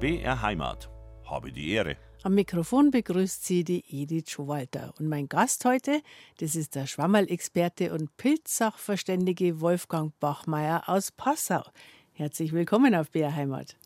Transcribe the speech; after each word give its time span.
BR 0.00 0.40
Heimat. 0.40 0.88
Habe 1.26 1.52
die 1.52 1.72
Ehre. 1.72 1.98
Am 2.22 2.34
Mikrofon 2.34 2.90
begrüßt 2.90 3.44
Sie 3.44 3.64
die 3.64 3.84
Edith 3.86 4.30
Schowalter. 4.30 4.94
Und 4.98 5.08
mein 5.08 5.28
Gast 5.28 5.66
heute, 5.66 6.00
das 6.38 6.56
ist 6.56 6.74
der 6.74 6.86
Schwammerl-Experte 6.86 7.92
und 7.92 8.16
Pilzsachverständige 8.16 9.60
Wolfgang 9.60 10.18
Bachmeier 10.18 10.84
aus 10.86 11.12
Passau. 11.12 11.62
Herzlich 12.14 12.54
willkommen 12.54 12.94
auf 12.94 13.10
BR 13.10 13.36
Heimat. 13.36 13.76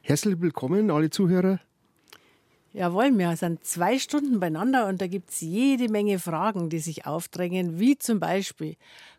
Herzlich 0.00 0.40
willkommen, 0.40 0.90
alle 0.90 1.10
Zuhörer. 1.10 1.60
Jawohl, 2.72 3.18
wir 3.18 3.36
sind 3.36 3.62
zwei 3.62 3.98
Stunden 3.98 4.40
beieinander 4.40 4.86
und 4.86 5.02
da 5.02 5.06
gibt 5.06 5.28
es 5.28 5.42
jede 5.42 5.90
Menge 5.90 6.18
Fragen, 6.18 6.70
die 6.70 6.78
sich 6.78 7.04
aufdrängen, 7.04 7.78
wie 7.78 7.98
zum 7.98 8.20
Beispiel, 8.20 8.76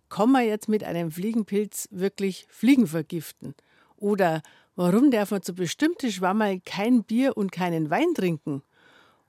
kann 0.10 0.32
man 0.32 0.48
jetzt 0.48 0.68
mit 0.68 0.84
einem 0.84 1.12
Fliegenpilz 1.12 1.90
wirklich 1.92 2.48
Fliegen 2.50 2.88
vergiften? 2.88 3.54
Oder 3.98 4.42
warum 4.80 5.12
darf 5.12 5.32
man 5.32 5.42
zu 5.42 5.54
bestimmten 5.54 6.10
Schwammerl 6.10 6.62
kein 6.66 7.04
Bier 7.04 7.36
und 7.36 7.52
keinen 7.52 7.90
Wein 7.90 8.14
trinken? 8.16 8.64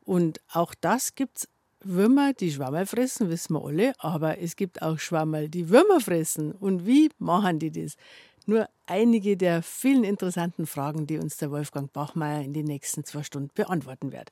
Und 0.04 0.40
auch 0.52 0.74
das 0.80 1.16
gibt's 1.16 1.48
Würmer, 1.82 2.34
die 2.34 2.52
Schwammerl 2.52 2.86
fressen, 2.86 3.30
wissen 3.30 3.54
wir 3.54 3.64
alle, 3.64 3.94
aber 3.98 4.38
es 4.38 4.54
gibt 4.54 4.80
auch 4.80 5.00
Schwammerl, 5.00 5.48
die 5.48 5.68
Würmer 5.68 5.98
fressen. 6.00 6.52
Und 6.52 6.86
wie 6.86 7.10
machen 7.18 7.58
die 7.58 7.72
das? 7.72 7.96
Nur 8.46 8.68
einige 8.86 9.36
der 9.36 9.64
vielen 9.64 10.04
interessanten 10.04 10.66
Fragen, 10.66 11.08
die 11.08 11.18
uns 11.18 11.36
der 11.38 11.50
Wolfgang 11.50 11.92
Bachmeier 11.92 12.42
in 12.42 12.52
den 12.52 12.66
nächsten 12.66 13.02
zwei 13.02 13.24
Stunden 13.24 13.50
beantworten 13.52 14.12
wird. 14.12 14.30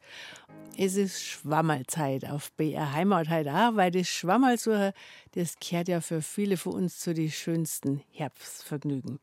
Es 0.76 0.94
ist 0.94 1.20
Schwammerlzeit 1.20 2.30
auf 2.30 2.52
BR 2.52 2.92
Heimat 2.92 3.28
heute 3.28 3.52
auch, 3.52 3.74
weil 3.74 3.90
das 3.90 4.06
Schwammerlsucher, 4.06 4.92
das 5.32 5.56
kehrt 5.58 5.88
ja 5.88 6.00
für 6.00 6.22
viele 6.22 6.56
von 6.56 6.74
uns 6.74 7.00
zu 7.00 7.12
den 7.12 7.30
schönsten 7.32 8.02
Herbstvergnügen. 8.12 9.18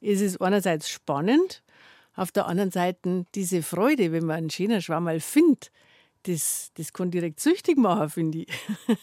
Es 0.00 0.20
ist 0.20 0.40
einerseits 0.40 0.88
spannend, 0.88 1.62
auf 2.14 2.32
der 2.32 2.46
anderen 2.46 2.70
Seite 2.70 3.26
diese 3.34 3.62
Freude, 3.62 4.12
wenn 4.12 4.26
man 4.26 4.36
einen 4.36 4.50
schönen 4.50 4.82
Schwammerl 4.82 5.20
findet, 5.20 5.70
das, 6.24 6.72
das 6.74 6.92
kann 6.92 7.10
direkt 7.10 7.40
süchtig 7.40 7.78
machen, 7.78 8.10
finde 8.10 8.38
ich. 8.38 8.48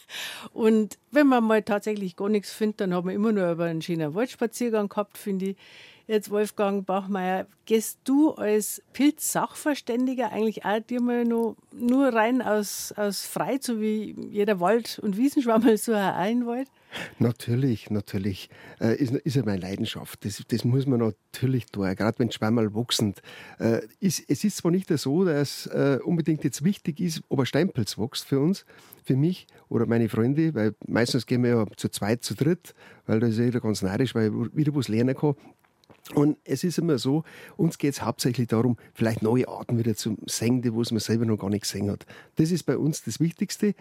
Und 0.53 0.97
wenn 1.11 1.27
man 1.27 1.43
mal 1.43 1.63
tatsächlich 1.63 2.15
gar 2.15 2.29
nichts 2.29 2.51
findet, 2.51 2.81
dann 2.81 2.93
hat 2.93 3.05
man 3.05 3.15
immer 3.15 3.31
nur 3.31 3.51
über 3.51 3.65
einen 3.65 3.81
schönen 3.81 4.13
Waldspaziergang 4.13 4.89
gehabt, 4.89 5.17
finde 5.17 5.51
ich. 5.51 5.57
Jetzt, 6.07 6.29
Wolfgang 6.29 6.85
Bachmeier, 6.85 7.47
gehst 7.65 7.99
du 8.03 8.33
als 8.33 8.83
Pilz-Sachverständiger 8.93 10.31
eigentlich 10.31 10.63
auch 10.63 10.79
dir 10.79 11.01
mal 11.01 11.25
nur, 11.25 11.55
nur 11.71 12.09
rein 12.09 12.43
aus, 12.43 12.93
aus 12.95 13.25
Frei, 13.25 13.57
so 13.59 13.81
wie 13.81 14.15
jeder 14.29 14.59
Wald- 14.59 14.99
und 14.99 15.17
Wiesenschwammel 15.17 15.77
so 15.77 15.95
auch 15.95 16.25
in 16.25 16.45
Wald? 16.45 16.67
Natürlich, 17.19 17.89
natürlich. 17.89 18.49
Äh, 18.79 18.95
ist, 18.95 19.13
ist 19.13 19.35
ja 19.35 19.43
meine 19.43 19.61
Leidenschaft. 19.61 20.25
Das, 20.25 20.41
das 20.47 20.63
muss 20.63 20.85
man 20.85 20.99
natürlich 20.99 21.65
tun, 21.67 21.93
gerade 21.95 22.19
wenn 22.19 22.31
Schwammerl 22.31 22.73
wachsen. 22.73 23.13
Äh, 23.59 23.81
ist, 23.99 24.23
es 24.27 24.43
ist 24.43 24.57
zwar 24.57 24.71
nicht 24.71 24.89
so, 24.97 25.25
dass 25.25 25.67
äh, 25.67 25.99
unbedingt 26.03 26.43
jetzt 26.43 26.63
wichtig 26.63 26.99
ist, 26.99 27.21
ob 27.29 27.39
ein 27.39 27.45
Steinpilz 27.45 27.97
wächst 27.97 28.25
für 28.25 28.39
uns, 28.39 28.65
für 29.03 29.15
mich 29.15 29.47
oder 29.69 29.85
meine 29.85 30.09
Freunde, 30.09 30.53
weil 30.53 30.75
meistens 30.87 31.25
gehen 31.25 31.43
wir 31.43 31.49
ja 31.51 31.65
zu 31.75 31.89
zweit, 31.89 32.23
zu 32.23 32.35
dritt, 32.35 32.73
weil 33.05 33.19
da 33.19 33.27
ist 33.27 33.37
jeder 33.37 33.59
ganz 33.59 33.81
neidisch, 33.81 34.15
weil 34.15 34.27
ich 34.27 34.55
wieder 34.55 34.75
was 34.75 34.87
lernen 34.87 35.15
kann. 35.15 35.35
Und 36.13 36.37
es 36.43 36.63
ist 36.63 36.77
immer 36.77 36.99
so, 36.99 37.23
uns 37.57 37.79
geht 37.79 37.93
es 37.93 38.01
hauptsächlich 38.03 38.47
darum, 38.47 38.77
vielleicht 38.93 39.23
neue 39.23 39.47
Arten 39.47 39.79
wieder 39.79 39.95
zu 39.95 40.17
singen, 40.27 40.61
die 40.61 40.69
man 40.69 40.83
selber 40.83 41.25
noch 41.25 41.37
gar 41.37 41.49
nicht 41.49 41.63
gesehen 41.63 41.89
hat. 41.89 42.05
Das 42.35 42.51
ist 42.51 42.63
bei 42.63 42.77
uns 42.77 43.03
das 43.03 43.19
Wichtigste, 43.19 43.73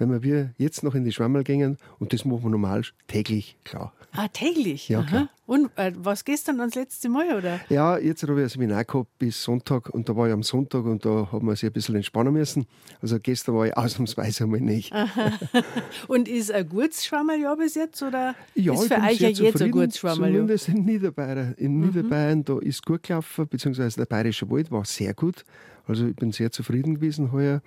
wenn 0.00 0.22
wir 0.22 0.50
jetzt 0.58 0.82
noch 0.82 0.94
in 0.96 1.04
die 1.04 1.12
Schwammerl 1.12 1.44
gehen 1.44 1.76
und 2.00 2.12
das 2.12 2.24
machen 2.24 2.42
wir 2.42 2.50
normal 2.50 2.82
täglich, 3.06 3.56
klar. 3.64 3.92
Ah, 4.12 4.26
täglich? 4.26 4.88
Ja, 4.88 5.04
klar. 5.04 5.28
Und 5.46 5.70
äh, 5.76 5.92
was 5.96 6.24
gestern 6.24 6.58
ans 6.58 6.74
letzte 6.74 7.08
Mal, 7.08 7.32
oder? 7.36 7.60
Ja, 7.68 7.96
jetzt 7.96 8.24
habe 8.24 8.34
ich 8.40 8.42
ein 8.42 8.48
Seminar 8.48 8.84
gehabt 8.84 9.08
bis 9.20 9.40
Sonntag 9.40 9.88
und 9.90 10.08
da 10.08 10.16
war 10.16 10.26
ich 10.26 10.32
am 10.32 10.42
Sonntag 10.42 10.84
und 10.84 11.04
da 11.04 11.28
haben 11.30 11.46
wir 11.46 11.54
sich 11.54 11.68
ein 11.68 11.72
bisschen 11.72 11.94
entspannen 11.94 12.32
müssen. 12.32 12.66
Also 13.00 13.20
gestern 13.20 13.54
war 13.54 13.66
ich 13.68 13.76
ausnahmsweise 13.76 14.44
einmal 14.44 14.60
nicht. 14.60 14.92
Aha. 14.92 15.32
Und 16.08 16.26
ist 16.28 16.50
ein 16.50 16.68
gutes 16.68 17.04
Schwammerljahr 17.06 17.56
bis 17.56 17.76
jetzt 17.76 18.02
oder 18.02 18.34
Ja, 18.56 18.72
ist 18.74 18.82
ich 18.82 18.88
für 18.88 18.94
bin 18.96 19.04
euch 19.04 19.18
sehr 19.18 19.28
ja 19.28 19.28
jetzt 19.28 19.40
ein 19.40 19.52
zufrieden, 19.52 19.70
gutes 19.72 19.98
Schwammerljahr? 19.98 20.32
Zumindest 20.40 20.68
in 20.70 20.84
Niederbayern. 20.84 21.54
In 21.56 21.74
Mhm. 21.78 21.86
Niederbayern, 21.86 22.44
da 22.44 22.58
ist 22.58 22.84
gut 22.84 23.04
gelaufen, 23.04 23.46
beziehungsweise 23.48 23.96
der 23.96 24.06
Bayerische 24.06 24.50
Wald 24.50 24.72
war 24.72 24.84
sehr 24.84 25.14
gut. 25.14 25.44
Also 25.86 26.06
ich 26.08 26.16
bin 26.16 26.32
sehr 26.32 26.50
zufrieden 26.50 26.96
gewesen 26.96 27.30
heuer. 27.30 27.62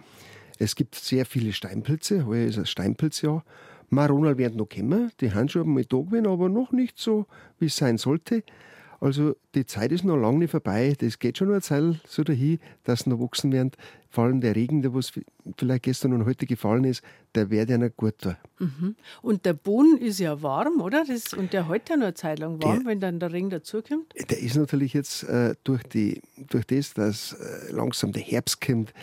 Es 0.63 0.75
gibt 0.75 0.95
sehr 0.95 1.25
viele 1.25 1.51
Steinpilze. 1.53 2.25
Heuer 2.25 2.47
ist 2.47 2.57
ein 2.57 2.65
Steinpilzjahr. 2.65 3.43
Maronal 3.89 4.37
werden 4.37 4.57
noch 4.57 4.69
kommen. 4.69 5.11
Die 5.19 5.31
haben 5.33 5.49
schon 5.49 5.63
einmal 5.63 5.85
da 5.85 5.97
gewesen, 5.97 6.27
aber 6.27 6.49
noch 6.49 6.71
nicht 6.71 6.97
so, 6.97 7.25
wie 7.59 7.65
es 7.65 7.75
sein 7.75 7.97
sollte. 7.97 8.43
Also 8.99 9.35
die 9.53 9.65
Zeit 9.65 9.91
ist 9.91 10.05
noch 10.05 10.15
lange 10.15 10.39
nicht 10.39 10.51
vorbei. 10.51 10.95
Das 10.97 11.19
geht 11.19 11.37
schon 11.37 11.47
noch 11.49 11.55
eine 11.55 11.61
Zeit 11.61 11.99
so 12.07 12.23
dahin, 12.23 12.59
dass 12.85 13.01
sie 13.01 13.09
noch 13.09 13.19
wachsen 13.19 13.51
werden. 13.51 13.71
Vor 14.09 14.23
allem 14.25 14.39
der 14.39 14.55
Regen, 14.55 14.81
der 14.81 14.93
was 14.93 15.11
vielleicht 15.57 15.83
gestern 15.83 16.13
und 16.13 16.23
heute 16.25 16.45
gefallen 16.45 16.85
ist, 16.85 17.03
der 17.35 17.49
wird 17.49 17.69
ja 17.69 17.77
nicht 17.77 17.97
gut 17.97 18.19
tun. 18.19 18.95
Und 19.21 19.45
der 19.45 19.53
Boden 19.53 19.97
ist 19.97 20.19
ja 20.19 20.41
warm, 20.41 20.79
oder? 20.79 21.03
Das, 21.05 21.33
und 21.33 21.51
der 21.51 21.67
hält 21.67 21.89
ja 21.89 21.97
noch 21.97 22.03
eine 22.05 22.13
Zeit 22.13 22.39
lang 22.39 22.63
warm, 22.63 22.79
Der- 22.83 22.85
wenn 22.85 22.99
dann 23.01 23.19
der 23.19 23.33
Regen 23.33 23.49
dazukommt. 23.49 24.13
Der 24.29 24.39
ist 24.39 24.55
natürlich 24.55 24.93
jetzt 24.93 25.23
äh, 25.23 25.55
durch, 25.65 25.83
die, 25.83 26.21
durch 26.49 26.65
das, 26.65 26.93
dass 26.93 27.33
äh, 27.33 27.71
langsam 27.73 28.13
der 28.13 28.21
Herbst 28.21 28.61
kommt, 28.61 28.93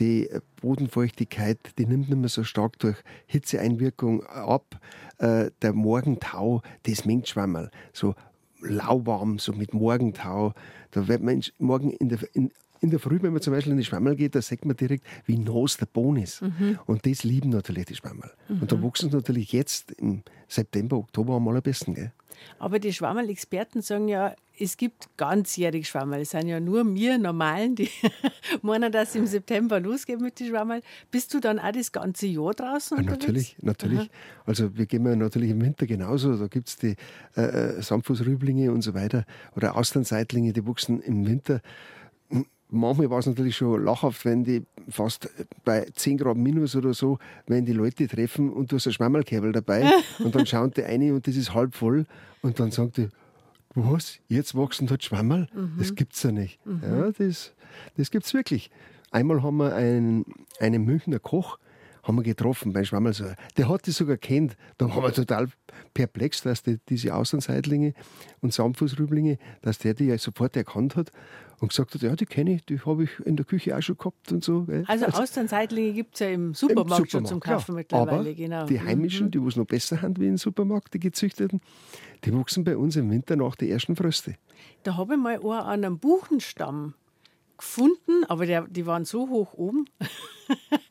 die 0.00 0.28
Bodenfeuchtigkeit, 0.60 1.58
die 1.78 1.86
nimmt 1.86 2.08
nicht 2.08 2.18
mehr 2.18 2.28
so 2.28 2.42
stark 2.42 2.78
durch 2.78 2.96
Hitzeeinwirkung 3.26 4.24
ab. 4.24 4.80
Äh, 5.18 5.50
der 5.62 5.74
Morgentau, 5.74 6.62
das 6.84 7.04
mengt 7.04 7.28
Schwammerl. 7.28 7.70
So 7.92 8.14
lauwarm, 8.60 9.38
so 9.38 9.52
mit 9.52 9.74
Morgentau. 9.74 10.54
Da 10.90 11.06
wird 11.06 11.22
man 11.22 11.42
morgen 11.58 11.90
in 11.90 12.08
der, 12.08 12.18
in, 12.32 12.50
in 12.80 12.90
der 12.90 12.98
Früh, 12.98 13.18
wenn 13.22 13.32
man 13.32 13.42
zum 13.42 13.52
Beispiel 13.52 13.72
in 13.72 13.78
die 13.78 13.84
Schwammerl 13.84 14.16
geht, 14.16 14.34
da 14.34 14.42
sieht 14.42 14.64
man 14.64 14.76
direkt, 14.76 15.04
wie 15.26 15.36
nass 15.36 15.76
der 15.76 15.86
Boden 15.86 16.16
ist. 16.22 16.42
Und 16.86 17.06
das 17.06 17.24
lieben 17.24 17.50
natürlich 17.50 17.86
die 17.86 17.96
Schwammerl. 17.96 18.30
Und 18.48 18.72
da 18.72 18.82
wachsen 18.82 19.10
sie 19.10 19.16
natürlich 19.16 19.52
jetzt 19.52 19.92
im 19.92 20.22
September, 20.48 20.96
Oktober 20.96 21.34
am 21.34 21.46
allerbesten. 21.48 21.94
Gell? 21.94 22.12
Aber 22.58 22.78
die 22.78 22.92
Schwammerl-Experten 22.92 23.82
sagen 23.82 24.08
ja, 24.08 24.34
es 24.58 24.76
gibt 24.76 25.08
ganzjährig 25.16 25.88
Schwammerl. 25.88 26.20
Es 26.20 26.30
sind 26.30 26.46
ja 26.46 26.60
nur 26.60 26.94
wir 26.94 27.16
Normalen, 27.18 27.76
die 27.76 27.88
meinen, 28.62 28.92
dass 28.92 29.14
im 29.14 29.26
September 29.26 29.80
losgeht 29.80 30.20
mit 30.20 30.38
den 30.38 30.48
Schwammerl. 30.48 30.82
Bist 31.10 31.32
du 31.32 31.40
dann 31.40 31.58
auch 31.58 31.72
das 31.72 31.92
ganze 31.92 32.26
Jahr 32.26 32.52
draußen 32.52 32.98
Ja, 32.98 33.02
unterwegs? 33.02 33.22
natürlich, 33.22 33.56
natürlich. 33.62 34.10
Also 34.44 34.76
wir 34.76 34.86
gehen 34.86 35.06
ja 35.06 35.16
natürlich 35.16 35.50
im 35.50 35.62
Winter 35.62 35.86
genauso. 35.86 36.36
Da 36.36 36.46
gibt 36.46 36.68
es 36.68 36.76
die 36.76 36.96
äh, 37.36 37.42
äh, 37.42 37.82
Samtfußrüblinge 37.82 38.70
und 38.70 38.82
so 38.82 38.92
weiter 38.92 39.24
oder 39.56 39.76
Austernseitlinge, 39.76 40.52
die 40.52 40.66
wuchsen 40.66 41.00
im 41.00 41.26
Winter. 41.26 41.60
Manchmal 42.70 43.10
war 43.10 43.18
es 43.18 43.26
natürlich 43.26 43.56
schon 43.56 43.84
lachhaft, 43.84 44.24
wenn 44.24 44.44
die 44.44 44.64
fast 44.88 45.28
bei 45.64 45.86
10 45.94 46.18
Grad 46.18 46.36
minus 46.36 46.76
oder 46.76 46.94
so, 46.94 47.18
wenn 47.46 47.64
die 47.64 47.72
Leute 47.72 48.06
treffen 48.06 48.50
und 48.50 48.70
du 48.70 48.76
hast 48.76 48.86
ein 48.86 48.92
Schwammerlkabel 48.92 49.52
dabei 49.52 49.90
und 50.20 50.34
dann 50.34 50.46
schauen 50.46 50.70
die 50.76 50.84
eine 50.84 51.12
und 51.14 51.26
das 51.26 51.36
ist 51.36 51.52
halb 51.52 51.74
voll 51.74 52.06
und 52.42 52.60
dann 52.60 52.70
sagt 52.70 52.98
die, 52.98 53.08
was, 53.74 54.18
jetzt 54.28 54.54
wachsen 54.56 54.86
dort 54.86 55.04
Schwammerl? 55.04 55.48
Das 55.78 55.94
gibt's 55.94 56.22
ja 56.22 56.32
nicht. 56.32 56.58
Ja, 56.82 57.10
das, 57.12 57.54
das 57.96 58.10
gibt's 58.10 58.34
wirklich. 58.34 58.70
Einmal 59.12 59.42
haben 59.42 59.58
wir 59.58 59.74
einen, 59.74 60.24
einen 60.58 60.84
Münchner 60.84 61.18
Koch, 61.18 61.58
haben 62.02 62.16
wir 62.16 62.22
getroffen 62.22 62.72
beim 62.72 62.84
Schwammerlsäuer. 62.84 63.36
Der 63.56 63.68
hat 63.68 63.86
das 63.86 63.96
sogar 63.96 64.16
kennt. 64.16 64.56
Da 64.78 64.88
waren 64.88 65.02
wir 65.02 65.12
total 65.12 65.48
perplex, 65.94 66.42
dass 66.42 66.62
die, 66.62 66.78
diese 66.88 67.14
Außenseitlinge 67.14 67.94
und 68.40 68.52
Samtfußrüblinge, 68.52 69.38
dass 69.62 69.78
der 69.78 69.94
die 69.94 70.06
ja 70.06 70.18
sofort 70.18 70.56
erkannt 70.56 70.96
hat 70.96 71.10
und 71.60 71.68
gesagt 71.68 71.94
hat, 71.94 72.02
ja, 72.02 72.16
die 72.16 72.24
kenne 72.24 72.54
ich, 72.54 72.64
die 72.64 72.80
habe 72.80 73.04
ich 73.04 73.10
in 73.24 73.36
der 73.36 73.44
Küche 73.44 73.76
auch 73.76 73.82
schon 73.82 73.98
gehabt 73.98 74.32
und 74.32 74.42
so. 74.42 74.62
gell. 74.62 74.84
Also 74.86 75.06
Austernseitlinge 75.06 75.92
gibt 75.92 76.14
es 76.14 76.20
ja 76.20 76.28
im 76.28 76.54
Supermarkt, 76.54 77.10
schon 77.10 77.26
zum 77.26 77.36
Supermarkt, 77.36 77.44
Kaufen 77.44 77.72
ja. 77.72 77.76
mittlerweile. 77.76 78.20
Aber 78.20 78.34
genau. 78.34 78.66
die 78.66 78.80
Heimischen, 78.80 79.30
die 79.30 79.44
was 79.44 79.56
noch 79.56 79.66
besser 79.66 79.98
sind 79.98 80.18
wie 80.18 80.28
im 80.28 80.38
Supermarkt, 80.38 80.94
die 80.94 81.00
gezüchteten, 81.00 81.60
die 82.24 82.32
wuchsen 82.32 82.64
bei 82.64 82.76
uns 82.76 82.96
im 82.96 83.10
Winter 83.10 83.36
nach 83.36 83.56
die 83.56 83.70
ersten 83.70 83.94
Fröste. 83.94 84.36
Da 84.82 84.96
habe 84.96 85.14
ich 85.14 85.20
mal 85.20 85.34
einen 85.34 85.44
an 85.44 85.84
einem 85.84 85.98
Buchenstamm 85.98 86.94
gefunden, 87.58 88.24
aber 88.28 88.46
der, 88.46 88.66
die 88.66 88.86
waren 88.86 89.04
so 89.04 89.28
hoch 89.28 89.52
oben. 89.52 89.84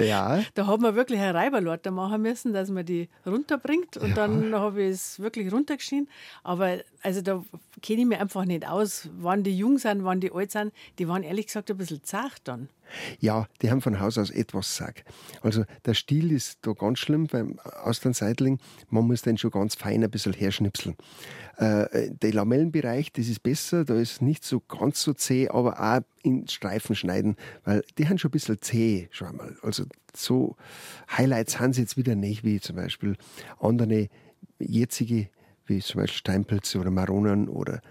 Ja, 0.01 0.43
Da 0.55 0.67
haben 0.67 0.83
wir 0.83 0.95
wirklich 0.95 1.19
eine 1.19 1.33
Reiberlorte 1.33 1.91
machen 1.91 2.21
müssen, 2.21 2.53
dass 2.53 2.69
man 2.69 2.85
die 2.85 3.09
runterbringt. 3.25 3.97
Und 3.97 4.15
dann 4.15 4.55
habe 4.55 4.83
ich 4.83 4.91
es 4.91 5.19
wirklich 5.19 5.51
runtergeschnien. 5.51 6.07
Aber 6.43 6.77
also 7.01 7.21
da 7.21 7.43
kenne 7.81 8.01
ich 8.01 8.07
mich 8.07 8.19
einfach 8.19 8.45
nicht 8.45 8.67
aus, 8.67 9.09
wann 9.17 9.43
die 9.43 9.57
jung 9.57 9.77
sind, 9.77 10.03
wann 10.03 10.19
die 10.19 10.31
alt 10.31 10.51
sind. 10.51 10.73
Die 10.97 11.07
waren 11.07 11.23
ehrlich 11.23 11.47
gesagt 11.47 11.69
ein 11.69 11.77
bisschen 11.77 12.03
zart 12.03 12.41
dann. 12.45 12.69
Ja, 13.19 13.47
die 13.61 13.69
haben 13.69 13.81
von 13.81 13.99
Haus 13.99 14.17
aus 14.17 14.31
etwas 14.31 14.75
Sack. 14.75 15.03
Also 15.41 15.63
der 15.85 15.93
Stiel 15.93 16.31
ist 16.31 16.59
da 16.61 16.73
ganz 16.73 16.99
schlimm 16.99 17.27
beim 17.27 17.59
Austernseitling. 17.83 18.59
Man 18.89 19.05
muss 19.05 19.21
den 19.21 19.37
schon 19.37 19.51
ganz 19.51 19.75
fein 19.75 20.03
ein 20.03 20.09
bisschen 20.09 20.33
herschnipseln. 20.33 20.95
Äh, 21.57 22.09
der 22.11 22.33
Lamellenbereich, 22.33 23.11
das 23.11 23.27
ist 23.27 23.43
besser, 23.43 23.85
da 23.85 23.95
ist 23.95 24.21
nicht 24.21 24.43
so 24.43 24.61
ganz 24.61 25.01
so 25.01 25.13
zäh, 25.13 25.49
aber 25.49 25.79
auch 25.79 26.01
in 26.23 26.47
Streifen 26.47 26.95
schneiden, 26.95 27.35
weil 27.63 27.83
die 27.97 28.07
haben 28.07 28.17
schon 28.17 28.29
ein 28.29 28.31
bisschen 28.31 28.61
zäh, 28.61 29.07
schau 29.11 29.31
mal. 29.33 29.48
Also 29.61 29.85
so 30.15 30.55
Highlights 31.15 31.59
haben 31.59 31.73
sie 31.73 31.81
jetzt 31.81 31.97
wieder 31.97 32.15
nicht, 32.15 32.43
wie 32.43 32.59
zum 32.59 32.75
Beispiel 32.75 33.15
andere 33.59 34.09
jetzige, 34.59 35.29
wie 35.65 35.79
zum 35.79 36.01
Beispiel 36.01 36.17
Steinpilze 36.17 36.79
oder 36.79 36.91
Maronen 36.91 37.47
oder 37.47 37.81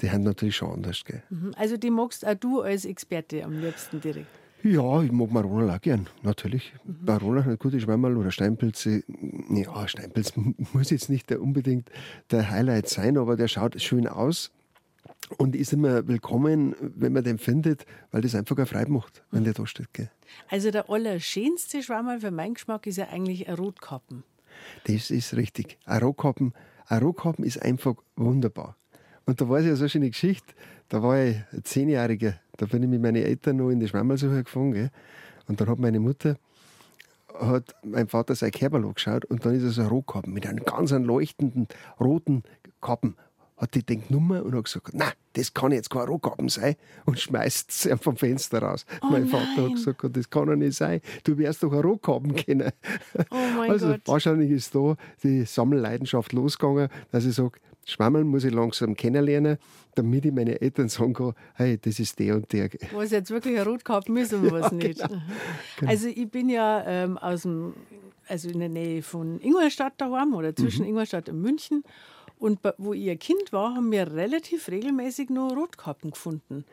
die 0.00 0.10
haben 0.10 0.24
natürlich 0.24 0.56
schon 0.56 0.70
anders. 0.70 1.04
Gell? 1.04 1.22
Mhm. 1.30 1.54
Also 1.56 1.76
die 1.76 1.90
magst 1.90 2.26
auch 2.26 2.34
du 2.34 2.60
als 2.60 2.84
Experte 2.84 3.44
am 3.44 3.58
liebsten 3.58 4.00
direkt? 4.00 4.28
Ja, 4.62 5.02
ich 5.02 5.12
mag 5.12 5.30
Marona 5.30 5.76
auch 5.76 5.80
gern, 5.80 6.08
natürlich. 6.22 6.72
Mhm. 6.84 6.96
Marona, 7.06 7.54
gute 7.56 7.78
Schwammerl 7.80 8.16
oder 8.16 8.30
Steinpilze. 8.30 9.04
Ja, 9.50 9.86
Steinpilz 9.86 10.32
muss 10.72 10.90
jetzt 10.90 11.08
nicht 11.08 11.30
der, 11.30 11.40
unbedingt 11.40 11.90
der 12.30 12.50
Highlight 12.50 12.88
sein, 12.88 13.16
aber 13.16 13.36
der 13.36 13.48
schaut 13.48 13.80
schön 13.80 14.08
aus 14.08 14.50
und 15.38 15.56
ist 15.56 15.72
immer 15.72 16.06
willkommen, 16.06 16.74
wenn 16.80 17.12
man 17.12 17.24
den 17.24 17.38
findet, 17.38 17.84
weil 18.10 18.22
das 18.22 18.34
einfach 18.34 18.56
eine 18.56 18.66
Freude 18.66 18.90
macht, 18.90 19.24
wenn 19.30 19.44
der 19.44 19.54
da 19.54 19.66
steht. 19.66 19.92
Gell? 19.92 20.10
Also 20.48 20.70
der 20.70 20.88
allerschönste 20.90 21.82
Schwammerl 21.82 22.20
für 22.20 22.30
meinen 22.30 22.54
Geschmack 22.54 22.86
ist 22.86 22.96
ja 22.96 23.08
eigentlich 23.08 23.48
ein 23.48 23.54
Rotkappen. 23.54 24.24
Das 24.84 25.10
ist 25.10 25.36
richtig. 25.36 25.78
Ein 25.84 26.02
Rotkappen, 26.02 26.54
ein 26.86 27.02
Rotkappen 27.02 27.44
ist 27.44 27.60
einfach 27.60 27.94
wunderbar. 28.16 28.76
Und 29.24 29.40
da 29.40 29.48
war 29.48 29.58
es 29.58 29.66
ja 29.66 29.74
so 29.74 29.82
eine 29.82 29.88
schöne 29.88 30.10
Geschichte. 30.10 30.54
Da 30.88 31.02
war 31.02 31.22
ich 31.22 31.36
Zehnjähriger, 31.64 32.34
da 32.56 32.66
bin 32.66 32.82
ich 32.84 32.88
mit 32.88 33.02
meinen 33.02 33.22
Eltern 33.22 33.56
noch 33.56 33.70
in 33.70 33.80
die 33.80 33.88
Schwammersuche 33.88 34.44
gefahren. 34.44 34.72
Gell? 34.72 34.90
Und 35.48 35.60
dann 35.60 35.68
hat 35.68 35.78
meine 35.78 35.98
Mutter, 35.98 36.36
hat 37.34 37.74
mein 37.82 38.08
Vater 38.08 38.34
sein 38.34 38.52
Körper 38.52 38.76
angeschaut 38.76 39.24
und 39.24 39.44
dann 39.44 39.54
ist 39.54 39.64
er 39.64 39.70
so 39.70 39.82
ein 39.82 39.88
Rotkappen 39.88 40.32
mit 40.32 40.46
einem 40.46 40.64
ganz 40.64 40.92
leuchtenden 40.92 41.66
roten 41.98 42.44
Kappen. 42.80 43.16
Hat 43.56 43.74
die 43.74 43.82
denkt 43.82 44.10
Nummer 44.10 44.42
und 44.44 44.54
hat 44.54 44.64
gesagt, 44.64 44.90
na, 44.92 45.12
das 45.32 45.54
kann 45.54 45.72
jetzt 45.72 45.88
kein 45.90 46.02
Rotkappen 46.08 46.48
sein 46.50 46.76
und 47.06 47.18
schmeißt 47.18 47.70
es 47.70 48.00
vom 48.02 48.16
Fenster 48.16 48.60
raus. 48.62 48.84
Oh 49.02 49.06
mein 49.10 49.26
Vater 49.26 49.46
nein. 49.56 49.64
hat 49.66 49.72
gesagt, 49.76 50.04
das 50.16 50.28
kann 50.28 50.48
ja 50.48 50.56
nicht 50.56 50.76
sein. 50.76 51.00
Du 51.24 51.38
wirst 51.38 51.62
doch 51.62 51.72
ein 51.72 51.80
Rotkappen 51.80 52.34
kennen. 52.34 52.70
Oh 53.30 53.60
also 53.62 53.88
Gott. 53.88 54.00
wahrscheinlich 54.06 54.50
ist 54.50 54.74
da 54.74 54.96
die 55.22 55.44
Sammelleidenschaft 55.44 56.32
losgegangen, 56.34 56.88
dass 57.12 57.24
ich 57.24 57.34
sage, 57.34 57.58
Schwammeln 57.86 58.26
muss 58.26 58.42
ich 58.44 58.52
langsam 58.52 58.94
kennenlernen, 58.96 59.58
damit 59.94 60.24
ich 60.26 60.32
meine 60.32 60.60
Eltern 60.60 60.88
sagen 60.88 61.14
kann, 61.14 61.34
hey, 61.54 61.78
das 61.78 62.00
ist 62.00 62.18
der 62.18 62.34
und 62.34 62.52
der. 62.52 62.68
Was 62.92 63.10
jetzt 63.12 63.30
wirklich 63.30 63.58
ein 63.58 63.66
Rotkappen 63.66 64.16
ist 64.16 64.34
und 64.34 64.50
was 64.50 64.72
nicht. 64.72 65.00
genau. 65.78 65.90
Also 65.90 66.08
ich 66.08 66.28
bin 66.28 66.48
ja 66.48 66.84
ähm, 66.84 67.16
aus 67.16 67.42
dem, 67.42 67.74
also 68.28 68.48
in 68.50 68.58
der 68.58 68.68
Nähe 68.68 69.02
von 69.02 69.40
Ingolstadt 69.40 69.94
daheim 69.98 70.34
oder 70.34 70.54
zwischen 70.54 70.82
Mhm. 70.82 70.88
Ingolstadt 70.90 71.28
und 71.28 71.40
München. 71.40 71.84
Und 72.38 72.60
wo 72.78 72.92
ich 72.92 73.08
ein 73.08 73.18
Kind 73.18 73.52
war, 73.52 73.74
haben 73.74 73.90
wir 73.90 74.12
relativ 74.12 74.68
regelmäßig 74.68 75.30
nur 75.30 75.54
Rotkappen 75.54 76.10
gefunden. 76.10 76.64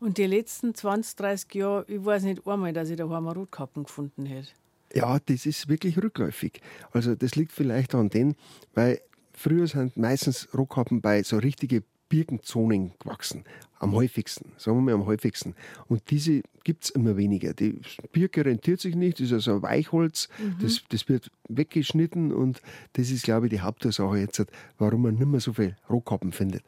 Und 0.00 0.18
die 0.18 0.26
letzten 0.26 0.74
20, 0.74 1.16
30 1.16 1.54
Jahre, 1.54 1.84
ich 1.86 2.04
weiß 2.04 2.24
nicht 2.24 2.46
einmal, 2.46 2.72
dass 2.72 2.90
ich 2.90 2.96
daheim 2.96 3.28
Rotkappen 3.28 3.84
gefunden 3.84 4.26
hätte. 4.26 4.48
Ja, 4.94 5.18
das 5.24 5.46
ist 5.46 5.68
wirklich 5.68 5.96
rückläufig. 5.96 6.60
Also 6.90 7.14
das 7.14 7.36
liegt 7.36 7.52
vielleicht 7.52 7.94
an 7.94 8.10
dem, 8.10 8.34
weil 8.74 9.00
früher 9.32 9.66
sind 9.66 9.96
meistens 9.96 10.48
Rockkappen 10.52 11.00
bei 11.00 11.22
so 11.22 11.38
richtige 11.38 11.82
Birkenzonen 12.08 12.92
gewachsen. 12.98 13.44
Am 13.82 13.94
häufigsten, 13.94 14.52
sagen 14.58 14.76
wir 14.78 14.82
mal 14.82 14.94
am 14.94 15.06
häufigsten. 15.06 15.56
Und 15.88 16.08
diese 16.10 16.42
gibt 16.62 16.84
es 16.84 16.90
immer 16.90 17.16
weniger. 17.16 17.52
Die 17.52 17.80
Birke 18.12 18.44
rentiert 18.44 18.80
sich 18.80 18.94
nicht, 18.94 19.18
das 19.18 19.26
ist 19.26 19.32
also 19.32 19.54
ein 19.54 19.62
Weichholz, 19.62 20.28
das, 20.60 20.84
das 20.88 21.08
wird 21.08 21.32
weggeschnitten 21.48 22.32
und 22.32 22.62
das 22.92 23.10
ist, 23.10 23.24
glaube 23.24 23.46
ich, 23.46 23.50
die 23.50 23.60
Hauptursache 23.60 24.18
jetzt, 24.18 24.44
warum 24.78 25.02
man 25.02 25.16
nicht 25.16 25.26
mehr 25.26 25.40
so 25.40 25.52
viel 25.52 25.76
Rohkappen 25.90 26.30
findet. 26.30 26.62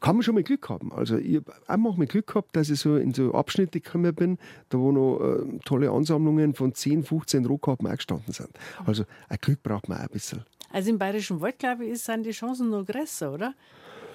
Kann 0.00 0.16
man 0.16 0.24
schon 0.24 0.34
mal 0.34 0.42
Glück 0.42 0.68
haben. 0.68 0.92
Also 0.92 1.18
ich 1.18 1.36
habe 1.36 1.52
auch 1.68 1.76
manchmal 1.76 2.08
Glück 2.08 2.26
gehabt, 2.26 2.56
dass 2.56 2.68
ich 2.68 2.80
so 2.80 2.96
in 2.96 3.14
so 3.14 3.32
Abschnitte 3.32 3.80
gekommen 3.80 4.12
bin, 4.12 4.38
da 4.68 4.78
wo 4.78 4.90
noch 4.90 5.20
äh, 5.20 5.58
tolle 5.64 5.92
Ansammlungen 5.92 6.54
von 6.54 6.74
10, 6.74 7.04
15 7.04 7.46
Rohkappen 7.46 7.86
auch 7.86 7.94
gestanden 7.94 8.34
sind. 8.34 8.50
Also 8.84 9.04
ein 9.28 9.38
Glück 9.40 9.62
braucht 9.62 9.88
man 9.88 9.98
auch 9.98 10.02
ein 10.02 10.08
bisschen. 10.08 10.42
Also 10.72 10.90
im 10.90 10.98
Bayerischen 10.98 11.40
Wald, 11.40 11.58
glaube 11.58 11.86
ich, 11.86 12.02
sind 12.02 12.26
die 12.26 12.32
Chancen 12.32 12.70
noch 12.70 12.84
größer, 12.84 13.32
oder? 13.32 13.54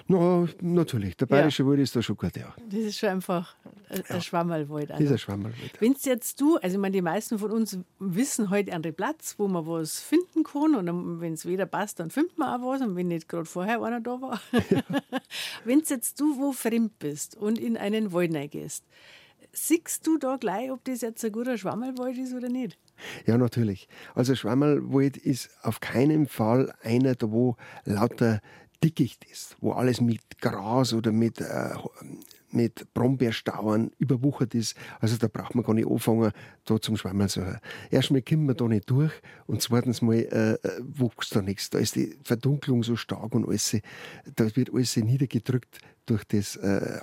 Na, 0.08 0.46
natürlich. 0.60 1.16
Der 1.16 1.26
bayerische 1.26 1.66
Wald 1.66 1.80
ist 1.80 1.94
da 1.94 2.02
schon 2.02 2.16
gut, 2.16 2.36
ja. 2.36 2.54
Das 2.68 2.80
ist 2.80 2.98
schon 2.98 3.10
einfach 3.10 3.54
ein, 3.88 4.02
ein 4.08 4.20
Schwammerlwald. 4.20 4.90
Das 4.90 5.00
ist 5.00 5.12
ein 5.12 5.18
Schwammerwald. 5.18 5.80
Wenn 5.80 5.94
jetzt 6.00 6.40
du, 6.40 6.56
also 6.56 6.76
ich 6.76 6.80
meine, 6.80 6.92
die 6.92 7.02
meisten 7.02 7.38
von 7.38 7.50
uns 7.50 7.78
wissen 7.98 8.50
heute 8.50 8.72
einen 8.72 8.94
Platz, 8.94 9.34
wo 9.38 9.48
man 9.48 9.66
was 9.66 10.00
finden 10.00 10.44
kann 10.44 10.74
und 10.74 11.20
wenn 11.20 11.34
es 11.34 11.46
wieder 11.46 11.66
passt, 11.66 12.00
dann 12.00 12.10
findet 12.10 12.38
man 12.38 12.60
auch 12.60 12.66
was 12.66 12.80
und 12.80 12.96
wenn 12.96 13.08
nicht 13.08 13.28
gerade 13.28 13.44
vorher 13.44 13.82
einer 13.82 14.00
da 14.00 14.20
war. 14.20 14.40
wenn 15.64 15.80
jetzt 15.80 16.20
du 16.20 16.38
wo 16.38 16.52
fremd 16.52 16.98
bist 16.98 17.36
und 17.36 17.58
in 17.58 17.76
einen 17.76 18.12
Wald 18.12 18.32
gehst, 18.50 18.84
siehst 19.52 20.06
du 20.06 20.18
da 20.18 20.36
gleich, 20.36 20.70
ob 20.70 20.84
das 20.84 21.02
jetzt 21.02 21.24
ein 21.24 21.32
guter 21.32 21.58
Schwammerwald 21.58 22.16
ist 22.16 22.34
oder 22.34 22.48
nicht? 22.48 22.78
Ja, 23.26 23.36
natürlich. 23.36 23.88
Also 24.14 24.34
Schwammerwald 24.34 25.16
ist 25.16 25.50
auf 25.62 25.80
keinen 25.80 26.26
Fall 26.26 26.72
einer, 26.82 27.14
da 27.14 27.30
wo 27.30 27.56
lauter 27.84 28.40
Dickicht 28.82 29.24
ist, 29.30 29.56
wo 29.60 29.72
alles 29.72 30.00
mit 30.00 30.20
Gras 30.40 30.92
oder 30.92 31.12
mit, 31.12 31.40
äh, 31.40 31.70
mit 32.50 32.92
Brombeerstauern 32.94 33.92
überwuchert 33.98 34.54
ist. 34.54 34.76
Also 35.00 35.16
da 35.16 35.28
braucht 35.28 35.54
man 35.54 35.64
gar 35.64 35.74
nicht 35.74 35.88
anfangen, 35.88 36.32
da 36.64 36.80
zum 36.80 36.96
Schwammerl 36.96 37.28
zu 37.28 37.40
suchen. 37.40 37.58
Erstmal 37.90 38.22
kommt 38.22 38.46
man 38.46 38.56
da 38.56 38.66
nicht 38.66 38.90
durch 38.90 39.12
und 39.46 39.62
zweitens 39.62 40.02
mal 40.02 40.14
äh, 40.16 40.54
äh, 40.54 40.58
wächst 40.80 41.34
da 41.34 41.42
nichts. 41.42 41.70
Da 41.70 41.78
ist 41.78 41.96
die 41.96 42.16
Verdunklung 42.24 42.82
so 42.82 42.96
stark 42.96 43.34
und 43.34 43.46
alles, 43.46 43.76
da 44.36 44.54
wird 44.56 44.72
alles 44.72 44.96
niedergedrückt 44.96 45.78
durch 46.06 46.24
das, 46.24 46.56
äh, 46.56 47.00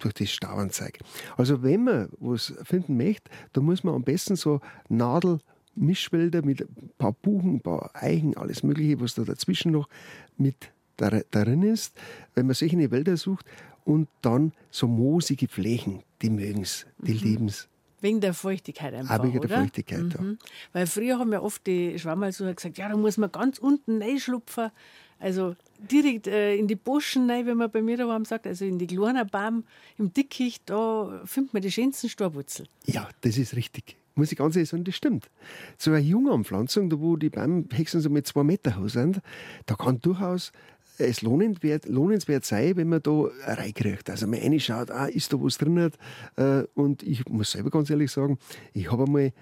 durch 0.00 0.14
das 0.14 0.30
Stauanzeig. 0.30 0.98
Also 1.36 1.62
wenn 1.62 1.84
man 1.84 2.08
was 2.18 2.52
finden 2.64 2.96
möchte, 2.96 3.30
dann 3.52 3.64
muss 3.64 3.84
man 3.84 3.94
am 3.94 4.02
besten 4.02 4.36
so 4.36 4.60
Nadel 4.88 5.38
Mischwälder 5.76 6.44
mit 6.44 6.60
ein 6.62 6.90
paar 6.98 7.12
Buchen, 7.12 7.54
ein 7.54 7.60
paar 7.60 7.90
Eichen, 7.94 8.36
alles 8.36 8.62
Mögliche, 8.64 9.00
was 9.00 9.14
da 9.14 9.22
dazwischen 9.22 9.72
noch 9.72 9.88
mit 10.36 10.72
darin 11.00 11.62
ist, 11.62 11.94
wenn 12.34 12.46
man 12.46 12.54
solche 12.54 12.90
Wälder 12.90 13.16
sucht 13.16 13.46
und 13.84 14.08
dann 14.22 14.52
so 14.70 14.86
moosige 14.86 15.48
Flächen, 15.48 16.02
die 16.22 16.30
mögen 16.30 16.62
es, 16.62 16.86
die 16.98 17.12
lieben 17.12 17.48
es. 17.48 17.68
Wegen 18.02 18.20
der 18.20 18.32
Feuchtigkeit 18.32 18.94
einfach, 18.94 19.18
Auch 19.18 19.24
wegen 19.24 19.40
der 19.40 19.50
oder? 19.50 19.60
Feuchtigkeit, 19.60 20.14
ja. 20.14 20.20
Mhm. 20.20 20.38
Weil 20.72 20.86
früher 20.86 21.18
haben 21.18 21.32
ja 21.32 21.42
oft 21.42 21.66
die 21.66 21.98
Schwammerlsucher 21.98 22.54
gesagt, 22.54 22.78
ja, 22.78 22.88
da 22.88 22.96
muss 22.96 23.18
man 23.18 23.30
ganz 23.30 23.58
unten 23.58 24.00
reinschlupfen. 24.00 24.70
Also 25.18 25.54
direkt 25.78 26.26
äh, 26.26 26.56
in 26.56 26.66
die 26.66 26.76
Buschen 26.76 27.30
rein, 27.30 27.44
wenn 27.44 27.58
man 27.58 27.70
bei 27.70 27.82
mir 27.82 27.98
daheim 27.98 28.24
sagt, 28.24 28.46
also 28.46 28.64
in 28.64 28.78
die 28.78 28.86
kleinen 28.86 29.28
Baum, 29.28 29.64
im 29.98 30.14
Dickicht, 30.14 30.62
da 30.70 31.20
findet 31.26 31.52
man 31.52 31.62
die 31.62 31.70
schönsten 31.70 32.08
Stabwurzel. 32.08 32.66
Ja, 32.86 33.06
das 33.20 33.36
ist 33.36 33.54
richtig. 33.54 33.96
Muss 34.14 34.32
ich 34.32 34.38
ganz 34.38 34.56
ehrlich 34.56 34.70
sagen, 34.70 34.84
das 34.84 34.94
stimmt. 34.94 35.30
So 35.76 35.92
eine 35.92 36.00
Junganpflanzung, 36.00 36.88
da 36.88 36.98
wo 36.98 37.16
die 37.16 37.28
Baumhexen 37.28 38.00
so 38.00 38.08
mit 38.08 38.26
zwei 38.26 38.44
Meter 38.44 38.78
hoch 38.78 38.88
sind, 38.88 39.20
da 39.66 39.74
kann 39.74 40.00
durchaus 40.00 40.52
es 41.00 41.22
lohnenswert, 41.22 41.86
lohnenswert 41.86 42.44
sein, 42.44 42.76
wenn 42.76 42.88
man 42.88 43.02
da 43.02 43.28
reinkriegt. 43.46 44.10
Also 44.10 44.26
man 44.26 44.40
reinschaut, 44.40 44.90
ah, 44.90 45.06
ist 45.06 45.32
da 45.32 45.40
was 45.40 45.58
drin? 45.58 45.90
Äh, 46.36 46.62
Und 46.74 47.02
ich 47.02 47.26
muss 47.28 47.52
selber 47.52 47.70
ganz 47.70 47.90
ehrlich 47.90 48.10
sagen, 48.10 48.38
ich 48.72 48.90
habe 48.90 49.04
einmal, 49.04 49.32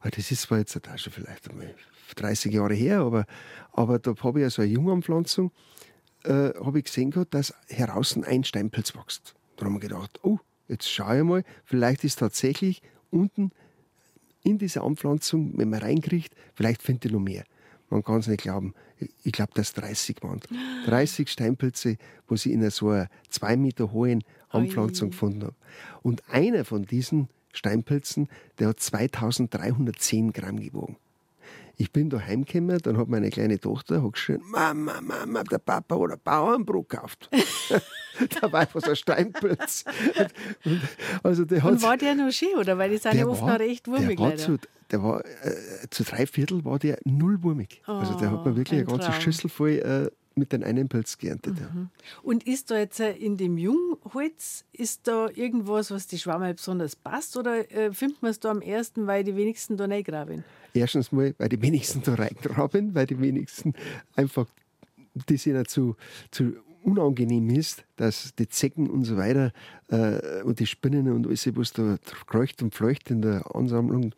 ah, 0.00 0.10
das 0.10 0.30
ist 0.30 0.42
zwar 0.42 0.58
jetzt 0.58 0.76
auch 0.76 0.98
schon 0.98 1.12
vielleicht 1.12 1.50
einmal 1.50 1.74
30 2.16 2.52
Jahre 2.52 2.74
her, 2.74 3.00
aber, 3.00 3.26
aber 3.72 3.98
da 3.98 4.14
habe 4.22 4.40
ich 4.40 4.42
ja 4.42 4.50
so 4.50 4.62
eine 4.62 4.70
Junganpflanzung, 4.70 5.50
äh, 6.24 6.50
habe 6.64 6.78
ich 6.78 6.84
gesehen 6.84 7.10
gehabt, 7.10 7.34
dass 7.34 7.54
heraus 7.68 8.18
ein 8.22 8.44
Steinpilz 8.44 8.94
wächst. 8.94 9.34
Da 9.56 9.66
haben 9.66 9.74
wir 9.74 9.80
gedacht, 9.80 10.20
oh, 10.22 10.38
jetzt 10.68 10.90
schaue 10.90 11.18
ich 11.18 11.24
mal, 11.24 11.44
vielleicht 11.64 12.04
ist 12.04 12.18
tatsächlich 12.18 12.82
unten 13.10 13.50
in 14.42 14.58
diese 14.58 14.82
Anpflanzung, 14.82 15.52
wenn 15.56 15.70
man 15.70 15.80
reinkriegt, 15.80 16.34
vielleicht 16.54 16.82
findet 16.82 17.06
ihr 17.06 17.12
noch 17.12 17.20
mehr. 17.20 17.44
Man 17.92 18.02
kann 18.02 18.20
es 18.20 18.26
nicht 18.26 18.42
glauben. 18.42 18.74
Ich- 19.22 19.32
glaube, 19.32 19.52
dass 19.54 19.74
30 19.74 20.22
waren. 20.22 20.40
30 20.86 21.28
Steinpilze, 21.28 21.98
wo 22.26 22.36
sie 22.36 22.52
in 22.52 22.68
so 22.70 22.88
einer 22.88 23.08
zwei 23.28 23.56
Meter 23.56 23.92
hohen 23.92 24.24
Anpflanzung 24.48 25.08
Ui. 25.08 25.10
gefunden 25.10 25.42
haben. 25.42 25.56
Und 26.02 26.22
einer 26.30 26.64
von 26.64 26.84
diesen 26.84 27.28
Steinpilzen, 27.52 28.28
der 28.58 28.68
hat 28.68 28.80
2310 28.80 30.32
Gramm 30.32 30.58
gewogen. 30.58 30.96
Ich 31.76 31.92
bin 31.92 32.08
da 32.08 32.20
heimgekommen, 32.20 32.78
dann 32.78 32.96
hat 32.96 33.08
meine 33.08 33.28
kleine 33.30 33.58
Tochter 33.58 34.02
hat 34.02 34.12
geschrien, 34.12 34.40
Mama, 34.44 35.00
Mama, 35.00 35.42
der 35.44 35.58
Papa 35.58 35.98
hat 35.98 36.12
ein 36.12 36.20
Bauernbrot 36.22 36.88
gekauft. 36.88 37.28
da 38.40 38.52
war 38.52 38.60
einfach 38.60 38.80
so 38.80 38.90
ein 38.90 38.96
Steinpilz. 38.96 39.84
Und, 40.64 40.80
also 41.22 41.44
der 41.44 41.62
hat 41.62 41.72
Und 41.72 41.82
war 41.82 41.96
der 41.96 42.14
noch 42.14 42.30
schön, 42.30 42.54
oder? 42.56 42.78
Weil 42.78 42.90
die 42.90 42.98
sind 42.98 43.14
ja 43.14 43.26
oft 43.26 43.42
noch 43.42 43.58
recht 43.58 43.86
wurmig, 43.88 44.16
der 44.16 44.18
war, 44.18 44.30
leider. 44.30 44.58
Zu, 44.92 44.98
der 44.98 45.02
war 45.02 45.24
äh, 45.24 45.88
zu 45.90 46.04
drei 46.04 46.26
Viertel 46.26 46.64
war 46.64 46.78
der 46.78 46.98
null 47.04 47.42
wurmig. 47.42 47.82
also 47.86 48.14
der 48.18 48.30
hat 48.30 48.44
mir 48.44 48.52
Oh, 48.52 48.56
wirklich 48.56 48.80
ein 48.80 48.86
eine 48.88 48.98
ganze 48.98 49.08
Traum. 49.10 49.20
Schüssel 49.20 49.50
voll 49.50 49.70
äh, 49.70 50.10
mit 50.34 50.52
den 50.52 50.64
einen 50.64 50.88
Pilz 50.88 51.18
geerntet. 51.18 51.58
Ja. 51.60 51.68
Und 52.22 52.46
ist 52.46 52.70
da 52.70 52.78
jetzt 52.78 53.00
äh, 53.00 53.12
in 53.12 53.36
dem 53.36 53.58
Jungholz, 53.58 54.64
ist 54.72 55.06
da 55.06 55.28
irgendwas, 55.34 55.90
was 55.90 56.06
die 56.06 56.18
Schwammerl 56.18 56.54
besonders 56.54 56.96
passt? 56.96 57.36
Oder 57.36 57.70
äh, 57.70 57.92
findet 57.92 58.22
man 58.22 58.30
es 58.30 58.40
da 58.40 58.50
am 58.50 58.62
ersten, 58.62 59.06
weil 59.06 59.24
die 59.24 59.36
wenigsten 59.36 59.76
da 59.76 59.84
reingraben? 59.84 60.44
Erstens 60.72 61.12
mal, 61.12 61.34
weil 61.36 61.50
die 61.50 61.60
wenigsten 61.60 62.02
da 62.02 62.14
reingraben, 62.14 62.94
weil 62.94 63.06
die 63.06 63.20
wenigsten 63.20 63.74
einfach, 64.16 64.46
das 65.26 65.46
ihnen 65.46 65.66
zu, 65.66 65.96
zu 66.30 66.54
unangenehm 66.82 67.50
ist, 67.50 67.84
dass 67.96 68.34
die 68.34 68.48
Zecken 68.48 68.88
und 68.90 69.04
so 69.04 69.18
weiter 69.18 69.52
äh, 69.88 70.42
und 70.42 70.58
die 70.60 70.66
Spinnen 70.66 71.12
und 71.12 71.26
alles, 71.26 71.46
was 71.54 71.72
da 71.74 71.98
kreucht 72.26 72.62
und 72.62 72.74
fleucht 72.74 73.10
in 73.10 73.20
der 73.20 73.54
Ansammlung, 73.54 74.14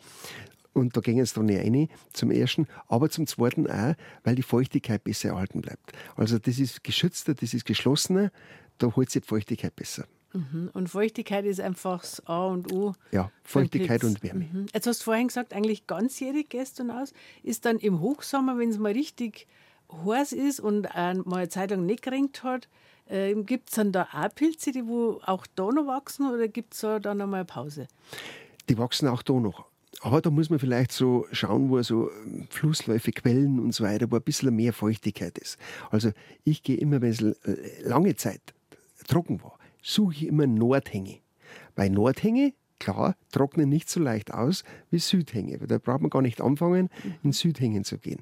und 0.74 0.96
da 0.96 1.00
gehen 1.00 1.18
es 1.18 1.32
dann 1.32 1.46
nicht 1.46 1.60
rein, 1.60 1.88
zum 2.12 2.30
ersten, 2.30 2.66
aber 2.88 3.08
zum 3.08 3.26
zweiten 3.26 3.66
auch, 3.66 3.94
weil 4.22 4.34
die 4.34 4.42
Feuchtigkeit 4.42 5.02
besser 5.02 5.30
erhalten 5.30 5.62
bleibt. 5.62 5.92
Also 6.16 6.38
das 6.38 6.58
ist 6.58 6.84
geschützter, 6.84 7.34
das 7.34 7.54
ist 7.54 7.64
geschlossener, 7.64 8.30
da 8.78 8.94
holt 8.94 9.10
sich 9.10 9.22
die 9.22 9.28
Feuchtigkeit 9.28 9.74
besser. 9.74 10.04
Mhm. 10.32 10.70
Und 10.72 10.88
Feuchtigkeit 10.88 11.44
ist 11.44 11.60
einfach 11.60 12.00
das 12.00 12.26
A 12.26 12.46
und 12.46 12.72
O. 12.72 12.94
Ja, 13.12 13.30
Feuchtigkeit 13.44 14.02
und 14.02 14.22
Wärme. 14.22 14.48
Mhm. 14.52 14.66
Jetzt 14.74 14.86
hast 14.86 15.00
du 15.00 15.04
vorhin 15.04 15.28
gesagt, 15.28 15.54
eigentlich 15.54 15.86
ganzjährig 15.86 16.48
du 16.80 16.90
aus. 16.90 17.12
Ist 17.42 17.64
dann 17.64 17.78
im 17.78 18.00
Hochsommer, 18.00 18.58
wenn 18.58 18.70
es 18.70 18.78
mal 18.78 18.92
richtig 18.92 19.46
heiß 19.92 20.32
ist 20.32 20.58
und 20.58 20.82
mal 20.82 21.36
eine 21.38 21.48
Zeit 21.48 21.70
lang 21.70 21.86
nicht 21.86 22.02
geregnet 22.02 22.42
hat, 22.42 22.68
äh, 23.06 23.34
gibt 23.34 23.68
es 23.68 23.76
dann 23.76 23.92
da 23.92 24.08
auch 24.12 24.34
Pilze, 24.34 24.72
die 24.72 24.86
wo 24.86 25.20
auch 25.24 25.46
da 25.54 25.70
noch 25.70 25.86
wachsen 25.86 26.30
oder 26.30 26.48
gibt 26.48 26.74
es 26.74 26.80
da 26.80 26.98
dann 26.98 27.18
nochmal 27.18 27.40
eine 27.40 27.44
Pause? 27.44 27.86
Die 28.68 28.78
wachsen 28.78 29.08
auch 29.08 29.22
da 29.22 29.34
noch. 29.34 29.66
Aber 30.04 30.20
da 30.20 30.28
muss 30.28 30.50
man 30.50 30.58
vielleicht 30.58 30.92
so 30.92 31.26
schauen, 31.32 31.70
wo 31.70 31.82
so 31.82 32.10
ähm, 32.10 32.46
Flussläufe, 32.50 33.10
Quellen 33.10 33.58
und 33.58 33.74
so 33.74 33.84
weiter, 33.84 34.10
wo 34.10 34.16
ein 34.16 34.22
bisschen 34.22 34.54
mehr 34.54 34.74
Feuchtigkeit 34.74 35.38
ist. 35.38 35.56
Also 35.90 36.10
ich 36.44 36.62
gehe 36.62 36.76
immer, 36.76 37.00
wenn 37.00 37.10
es 37.10 37.24
lange 37.82 38.14
Zeit 38.14 38.42
trocken 39.08 39.42
war, 39.42 39.58
suche 39.82 40.12
ich 40.12 40.26
immer 40.26 40.46
Nordhänge. 40.46 41.20
Bei 41.74 41.88
Nordhänge, 41.88 42.52
klar, 42.78 43.16
trocknen 43.32 43.70
nicht 43.70 43.88
so 43.88 43.98
leicht 43.98 44.34
aus 44.34 44.62
wie 44.90 44.98
Südhänge. 44.98 45.56
Da 45.56 45.78
braucht 45.78 46.02
man 46.02 46.10
gar 46.10 46.20
nicht 46.20 46.42
anfangen, 46.42 46.90
in 47.22 47.32
Südhängen 47.32 47.84
zu 47.84 47.96
gehen. 47.96 48.20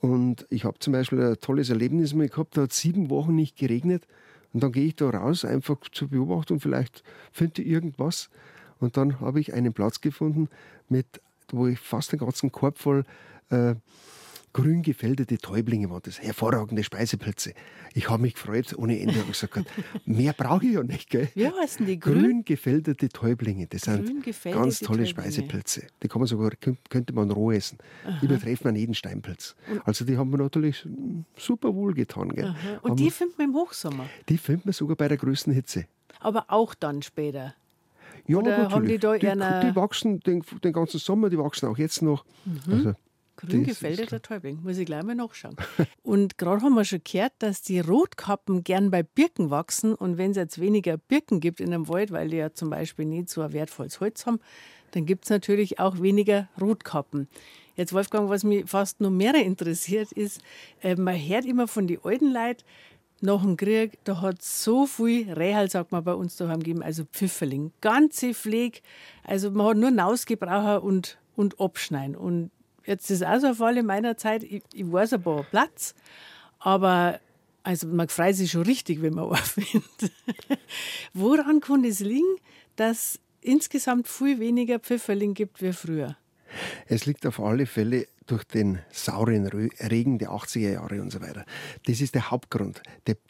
Und 0.00 0.44
ich 0.50 0.64
habe 0.64 0.80
zum 0.80 0.92
Beispiel 0.92 1.22
ein 1.22 1.36
tolles 1.40 1.70
Erlebnis 1.70 2.14
mal 2.14 2.28
gehabt, 2.28 2.56
da 2.56 2.62
hat 2.62 2.72
sieben 2.72 3.10
Wochen 3.10 3.36
nicht 3.36 3.56
geregnet. 3.56 4.08
Und 4.52 4.64
dann 4.64 4.72
gehe 4.72 4.86
ich 4.86 4.96
da 4.96 5.08
raus, 5.08 5.44
einfach 5.44 5.76
zur 5.92 6.08
Beobachtung, 6.08 6.58
vielleicht 6.58 7.04
finde 7.30 7.62
ich 7.62 7.68
irgendwas. 7.68 8.28
Und 8.78 8.96
dann 8.96 9.20
habe 9.20 9.40
ich 9.40 9.54
einen 9.54 9.72
Platz 9.72 10.00
gefunden, 10.00 10.48
mit, 10.90 11.20
wo 11.50 11.66
ich 11.66 11.78
fast 11.78 12.12
den 12.12 12.18
ganzen 12.18 12.52
Korb 12.52 12.78
voll 12.78 13.04
äh, 13.50 13.74
grün 14.56 14.80
gefältete 14.80 15.36
Täublinge 15.36 15.90
waren 15.90 16.00
das, 16.02 16.18
hervorragende 16.22 16.82
Speisepilze. 16.82 17.52
Ich 17.92 18.08
habe 18.08 18.22
mich 18.22 18.32
gefreut 18.34 18.74
ohne 18.78 18.98
Ende 18.98 19.20
und 19.20 19.28
gesagt, 19.28 19.66
mehr 20.06 20.32
brauche 20.32 20.64
ich 20.64 20.72
ja 20.72 20.82
nicht. 20.82 21.10
Gell? 21.10 21.28
Wie 21.34 21.46
heißen 21.46 21.84
die? 21.84 21.98
Grün, 21.98 22.22
grün 22.22 22.44
gefältete 22.44 23.10
Täublinge, 23.10 23.66
das 23.66 23.82
sind 23.82 24.24
ganz 24.44 24.78
tolle 24.78 25.04
Täublinge. 25.04 25.06
Speisepilze. 25.06 25.88
Die 26.02 26.08
kann 26.08 26.20
man 26.20 26.26
sogar, 26.26 26.52
könnte 26.88 27.12
man 27.12 27.30
roh 27.30 27.52
essen. 27.52 27.76
Aha. 28.06 28.18
Übertreffen 28.22 28.68
man 28.68 28.76
jeden 28.76 28.94
Steinpilz. 28.94 29.56
Also 29.84 30.06
die 30.06 30.16
haben 30.16 30.30
wir 30.30 30.38
natürlich 30.38 30.88
super 31.36 31.74
wohl 31.74 31.92
getan. 31.92 32.30
Gell? 32.30 32.54
Und 32.80 32.92
haben 32.92 32.96
die 32.96 33.10
findet 33.10 33.36
man 33.36 33.48
im 33.48 33.54
Hochsommer? 33.54 34.06
Die 34.30 34.38
findet 34.38 34.64
man 34.64 34.72
sogar 34.72 34.96
bei 34.96 35.08
der 35.08 35.18
größten 35.18 35.52
Hitze. 35.52 35.84
Aber 36.20 36.46
auch 36.48 36.74
dann 36.74 37.02
später? 37.02 37.54
Ja, 38.26 38.38
Oder 38.38 38.50
natürlich. 38.50 38.72
Haben 38.72 38.86
die, 38.86 38.98
da 38.98 39.60
die, 39.60 39.68
die 39.68 39.76
wachsen 39.76 40.20
den, 40.20 40.42
den, 40.62 40.72
ganzen 40.72 40.98
Sommer, 40.98 41.30
die 41.30 41.38
wachsen 41.38 41.68
auch 41.68 41.78
jetzt 41.78 42.02
noch. 42.02 42.24
Mhm. 42.44 42.72
Also, 42.72 42.94
Grün 43.36 43.64
gefälterter 43.64 44.22
Täubling, 44.22 44.62
muss 44.62 44.78
ich 44.78 44.86
gleich 44.86 45.02
mal 45.02 45.14
nachschauen. 45.14 45.56
und 46.02 46.38
gerade 46.38 46.62
haben 46.62 46.74
wir 46.74 46.84
schon 46.84 47.02
gehört, 47.04 47.34
dass 47.38 47.60
die 47.60 47.80
Rotkappen 47.80 48.64
gern 48.64 48.90
bei 48.90 49.02
Birken 49.02 49.50
wachsen. 49.50 49.94
Und 49.94 50.16
wenn 50.16 50.30
es 50.30 50.38
jetzt 50.38 50.58
weniger 50.58 50.96
Birken 50.96 51.40
gibt 51.40 51.60
in 51.60 51.72
einem 51.72 51.86
Wald, 51.88 52.12
weil 52.12 52.28
die 52.28 52.38
ja 52.38 52.54
zum 52.54 52.70
Beispiel 52.70 53.04
nicht 53.04 53.28
so 53.28 53.42
ein 53.42 53.52
wertvolles 53.52 54.00
Holz 54.00 54.24
haben, 54.24 54.40
dann 54.92 55.04
gibt 55.04 55.24
es 55.24 55.30
natürlich 55.30 55.78
auch 55.78 56.00
weniger 56.00 56.48
Rotkappen. 56.58 57.28
Jetzt, 57.74 57.92
Wolfgang, 57.92 58.30
was 58.30 58.42
mich 58.42 58.64
fast 58.66 59.02
noch 59.02 59.10
mehr 59.10 59.34
interessiert, 59.34 60.12
ist, 60.12 60.40
äh, 60.80 60.96
man 60.96 61.14
hört 61.14 61.44
immer 61.44 61.68
von 61.68 61.86
den 61.86 61.98
alten 62.02 62.32
Leuten, 62.32 62.64
nach 63.20 63.42
dem 63.42 63.56
Krieg, 63.56 63.98
da 64.04 64.20
hat 64.20 64.42
so 64.42 64.86
viel 64.86 65.32
Rehal, 65.32 65.70
sagt 65.70 65.92
man 65.92 66.04
bei 66.04 66.14
uns 66.14 66.36
daheim 66.36 66.60
gegeben, 66.60 66.82
also 66.82 67.04
Pfifferling. 67.04 67.72
Ganze 67.80 68.34
Pflege, 68.34 68.80
also 69.24 69.50
man 69.50 69.68
hat 69.68 69.76
nur 69.78 69.90
Nausgebraucher 69.90 70.82
und, 70.82 71.18
und 71.34 71.60
abschneiden. 71.60 72.14
Und 72.14 72.50
jetzt 72.84 73.10
ist 73.10 73.24
auch 73.24 73.38
so 73.40 73.48
ein 73.48 73.54
Fall 73.54 73.78
in 73.78 73.86
meiner 73.86 74.16
Zeit, 74.16 74.42
ich, 74.42 74.62
ich 74.72 74.90
weiß 74.90 75.14
ein 75.14 75.22
paar 75.22 75.44
Platz, 75.44 75.94
aber 76.58 77.20
also 77.62 77.88
man 77.88 78.08
freut 78.08 78.36
sich 78.36 78.50
schon 78.50 78.62
richtig, 78.62 79.02
wenn 79.02 79.14
man 79.14 79.34
findet. 79.36 80.12
Woran 81.14 81.60
kann 81.60 81.84
es 81.84 82.00
liegen, 82.00 82.36
dass 82.76 83.18
insgesamt 83.40 84.08
viel 84.08 84.38
weniger 84.38 84.78
Pfifferling 84.78 85.34
gibt 85.34 85.62
wie 85.62 85.72
früher? 85.72 86.16
Es 86.86 87.06
liegt 87.06 87.26
auf 87.26 87.40
alle 87.40 87.66
Fälle 87.66 88.06
durch 88.26 88.44
den 88.44 88.78
sauren 88.90 89.46
Regen 89.46 90.18
der 90.18 90.30
80er 90.30 90.72
Jahre 90.72 91.00
und 91.00 91.12
so 91.12 91.20
weiter. 91.20 91.44
Das 91.86 92.00
ist 92.00 92.14
der 92.14 92.30
Hauptgrund. 92.30 92.82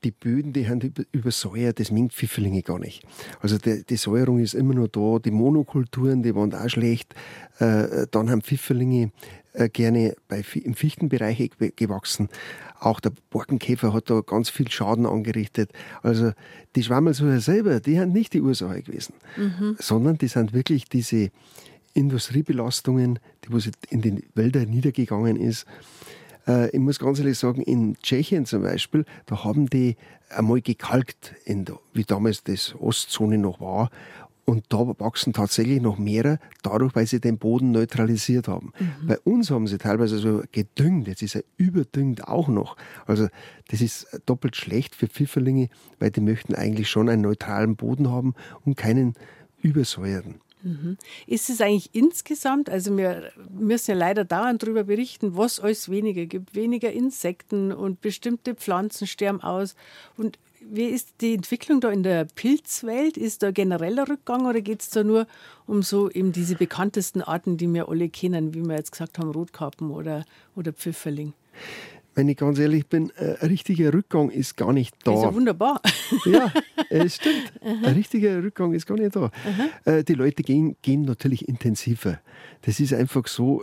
Die, 0.05 0.11
Böden, 0.11 0.53
die 0.53 0.69
haben 0.69 0.81
übersäuert, 1.13 1.81
das 1.81 1.91
mengt 1.91 2.13
Pfifferlinge 2.13 2.63
gar 2.63 2.79
nicht. 2.79 3.05
Also 3.41 3.59
die, 3.59 3.85
die, 3.85 3.97
Säuerung 3.97 4.39
ist 4.39 4.55
immer 4.55 4.75
nur 4.75 4.89
da. 4.89 5.19
Die 5.19 5.31
Monokulturen, 5.31 6.23
die 6.23 6.35
waren 6.35 6.55
auch 6.55 6.69
schlecht. 6.69 7.15
Äh, 7.59 8.07
dann 8.11 8.31
haben 8.31 8.43
Pfifferlinge 8.43 9.13
äh, 9.57 9.69
gerne 9.69 10.15
bei, 10.29 10.45
im 10.55 10.75
Fichtenbereich 10.75 11.51
gewachsen. 11.77 12.29
Auch 12.79 13.01
der 13.01 13.13
Borkenkäfer 13.31 13.93
hat 13.93 14.11
da 14.11 14.21
ganz 14.21 14.51
viel 14.51 14.71
Schaden 14.71 15.07
angerichtet. 15.07 15.73
Also 16.03 16.33
die 16.75 16.83
Schwammelsucher 16.83 17.41
selber, 17.41 17.81
die 17.81 17.99
haben 17.99 18.13
nicht 18.13 18.35
die 18.35 18.43
Ursache 18.43 18.83
gewesen, 18.83 19.15
mhm. 19.37 19.77
sondern 19.79 20.19
die 20.19 20.29
sind 20.29 20.53
wirklich 20.53 20.85
diese 20.85 21.31
Industriebelastungen, 21.97 23.19
die 23.45 23.53
was 23.53 23.71
in 23.89 24.03
den 24.03 24.23
Wäldern 24.35 24.69
niedergegangen 24.69 25.37
ist. 25.37 25.67
Äh, 26.47 26.71
ich 26.71 26.79
muss 26.79 26.99
ganz 26.99 27.19
ehrlich 27.19 27.39
sagen, 27.39 27.63
in 27.63 27.97
Tschechien 28.03 28.47
zum 28.47 28.63
Beispiel, 28.63 29.05
da 29.27 29.45
haben 29.45 29.69
die 29.69 29.97
einmal 30.29 30.61
gekalkt, 30.61 31.35
wie 31.93 32.05
damals 32.05 32.45
das 32.45 32.75
Ostzone 32.79 33.39
noch 33.39 33.61
war. 33.61 33.91
Und 34.45 34.65
da 34.69 34.79
wachsen 35.01 35.33
tatsächlich 35.33 35.83
noch 35.83 35.99
mehrere, 35.99 36.39
dadurch, 36.63 36.95
weil 36.95 37.07
sie 37.07 37.21
den 37.21 37.37
Boden 37.37 37.73
neutralisiert 37.73 38.47
haben. 38.47 38.73
Mhm. 38.79 39.07
Bei 39.09 39.19
uns 39.21 39.51
haben 39.51 39.67
sie 39.67 39.77
teilweise 39.77 40.19
so 40.19 40.45
gedüngt, 40.53 41.09
jetzt 41.09 41.23
ist 41.23 41.35
er 41.35 41.43
überdüngt 41.57 42.29
auch 42.29 42.47
noch. 42.47 42.77
Also 43.07 43.27
das 43.69 43.81
ist 43.81 44.07
doppelt 44.25 44.55
schlecht 44.55 44.95
für 44.95 45.09
Pfifferlinge, 45.09 45.69
weil 45.99 46.13
die 46.13 46.21
möchten 46.21 46.55
eigentlich 46.55 46.89
schon 46.89 47.09
einen 47.09 47.23
neutralen 47.23 47.75
Boden 47.75 48.09
haben 48.09 48.35
und 48.65 48.77
keinen 48.77 49.15
übersäuerten. 49.63 50.37
Mhm. 50.63 50.97
Ist 51.27 51.51
es 51.51 51.61
eigentlich 51.61 51.91
insgesamt, 51.93 52.71
also 52.71 52.97
wir 52.97 53.31
müssen 53.51 53.93
ja 53.93 53.97
leider 53.97 54.25
dauernd 54.25 54.63
darüber 54.63 54.85
berichten, 54.85 55.37
was 55.37 55.61
alles 55.61 55.91
weniger 55.91 56.27
gibt, 56.27 56.55
weniger 56.55 56.93
Insekten 56.93 57.73
und 57.73 58.01
bestimmte 58.01 58.55
Pflanzen 58.55 59.07
sterben 59.07 59.43
aus. 59.43 59.77
Und 60.17 60.39
wie 60.69 60.87
ist 60.87 61.21
die 61.21 61.35
Entwicklung 61.35 61.81
da 61.81 61.91
in 61.91 62.03
der 62.03 62.25
Pilzwelt? 62.25 63.17
Ist 63.17 63.43
da 63.43 63.51
genereller 63.51 64.09
Rückgang 64.09 64.47
oder 64.47 64.61
geht 64.61 64.83
es 64.83 64.91
da 64.91 65.05
nur 65.05 65.27
um 65.67 65.83
so 65.83 66.11
eben 66.11 66.33
diese 66.33 66.57
bekanntesten 66.57 67.23
Arten, 67.23 67.57
die 67.57 67.73
wir 67.73 67.89
alle 67.89 68.09
kennen, 68.09 68.55
wie 68.55 68.65
wir 68.65 68.77
jetzt 68.77 68.93
gesagt 68.93 69.19
haben, 69.19 69.31
Rotkappen 69.31 69.91
oder, 69.91 70.25
oder 70.57 70.73
Pfifferling? 70.73 71.35
Wenn 72.17 72.29
ich 72.29 72.39
ganz 72.39 72.59
ehrlich 72.59 72.87
bin, 72.87 73.13
äh, 73.17 73.37
ein 73.41 73.49
richtiger 73.49 73.93
Rückgang 73.93 74.31
ist 74.31 74.57
gar 74.57 74.73
nicht 74.73 74.97
da. 75.05 75.13
ist 75.13 75.23
ja 75.23 75.35
wunderbar. 75.35 75.81
ja, 76.25 76.51
es 76.89 77.17
stimmt. 77.17 77.53
Ein 77.61 77.95
richtiger 77.95 78.43
Rückgang 78.43 78.73
ist 78.73 78.87
gar 78.87 78.97
nicht 78.97 79.15
da. 79.15 79.31
Aha. 79.45 79.91
Äh, 79.93 80.03
die 80.03 80.15
Leute 80.15 80.43
gehen, 80.43 80.77
gehen 80.83 81.03
natürlich 81.03 81.47
intensiver. 81.47 82.19
Das 82.63 82.81
ist 82.81 82.95
einfach 82.95 83.27
so, 83.29 83.63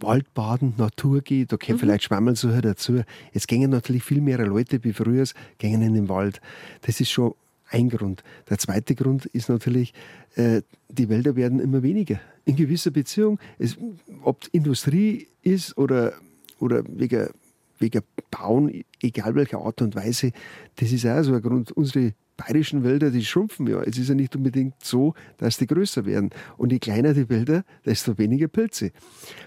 Waldbaden, 0.00 0.74
Natur 0.78 1.20
geht, 1.20 1.50
kommt 1.50 1.68
mhm. 1.68 1.78
vielleicht 1.78 2.04
Schwammelsuche 2.04 2.62
dazu. 2.62 3.02
Jetzt 3.32 3.48
gehen 3.48 3.70
natürlich 3.70 4.02
viel 4.02 4.20
mehr 4.22 4.38
Leute 4.46 4.82
wie 4.82 4.92
früher, 4.92 5.24
gehen 5.58 5.82
in 5.82 5.94
den 5.94 6.08
Wald. 6.08 6.40
Das 6.82 7.00
ist 7.00 7.10
schon 7.10 7.34
ein 7.70 7.90
Grund. 7.90 8.22
Der 8.48 8.58
zweite 8.58 8.94
Grund 8.94 9.26
ist 9.26 9.50
natürlich, 9.50 9.92
äh, 10.36 10.62
die 10.88 11.10
Wälder 11.10 11.36
werden 11.36 11.60
immer 11.60 11.82
weniger. 11.82 12.18
In 12.46 12.56
gewisser 12.56 12.90
Beziehung, 12.90 13.38
es, 13.58 13.76
ob 14.22 14.40
Industrie 14.52 15.28
ist 15.42 15.76
oder, 15.76 16.14
oder 16.60 16.82
wegen 16.88 17.28
wegen 17.78 18.02
Bauen, 18.30 18.84
egal 19.02 19.34
welcher 19.34 19.58
Art 19.58 19.82
und 19.82 19.94
Weise, 19.94 20.32
das 20.76 20.92
ist 20.92 21.06
auch 21.06 21.22
so 21.22 21.34
ein 21.34 21.42
Grund. 21.42 21.72
Unsere 21.72 22.14
bayerischen 22.36 22.84
Wälder, 22.84 23.10
die 23.10 23.24
schrumpfen 23.24 23.66
ja. 23.66 23.82
Es 23.82 23.98
ist 23.98 24.08
ja 24.08 24.14
nicht 24.14 24.34
unbedingt 24.36 24.74
so, 24.82 25.14
dass 25.38 25.58
die 25.58 25.66
größer 25.66 26.06
werden. 26.06 26.30
Und 26.56 26.72
je 26.72 26.78
kleiner 26.78 27.14
die 27.14 27.28
Wälder, 27.28 27.64
desto 27.84 28.16
weniger 28.18 28.48
Pilze. 28.48 28.92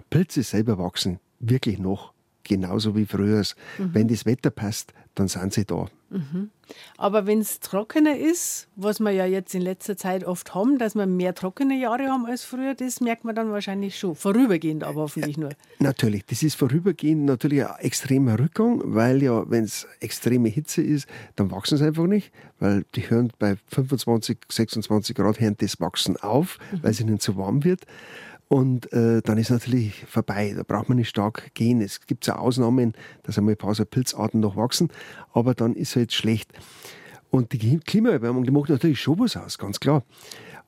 Pilze 0.10 0.44
selber 0.44 0.78
wachsen 0.78 1.20
wirklich 1.42 1.80
noch 1.80 2.11
genauso 2.44 2.96
wie 2.96 3.06
früher. 3.06 3.44
Mhm. 3.78 3.94
Wenn 3.94 4.08
das 4.08 4.26
Wetter 4.26 4.50
passt, 4.50 4.94
dann 5.16 5.28
sind 5.28 5.54
sie 5.54 5.66
da. 5.66 5.88
Mhm. 6.10 6.50
Aber 6.98 7.26
wenn 7.26 7.40
es 7.40 7.60
trockener 7.60 8.18
ist, 8.18 8.68
was 8.76 9.00
wir 9.00 9.12
ja 9.12 9.26
jetzt 9.26 9.54
in 9.56 9.62
letzter 9.62 9.98
Zeit 9.98 10.24
oft 10.24 10.56
haben, 10.56 10.78
dass 10.78 10.96
wir 10.96 11.06
mehr 11.06 11.34
trockene 11.36 11.78
Jahre 11.80 12.08
haben 12.08 12.26
als 12.26 12.44
früher, 12.44 12.76
das 12.76 13.02
merkt 13.02 13.26
man 13.26 13.36
dann 13.36 13.52
wahrscheinlich 13.52 13.98
schon. 13.98 14.16
Vorübergehend 14.16 14.84
aber 14.84 15.02
hoffentlich 15.02 15.38
nur. 15.38 15.52
Natürlich, 15.80 16.26
das 16.26 16.44
ist 16.44 16.56
vorübergehend 16.56 17.26
natürlich 17.26 17.66
ein 17.66 17.76
extremer 17.80 18.40
Rückgang, 18.40 18.82
weil 18.86 19.22
ja, 19.22 19.50
wenn 19.50 19.66
es 19.66 19.88
extreme 20.00 20.50
Hitze 20.50 20.82
ist, 20.82 21.08
dann 21.36 21.52
wachsen 21.52 21.78
sie 21.78 21.86
einfach 21.86 22.08
nicht, 22.08 22.32
weil 22.60 22.86
die 22.96 23.10
hören 23.10 23.32
bei 23.40 23.58
25, 23.68 24.38
26 24.50 25.16
Grad 25.16 25.40
hören 25.40 25.56
das 25.58 25.80
Wachsen 25.80 26.18
auf, 26.18 26.58
mhm. 26.72 26.84
weil 26.84 26.92
es 26.92 27.02
ihnen 27.02 27.20
zu 27.20 27.36
warm 27.38 27.64
wird. 27.64 27.82
Und 28.52 28.92
äh, 28.92 29.22
dann 29.22 29.38
ist 29.38 29.50
natürlich 29.50 30.04
vorbei. 30.04 30.54
Da 30.54 30.64
braucht 30.64 30.90
man 30.90 30.98
nicht 30.98 31.08
stark 31.08 31.54
gehen. 31.54 31.80
Es 31.80 32.06
gibt 32.06 32.28
ja 32.28 32.36
Ausnahmen, 32.36 32.92
dass 33.24 33.38
einmal 33.38 33.54
ein 33.54 33.58
paar 33.58 33.74
so 33.74 33.86
Pilzarten 33.86 34.42
noch 34.42 34.58
wachsen, 34.58 34.90
aber 35.32 35.54
dann 35.54 35.74
ist 35.74 35.92
es 35.92 35.96
halt 35.96 36.12
schlecht. 36.12 36.52
Und 37.30 37.54
die 37.54 37.80
Klimaerwärmung, 37.80 38.44
die 38.44 38.52
macht 38.52 38.68
natürlich 38.68 39.00
schon 39.00 39.20
was 39.20 39.38
aus, 39.38 39.58
ganz 39.58 39.80
klar. 39.80 40.04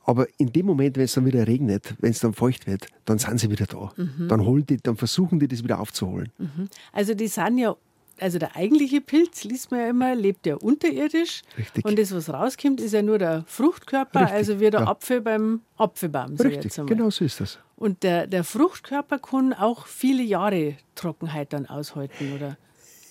Aber 0.06 0.28
in 0.38 0.54
dem 0.54 0.66
Moment, 0.66 0.96
wenn 0.96 1.04
es 1.04 1.12
dann 1.12 1.25
wieder 1.25 1.46
regnet, 1.46 1.96
wenn 2.00 2.12
es 2.12 2.22
dann 2.22 2.32
feucht 2.32 2.68
wird, 2.68 2.88
dann 3.04 3.20
sind 3.20 3.42
sie 3.42 3.52
wieder 3.52 3.66
da. 3.66 3.92
Mhm. 3.98 4.30
Dann, 4.30 4.46
holen 4.46 4.66
die, 4.66 4.78
dann 4.78 4.96
versuchen 4.96 5.42
die 5.42 5.50
das 5.50 5.62
wieder 5.62 5.82
aufzuholen. 5.82 6.32
Mhm. 6.38 6.70
Also 6.94 7.13
die 7.13 7.28
sind 7.28 7.58
ja, 7.58 7.75
also 8.20 8.39
der 8.39 8.55
eigentliche 8.55 9.01
Pilz, 9.01 9.43
liest 9.43 9.72
man 9.72 9.79
ja 9.82 9.89
immer, 9.89 10.15
lebt 10.15 10.46
ja 10.46 10.55
unterirdisch. 10.55 11.41
Richtig. 11.58 11.86
Und 11.86 11.98
das, 11.98 12.13
was 12.13 12.29
rauskommt, 12.29 12.79
ist 12.79 12.93
ja 12.93 13.01
nur 13.01 13.17
der 13.17 13.43
Fruchtkörper, 13.48 14.22
Richtig. 14.22 14.38
also 14.38 14.60
wie 14.60 14.70
der 14.70 14.82
Ja. 14.82 14.88
Apfel 14.88 15.22
beim 15.22 15.62
Apfelbaum. 15.77 16.36
ich 16.36 16.41
Richtig, 16.41 16.74
genau 16.86 17.10
so 17.10 17.25
ist 17.25 17.39
das. 17.39 17.60
Und 17.75 18.03
der, 18.03 18.27
der 18.27 18.43
Fruchtkörper 18.43 19.20
kann 19.20 19.53
auch 19.53 19.88
viele 19.88 20.24
Jahre 20.24 20.75
Trockenheit 20.96 21.53
dann 21.53 21.65
aushalten, 21.65 22.34
oder? 22.36 22.58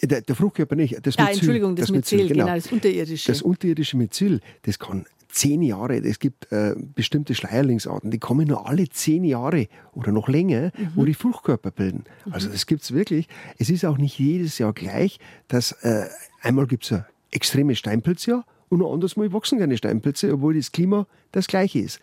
Der, 0.02 0.21
der 0.21 0.35
Fruchtkörper 0.35 0.75
nicht, 0.75 0.94
das 1.06 1.16
Myzel, 1.16 1.32
Entschuldigung, 1.35 1.76
das, 1.76 1.90
Myzel, 1.90 2.26
genau. 2.28 2.44
genau. 2.44 2.54
das 2.56 2.73
unterirdische. 2.73 3.30
Das 3.30 3.42
unterirdische 3.42 3.97
Myzel, 3.97 4.40
das 4.62 4.78
kann 4.78 5.06
zehn 5.33 5.62
Jahre, 5.62 5.97
es 5.97 6.19
gibt 6.19 6.53
äh, 6.53 6.75
bestimmte 6.95 7.35
Schleierlingsarten, 7.35 8.11
die 8.11 8.19
kommen 8.19 8.47
nur 8.49 8.69
alle 8.69 8.89
zehn 8.89 9.25
Jahre 9.25 9.67
oder 9.93 10.12
noch 10.12 10.29
länger, 10.29 10.71
Mhm. 10.77 10.93
wo 10.95 11.05
die 11.05 11.15
Fruchtkörper 11.15 11.71
bilden. 11.71 12.05
Also 12.31 12.49
das 12.49 12.67
gibt 12.67 12.83
es 12.83 12.93
wirklich. 12.93 13.29
Es 13.59 13.71
ist 13.71 13.85
auch 13.85 13.99
nicht 13.99 14.19
jedes 14.19 14.59
Jahr 14.59 14.73
gleich, 14.73 15.19
dass 15.49 15.73
äh, 15.83 16.07
einmal 16.43 16.67
gibt 16.67 16.85
es 16.85 16.93
ein 16.93 17.05
extremes 17.31 17.79
Steinpilzjahr 17.79 18.45
und 18.69 18.79
noch 18.79 18.93
anders 18.93 19.17
mal 19.17 19.33
wachsen 19.33 19.59
keine 19.59 19.77
Steinpilze, 19.77 20.33
obwohl 20.35 20.55
das 20.55 20.71
Klima 20.73 21.07
das 21.33 21.47
gleiche 21.47 21.79
ist. 21.81 21.99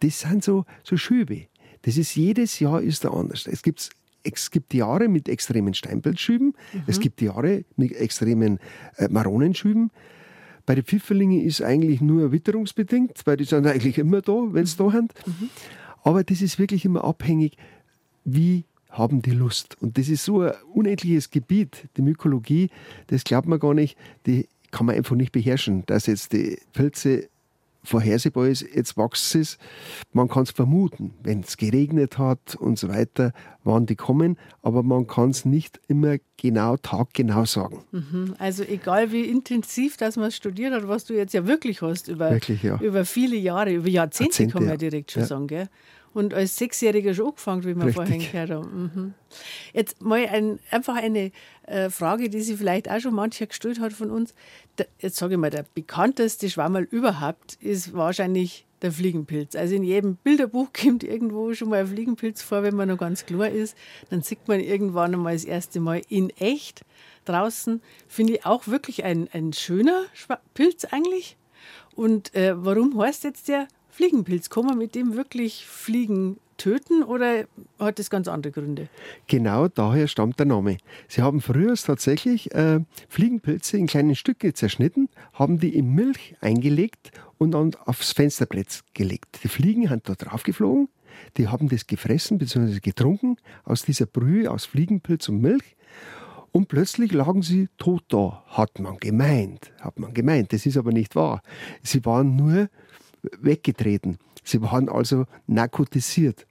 Das 0.00 0.20
sind 0.20 0.42
so, 0.44 0.64
so 0.84 0.96
Schübe. 0.96 1.46
Das 1.82 1.96
ist 1.96 2.14
jedes 2.16 2.58
Jahr 2.60 2.80
ist 2.82 3.04
da 3.04 3.10
anders. 3.10 3.46
Es 3.46 3.62
gibt 3.62 3.90
es 4.24 4.52
gibt 4.52 4.72
Jahre 4.72 5.08
mit 5.08 5.28
extremen 5.28 5.74
Steinpilzschüben, 5.74 6.54
es 6.86 7.00
gibt 7.00 7.20
Jahre 7.22 7.64
mit 7.76 7.90
extremen 7.92 8.60
äh, 8.98 9.08
Maronenschüben. 9.08 9.90
Bei 10.66 10.74
den 10.74 10.84
Pfifferlingen 10.84 11.40
ist 11.40 11.62
eigentlich 11.62 12.00
nur 12.00 12.32
witterungsbedingt, 12.32 13.22
weil 13.24 13.36
die 13.36 13.44
sind 13.44 13.66
eigentlich 13.66 13.98
immer 13.98 14.20
da, 14.20 14.32
wenn 14.50 14.66
sie 14.66 14.76
da 14.76 14.90
sind. 14.90 15.12
Aber 16.04 16.24
das 16.24 16.42
ist 16.42 16.58
wirklich 16.58 16.84
immer 16.84 17.04
abhängig, 17.04 17.56
wie 18.24 18.64
haben 18.90 19.22
die 19.22 19.32
Lust. 19.32 19.80
Und 19.80 19.98
das 19.98 20.08
ist 20.08 20.24
so 20.24 20.42
ein 20.42 20.52
unendliches 20.74 21.30
Gebiet, 21.30 21.88
die 21.96 22.02
Mykologie, 22.02 22.70
das 23.06 23.24
glaubt 23.24 23.48
man 23.48 23.58
gar 23.58 23.74
nicht, 23.74 23.96
die 24.26 24.48
kann 24.70 24.86
man 24.86 24.96
einfach 24.96 25.16
nicht 25.16 25.32
beherrschen, 25.32 25.84
dass 25.86 26.06
jetzt 26.06 26.32
die 26.32 26.58
Pilze 26.72 27.28
vorhersehbar 27.84 28.46
ist, 28.48 28.62
jetzt 28.74 28.96
wächst 28.96 29.34
es. 29.34 29.58
Man 30.12 30.28
kann 30.28 30.44
es 30.44 30.50
vermuten, 30.50 31.14
wenn 31.22 31.40
es 31.40 31.56
geregnet 31.56 32.18
hat 32.18 32.54
und 32.54 32.78
so 32.78 32.88
weiter, 32.88 33.32
wann 33.64 33.86
die 33.86 33.96
kommen, 33.96 34.36
aber 34.62 34.82
man 34.82 35.06
kann 35.06 35.30
es 35.30 35.44
nicht 35.44 35.80
immer 35.88 36.16
genau, 36.36 36.76
taggenau 36.76 37.44
sagen. 37.44 37.84
Mhm. 37.92 38.34
Also 38.38 38.62
egal 38.62 39.12
wie 39.12 39.22
intensiv 39.22 39.96
dass 39.96 40.16
man 40.16 40.30
studiert 40.30 40.72
hat, 40.72 40.86
was 40.88 41.04
du 41.04 41.14
jetzt 41.14 41.34
ja 41.34 41.46
wirklich 41.46 41.82
hast, 41.82 42.08
über, 42.08 42.30
Wirklich, 42.30 42.62
ja. 42.62 42.78
über 42.80 43.04
viele 43.04 43.36
Jahre, 43.36 43.72
über 43.72 43.88
Jahrzehnte, 43.88 44.30
Jahrzehnte, 44.30 44.52
kann 44.52 44.62
man 44.64 44.72
ja. 44.72 44.76
direkt 44.76 45.10
schon 45.12 45.22
Ja. 45.22 45.26
sagen. 45.28 45.46
Gell? 45.46 45.68
Und 46.14 46.34
als 46.34 46.56
Sechsjähriger 46.56 47.14
schon 47.14 47.28
angefangen, 47.28 47.64
wie 47.64 47.74
wir 47.74 47.86
Richtig. 47.86 47.94
vorhin 47.94 48.20
gehört 48.20 48.50
haben. 48.50 48.90
Mhm. 48.94 49.14
Jetzt 49.72 50.02
mal 50.02 50.26
ein, 50.26 50.58
einfach 50.70 50.96
eine 50.96 51.32
äh, 51.66 51.88
Frage, 51.88 52.28
die 52.28 52.40
sich 52.42 52.58
vielleicht 52.58 52.90
auch 52.90 53.00
schon 53.00 53.14
mancher 53.14 53.46
gestellt 53.46 53.80
hat 53.80 53.92
von 53.92 54.10
uns. 54.10 54.34
Der, 54.78 54.86
jetzt 54.98 55.16
sage 55.16 55.34
ich 55.34 55.40
mal, 55.40 55.50
der 55.50 55.64
bekannteste 55.74 56.50
Schwammerl 56.50 56.84
überhaupt 56.84 57.54
ist 57.60 57.94
wahrscheinlich 57.94 58.66
der 58.82 58.92
Fliegenpilz. 58.92 59.56
Also 59.56 59.74
in 59.74 59.84
jedem 59.84 60.16
Bilderbuch 60.16 60.68
kommt 60.80 61.04
irgendwo 61.04 61.54
schon 61.54 61.70
mal 61.70 61.80
ein 61.80 61.86
Fliegenpilz 61.86 62.42
vor, 62.42 62.62
wenn 62.62 62.76
man 62.76 62.88
noch 62.88 62.98
ganz 62.98 63.24
klar 63.24 63.48
ist. 63.48 63.76
Dann 64.10 64.22
sieht 64.22 64.46
man 64.48 64.60
irgendwann 64.60 65.14
einmal 65.14 65.34
das 65.34 65.44
erste 65.44 65.80
Mal 65.80 66.02
in 66.08 66.30
echt 66.30 66.84
draußen. 67.24 67.80
Finde 68.08 68.34
ich 68.34 68.46
auch 68.46 68.66
wirklich 68.66 69.04
ein, 69.04 69.28
ein 69.32 69.52
schöner 69.52 70.04
Pilz 70.54 70.84
eigentlich. 70.86 71.36
Und 71.94 72.34
äh, 72.34 72.54
warum 72.56 72.98
heißt 73.00 73.24
jetzt 73.24 73.48
der 73.48 73.68
Fliegenpilz? 73.92 74.48
Kann 74.48 74.64
man 74.64 74.78
mit 74.78 74.94
dem 74.94 75.16
wirklich 75.16 75.66
Fliegen 75.66 76.38
töten 76.56 77.02
oder 77.02 77.44
hat 77.78 77.98
das 77.98 78.08
ganz 78.08 78.26
andere 78.26 78.52
Gründe? 78.52 78.88
Genau 79.26 79.68
daher 79.68 80.08
stammt 80.08 80.38
der 80.38 80.46
Name. 80.46 80.78
Sie 81.08 81.20
haben 81.20 81.42
früher 81.42 81.74
tatsächlich 81.74 82.54
äh, 82.54 82.80
Fliegenpilze 83.08 83.76
in 83.76 83.86
kleinen 83.86 84.14
Stücke 84.14 84.54
zerschnitten, 84.54 85.10
haben 85.34 85.58
die 85.58 85.76
in 85.76 85.94
Milch 85.94 86.36
eingelegt 86.40 87.10
und 87.36 87.52
dann 87.52 87.74
aufs 87.84 88.12
Fensterbrett 88.12 88.80
gelegt. 88.94 89.40
Die 89.44 89.48
Fliegen 89.48 89.90
haben 89.90 90.00
da 90.04 90.14
drauf 90.14 90.42
geflogen, 90.42 90.88
die 91.36 91.48
haben 91.48 91.68
das 91.68 91.86
gefressen 91.86 92.38
bzw. 92.38 92.80
getrunken 92.80 93.36
aus 93.64 93.82
dieser 93.82 94.06
Brühe 94.06 94.50
aus 94.50 94.64
Fliegenpilz 94.64 95.28
und 95.28 95.42
Milch. 95.42 95.76
Und 96.50 96.68
plötzlich 96.68 97.12
lagen 97.12 97.42
sie 97.42 97.68
tot 97.78 98.04
da, 98.08 98.44
hat 98.46 98.78
man 98.78 98.98
gemeint, 98.98 99.72
hat 99.80 99.98
man 99.98 100.12
gemeint. 100.12 100.52
Das 100.52 100.66
ist 100.66 100.76
aber 100.76 100.92
nicht 100.92 101.16
wahr. 101.16 101.42
Sie 101.82 102.04
waren 102.04 102.36
nur 102.36 102.68
weggetreten. 103.40 104.18
Sie 104.44 104.62
waren 104.62 104.88
also 104.88 105.26
narkotisiert. 105.46 106.46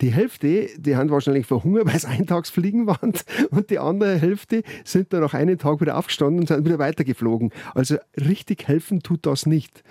Die 0.00 0.10
Hälfte, 0.12 0.68
die 0.76 0.96
haben 0.96 1.10
wahrscheinlich 1.10 1.46
verhungert, 1.46 1.86
weil 1.86 1.96
es 1.96 2.04
Eintagsfliegen 2.04 2.86
waren. 2.86 3.12
Und 3.50 3.70
die 3.70 3.78
andere 3.78 4.18
Hälfte 4.18 4.62
sind 4.84 5.12
dann 5.12 5.20
nach 5.20 5.34
einem 5.34 5.58
Tag 5.58 5.80
wieder 5.80 5.96
aufgestanden 5.96 6.40
und 6.40 6.48
sind 6.48 6.64
wieder 6.64 6.78
weitergeflogen. 6.78 7.52
Also 7.74 7.96
richtig 8.16 8.66
helfen 8.68 9.02
tut 9.02 9.26
das 9.26 9.46
nicht. 9.46 9.84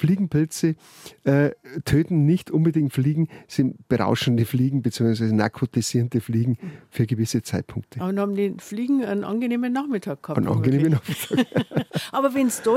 Fliegenpilze 0.00 0.76
äh, 1.24 1.50
töten 1.84 2.24
nicht 2.24 2.50
unbedingt 2.50 2.92
Fliegen, 2.92 3.28
sind 3.46 3.88
berauschende 3.88 4.46
Fliegen 4.46 4.82
bzw. 4.82 5.32
narkotisierende 5.32 6.20
Fliegen 6.20 6.58
für 6.88 7.06
gewisse 7.06 7.42
Zeitpunkte. 7.42 7.98
Dann 7.98 8.18
haben 8.18 8.34
die 8.34 8.54
Fliegen 8.58 9.04
einen 9.04 9.24
angenehmen 9.24 9.72
Nachmittag 9.72 10.22
gehabt. 10.22 10.38
Einen 10.38 10.48
angenehmen 10.48 10.98
vermutlich. 11.02 11.46
Aber 12.12 12.34
wenn 12.34 12.46
es 12.46 12.62
da 12.62 12.76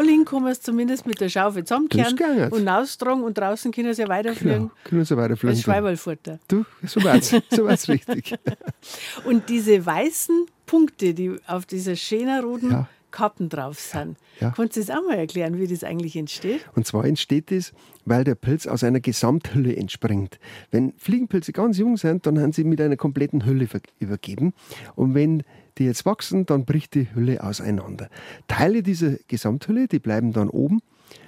es 0.50 0.62
zumindest 0.62 1.06
mit 1.06 1.20
der 1.22 1.30
Schaufel 1.30 1.64
zusammenkehren 1.64 2.18
Das 2.18 2.52
und 2.52 2.68
austragen 2.68 3.24
und 3.24 3.38
draußen 3.38 3.72
können 3.72 3.94
sie 3.94 4.02
ja 4.02 4.08
weiterfliegen. 4.08 4.60
Genau, 4.60 4.72
können 4.84 5.06
Sie 5.06 5.18
weiterfliegen. 5.18 5.56
Als 5.56 5.62
Schweibalfutter. 5.62 6.40
Du, 6.48 6.66
so 6.86 7.04
war's, 7.04 7.34
so 7.50 7.66
war's 7.66 7.88
richtig. 7.88 8.36
Und 9.26 9.50
diese 9.50 9.86
weißen 9.86 10.46
Punkte, 10.66 11.14
die 11.14 11.36
auf 11.48 11.66
dieser 11.66 11.96
schönen 11.96 12.44
roten 12.44 12.72
Ja. 12.72 12.90
Kappen 13.14 13.48
drauf 13.48 13.80
sind, 13.80 14.18
Ja. 14.42 14.50
kannst 14.56 14.76
du 14.76 14.82
das 14.82 14.90
auch 14.90 15.04
mal 15.08 15.18
erklären, 15.18 15.58
wie 15.58 15.68
das 15.68 15.86
eigentlich 15.86 16.18
entsteht? 16.18 16.66
Und 16.76 16.86
zwar 16.86 17.06
entsteht 17.06 17.52
es, 17.52 17.72
weil 18.06 18.26
der 18.26 18.36
Pilz 18.36 18.68
aus 18.68 18.84
einer 18.84 19.00
Gesamthülle 19.00 19.74
entspringt. 19.76 20.40
Wenn 20.72 20.92
Fliegenpilze 20.98 21.54
ganz 21.54 21.78
jung 21.78 21.96
sind, 21.96 22.26
dann 22.26 22.40
haben 22.40 22.52
sie 22.52 22.66
mit 22.66 22.82
einer 22.82 22.98
kompletten 22.98 23.46
Hülle 23.46 23.68
übergeben. 24.00 24.54
Und 24.96 25.14
wenn 25.14 25.44
die 25.78 25.86
jetzt 25.86 26.06
wachsen, 26.06 26.46
dann 26.46 26.66
bricht 26.66 26.96
die 26.96 27.08
Hülle 27.16 27.42
auseinander. 27.44 28.10
Teile 28.48 28.84
dieser 28.84 29.14
Gesamthülle, 29.28 29.88
die 29.88 30.00
bleiben 30.00 30.34
dann 30.34 30.50
oben 30.50 30.82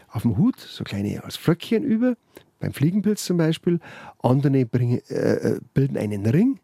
auf 0.09 0.23
dem 0.23 0.37
Hut, 0.37 0.59
so 0.59 0.83
kleine 0.83 1.23
als 1.23 1.35
Flöckchen 1.37 1.83
über, 1.83 2.15
beim 2.59 2.73
Fliegenpilz 2.73 3.25
zum 3.25 3.37
Beispiel. 3.37 3.79
Andere 4.21 4.65
bringen, 4.65 5.01
äh, 5.09 5.13
äh, 5.53 5.59
bilden 5.73 5.97
einen 5.97 6.25
Ring. 6.25 6.59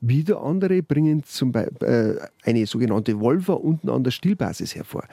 Wieder 0.00 0.42
andere 0.42 0.82
bringen 0.82 1.22
zum 1.24 1.52
Beispiel 1.52 1.86
äh, 1.86 2.48
eine 2.48 2.66
sogenannte 2.66 3.20
Volva 3.20 3.54
unten 3.54 3.88
an 3.90 4.04
der 4.04 4.10
Stielbasis 4.10 4.74
hervor. 4.74 5.04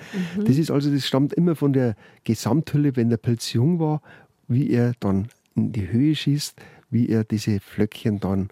Das 0.43 0.57
ist 0.57 0.71
also, 0.71 0.89
das 0.91 1.05
stammt 1.05 1.33
immer 1.33 1.55
von 1.55 1.73
der 1.73 1.95
Gesamthülle, 2.23 2.95
wenn 2.95 3.09
der 3.09 3.17
Pilz 3.17 3.53
jung 3.53 3.79
war, 3.79 4.01
wie 4.47 4.69
er 4.71 4.93
dann 4.99 5.27
in 5.55 5.71
die 5.71 5.91
Höhe 5.91 6.15
schießt, 6.15 6.55
wie 6.89 7.09
er 7.09 7.23
diese 7.23 7.59
Flöckchen 7.59 8.19
dann 8.19 8.49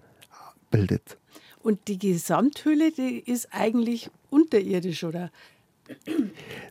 bildet. 0.70 1.16
Und 1.62 1.88
die 1.88 1.98
Gesamthülle, 1.98 2.92
die 2.92 3.18
ist 3.18 3.48
eigentlich 3.50 4.10
unterirdisch, 4.30 5.02
oder? 5.04 5.30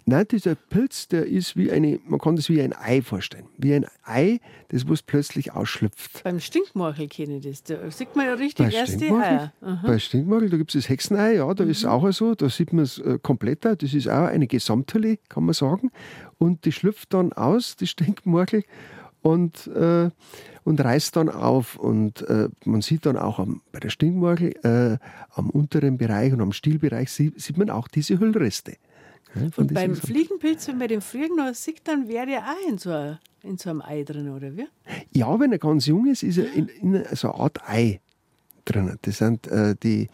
Nein, 0.06 0.26
dieser 0.30 0.56
Pilz, 0.56 1.08
der 1.08 1.26
ist 1.26 1.56
wie 1.56 1.72
eine, 1.72 2.00
man 2.06 2.20
kann 2.20 2.36
das 2.36 2.50
wie 2.50 2.62
ein 2.62 2.74
Ei 2.74 3.02
vorstellen. 3.02 3.46
Wie 3.58 3.74
ein 3.74 3.86
Ei, 4.04 4.40
das 4.70 4.88
was 4.88 5.02
plötzlich 5.02 5.52
ausschlüpft. 5.54 6.24
Beim 6.24 6.40
Stinkmorchel 6.40 7.08
kenne 7.08 7.38
ich 7.38 7.46
das. 7.46 7.64
Da 7.64 7.90
sieht 7.90 8.16
man 8.16 8.26
ja 8.26 8.34
richtig 8.34 8.68
Bei 8.68 8.72
erst 8.72 9.02
die 9.02 9.12
Eier. 9.12 9.54
Aha. 9.62 9.88
bei 9.88 10.00
Stinkmorchel, 10.00 10.50
da 10.50 10.58
gibt 10.58 10.76
es 10.76 10.84
das 10.84 10.90
Hexenei, 10.90 11.36
ja, 11.36 11.54
da 11.54 11.64
ist 11.64 11.80
es 11.80 11.86
auch 11.86 12.12
so, 12.12 12.36
da 12.36 12.50
sieht 12.50 12.74
man 12.74 12.84
es 12.84 13.00
äh, 13.00 13.18
komplett, 13.22 13.66
auch. 13.66 13.76
das 13.76 13.94
ist 13.94 14.08
auch 14.08 14.26
eine 14.26 14.48
Gesamthülle, 14.48 15.18
kann 15.30 15.46
man 15.46 15.54
sagen. 15.54 15.92
Und 16.38 16.66
die 16.66 16.72
schlüpft 16.72 17.14
dann 17.14 17.34
aus, 17.34 17.76
die 17.76 17.88
Stinkmorchel, 17.88 18.64
und, 19.26 19.66
äh, 19.68 20.12
und 20.66 20.80
reißt 20.80 21.16
dann 21.16 21.30
auf. 21.30 21.78
Und 21.78 22.22
äh, 22.30 22.48
man 22.64 22.82
sieht 22.82 23.08
dann 23.08 23.18
auch 23.18 23.40
am, 23.40 23.62
bei 23.72 23.80
der 23.80 23.90
Stinkmorchel 23.90 24.54
äh, 24.64 24.98
am 25.32 25.50
unteren 25.50 25.98
Bereich 25.98 26.32
und 26.32 26.42
am 26.42 26.52
Stielbereich 26.52 27.12
sieht, 27.12 27.42
sieht 27.42 27.58
man 27.58 27.72
auch 27.72 27.88
diese 27.88 28.20
Hüllreste. 28.20 28.78
Und 29.58 29.74
beim 29.74 29.96
Fliegenpilz, 29.96 30.68
wenn 30.68 30.78
man 30.78 30.88
den 30.88 31.02
früher 31.02 31.28
noch 31.36 31.54
sieht, 31.54 31.82
dann 31.88 32.08
wäre 32.08 32.26
der 32.26 32.40
auch 32.44 32.70
in 32.70 32.78
so, 32.78 32.92
ein, 32.92 33.20
in 33.44 33.58
so 33.58 33.70
einem 33.70 33.82
Ei 33.82 34.04
drin, 34.04 34.30
oder 34.30 34.56
wie? 34.56 34.68
Ja, 35.12 35.40
wenn 35.40 35.52
er 35.52 35.60
ganz 35.60 35.86
jung 35.86 36.08
ist, 36.08 36.24
ist 36.24 36.38
er 36.38 36.52
in, 36.54 36.68
in 36.68 37.04
so 37.14 37.32
einer 37.32 37.40
Art 37.40 37.70
Ei 37.70 38.00
drin. 38.64 38.98
Das 39.02 39.18
sind 39.18 39.48
äh, 39.48 39.76
die, 39.82 40.10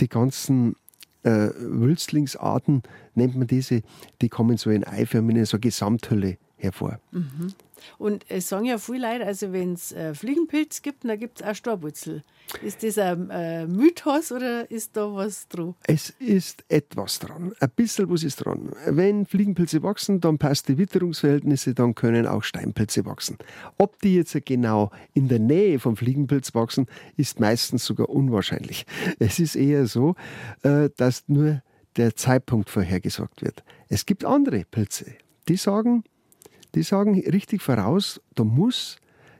die 0.00 0.08
ganzen 0.08 0.76
äh, 1.22 1.48
Wülstlingsarten, 1.58 2.82
nennt 3.14 3.36
man 3.36 3.46
diese, 3.46 3.82
die 4.20 4.28
kommen 4.28 4.56
so 4.56 4.70
in 4.70 4.84
eiförmig 4.84 5.36
in 5.36 5.44
so 5.44 5.58
Gesamthülle 5.58 6.36
hervor. 6.56 7.00
Mhm. 7.10 7.54
Und 7.98 8.24
es 8.28 8.48
sagen 8.48 8.64
ja 8.64 8.78
viele 8.78 9.10
Leute, 9.10 9.26
also 9.26 9.52
wenn 9.52 9.74
es 9.74 9.92
äh, 9.92 10.14
Fliegenpilz 10.14 10.82
gibt, 10.82 11.04
dann 11.04 11.18
gibt 11.18 11.40
es 11.40 11.46
auch 11.46 11.54
Staubbutzel. 11.54 12.22
Ist 12.62 12.82
das 12.82 12.98
ein 12.98 13.30
äh, 13.30 13.66
Mythos 13.66 14.30
oder 14.30 14.70
ist 14.70 14.96
da 14.96 15.14
was 15.14 15.48
dran? 15.48 15.74
Es 15.84 16.10
ist 16.18 16.64
etwas 16.68 17.18
dran. 17.18 17.52
Ein 17.60 17.70
bisschen 17.74 18.10
was 18.10 18.24
ist 18.24 18.44
dran. 18.44 18.72
Wenn 18.86 19.26
Fliegenpilze 19.26 19.82
wachsen, 19.82 20.20
dann 20.20 20.38
passt 20.38 20.68
die 20.68 20.76
Witterungsverhältnisse, 20.76 21.74
dann 21.74 21.94
können 21.94 22.26
auch 22.26 22.42
Steinpilze 22.42 23.06
wachsen. 23.06 23.38
Ob 23.78 24.00
die 24.00 24.16
jetzt 24.16 24.36
genau 24.44 24.90
in 25.14 25.28
der 25.28 25.38
Nähe 25.38 25.78
vom 25.78 25.96
Fliegenpilz 25.96 26.54
wachsen, 26.54 26.86
ist 27.16 27.40
meistens 27.40 27.84
sogar 27.84 28.10
unwahrscheinlich. 28.10 28.86
Es 29.18 29.38
ist 29.38 29.56
eher 29.56 29.86
so, 29.86 30.14
äh, 30.62 30.90
dass 30.96 31.24
nur 31.28 31.62
der 31.96 32.16
Zeitpunkt 32.16 32.70
vorhergesagt 32.70 33.42
wird. 33.42 33.62
Es 33.88 34.06
gibt 34.06 34.24
andere 34.24 34.64
Pilze, 34.64 35.12
die 35.48 35.56
sagen, 35.56 36.04
die 36.74 36.82
sagen 36.82 37.20
richtig 37.20 37.62
voraus, 37.62 38.20
da 38.34 38.44
muss 38.44 38.96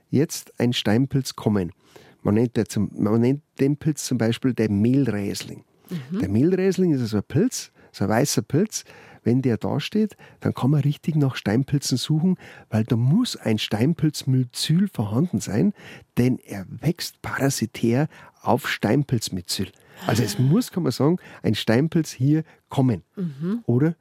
jetzt 0.09 0.59
ein 0.59 0.73
Steinpilz 0.73 1.35
kommen. 1.35 1.71
Man 2.21 2.35
nennt, 2.35 2.57
zum, 2.69 2.91
man 2.93 3.19
nennt 3.19 3.41
den 3.59 3.77
Pilz 3.77 4.05
zum 4.05 4.17
Beispiel 4.17 4.53
der 4.53 4.69
Mehlräsling. 4.69 5.63
Mhm. 5.89 6.19
Der 6.19 6.29
Mehlräsling 6.29 6.93
ist 6.93 7.01
also 7.01 7.17
ein 7.17 7.23
Pilz, 7.23 7.71
so 7.91 8.05
ein 8.05 8.09
weißer 8.09 8.41
Pilz. 8.43 8.85
Wenn 9.25 9.41
der 9.41 9.57
da 9.57 9.79
steht, 9.79 10.17
dann 10.41 10.53
kann 10.53 10.71
man 10.71 10.81
richtig 10.81 11.15
nach 11.15 11.37
Steinpilzen 11.37 11.97
suchen, 11.97 12.37
weil 12.69 12.83
da 12.83 12.97
muss 12.97 13.37
ein 13.37 13.57
Steinpilzmyzel 13.57 14.89
vorhanden 14.89 15.39
sein, 15.39 15.73
denn 16.17 16.39
er 16.39 16.65
wächst 16.67 17.21
parasitär 17.21 18.09
auf 18.41 18.67
Steinpilzmyzel. 18.67 19.71
Also 20.07 20.23
es 20.23 20.39
muss, 20.39 20.71
kann 20.71 20.83
man 20.83 20.91
sagen, 20.91 21.19
ein 21.41 21.55
Steinpilz 21.55 22.11
hier 22.11 22.43
kommen. 22.67 23.03
Mhm. 23.15 23.63
Oder 23.65 23.95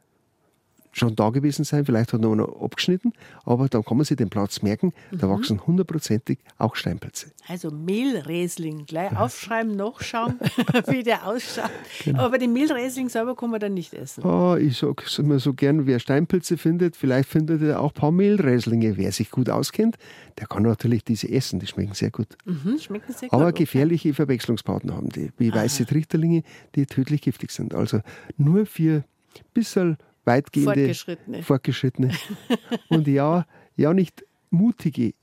schon 0.92 1.16
da 1.16 1.30
gewesen 1.30 1.64
sein, 1.64 1.84
vielleicht 1.84 2.12
hat 2.12 2.22
er 2.22 2.36
noch 2.36 2.62
abgeschnitten, 2.62 3.12
aber 3.44 3.68
dann 3.68 3.84
kann 3.84 3.96
man 3.96 4.04
sich 4.04 4.16
den 4.16 4.28
Platz 4.28 4.62
merken, 4.62 4.92
da 5.10 5.26
mhm. 5.26 5.30
wachsen 5.32 5.66
hundertprozentig 5.66 6.38
auch 6.58 6.76
Steinpilze. 6.76 7.32
Also 7.48 7.70
Mehlräsling, 7.70 8.84
gleich 8.86 9.16
aufschreiben, 9.16 9.74
nachschauen, 9.74 10.38
wie 10.86 11.02
der 11.02 11.26
ausschaut. 11.26 11.70
Genau. 12.04 12.22
Aber 12.22 12.38
den 12.38 12.52
Mehlräsling 12.52 13.08
selber 13.08 13.34
kann 13.34 13.50
man 13.50 13.60
dann 13.60 13.74
nicht 13.74 13.94
essen. 13.94 14.22
Oh, 14.24 14.56
ich 14.56 14.76
sage 14.76 15.02
immer 15.18 15.38
so 15.38 15.54
gern, 15.54 15.86
wer 15.86 15.98
Steinpilze 15.98 16.56
findet, 16.56 16.96
vielleicht 16.96 17.28
findet 17.28 17.62
er 17.62 17.80
auch 17.80 17.90
ein 17.90 17.94
paar 17.94 18.12
Mehlräslinge. 18.12 18.96
Wer 18.96 19.12
sich 19.12 19.30
gut 19.30 19.48
auskennt, 19.48 19.96
der 20.38 20.46
kann 20.46 20.62
natürlich 20.62 21.04
diese 21.04 21.28
essen, 21.30 21.58
die 21.58 21.66
schmecken 21.66 21.94
sehr 21.94 22.10
gut. 22.10 22.28
Mhm, 22.44 22.78
schmecken 22.78 23.12
sehr 23.12 23.32
aber 23.32 23.46
gut, 23.46 23.56
gefährliche 23.56 24.10
okay. 24.10 24.16
Verwechslungspartner 24.16 24.94
haben 24.94 25.08
die, 25.08 25.30
wie 25.38 25.50
Aha. 25.50 25.60
weiße 25.60 25.86
Trichterlinge, 25.86 26.42
die 26.74 26.86
tödlich 26.86 27.22
giftig 27.22 27.50
sind. 27.50 27.74
Also 27.74 28.00
nur 28.36 28.66
für 28.66 29.04
ein 29.36 29.44
bisschen 29.54 29.96
weitgehende 30.24 30.72
Fortgeschrittene. 30.72 31.42
Fortgeschrittene. 31.42 32.10
Und 32.88 33.08
ja, 33.08 33.46
ja 33.76 33.94
nicht 33.94 34.24
mutige. 34.50 35.14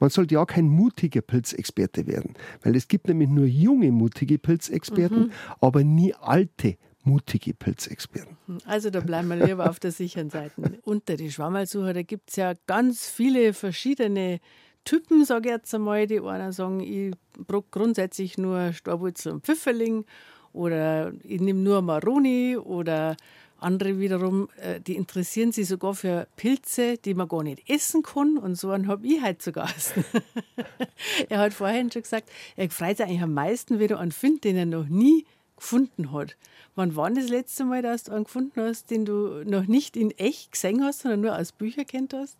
Man 0.00 0.10
sollte 0.10 0.34
ja 0.34 0.44
kein 0.44 0.68
mutiger 0.68 1.20
Pilzexperte 1.20 2.06
werden, 2.06 2.34
weil 2.62 2.74
es 2.74 2.88
gibt 2.88 3.08
nämlich 3.08 3.28
nur 3.28 3.46
junge 3.46 3.92
mutige 3.92 4.38
Pilzexperten, 4.38 5.24
mhm. 5.24 5.32
aber 5.60 5.84
nie 5.84 6.14
alte 6.14 6.76
mutige 7.04 7.54
Pilzexperten. 7.54 8.36
Also 8.64 8.90
da 8.90 9.00
bleiben 9.00 9.28
wir 9.28 9.44
lieber 9.46 9.68
auf 9.68 9.78
der 9.78 9.92
sicheren 9.92 10.30
Seite. 10.30 10.78
Unter 10.82 11.16
die 11.16 11.30
Schwammerlsucher, 11.30 11.94
da 11.94 12.02
gibt 12.02 12.30
es 12.30 12.36
ja 12.36 12.54
ganz 12.66 13.06
viele 13.06 13.52
verschiedene 13.52 14.40
Typen, 14.84 15.24
sage 15.24 15.48
ich 15.48 15.54
jetzt 15.54 15.74
einmal. 15.74 16.06
Die 16.06 16.20
einen 16.20 16.52
sagen, 16.52 16.80
ich 16.80 17.12
brauche 17.46 17.66
grundsätzlich 17.70 18.38
nur 18.38 18.72
Stauwurzel 18.72 19.32
und 19.32 19.44
Pfifferling 19.44 20.04
oder 20.52 21.12
ich 21.24 21.40
nehme 21.40 21.60
nur 21.60 21.82
Maroni 21.82 22.56
oder 22.56 23.16
andere 23.60 23.98
wiederum, 23.98 24.48
äh, 24.60 24.80
die 24.80 24.96
interessieren 24.96 25.52
sich 25.52 25.68
sogar 25.68 25.94
für 25.94 26.28
Pilze, 26.36 26.96
die 26.98 27.14
man 27.14 27.28
gar 27.28 27.42
nicht 27.42 27.68
essen 27.68 28.02
kann. 28.02 28.38
Und 28.38 28.56
so 28.56 28.70
einen 28.70 28.88
habe 28.88 29.06
ich 29.06 29.22
heute 29.22 29.38
zu 29.38 29.52
Gast. 29.52 29.94
er 31.28 31.38
hat 31.38 31.54
vorhin 31.54 31.90
schon 31.90 32.02
gesagt, 32.02 32.30
er 32.56 32.70
freut 32.70 32.98
sich 32.98 33.06
eigentlich 33.06 33.22
am 33.22 33.34
meisten, 33.34 33.78
wenn 33.78 33.88
du 33.88 33.98
einen 33.98 34.12
findet, 34.12 34.44
den 34.44 34.56
er 34.56 34.66
noch 34.66 34.88
nie 34.88 35.24
gefunden 35.56 36.12
hat. 36.12 36.36
Wann 36.74 36.94
war 36.94 37.10
das 37.10 37.28
letzte 37.28 37.64
Mal, 37.64 37.82
dass 37.82 38.04
du 38.04 38.12
einen 38.12 38.24
gefunden 38.24 38.60
hast, 38.60 38.90
den 38.90 39.04
du 39.04 39.42
noch 39.44 39.66
nicht 39.66 39.96
in 39.96 40.12
echt 40.12 40.52
gesehen 40.52 40.84
hast, 40.84 41.00
sondern 41.00 41.20
nur 41.20 41.36
aus 41.36 41.52
Büchern 41.52 41.86
kennt 41.86 42.14
hast? 42.14 42.36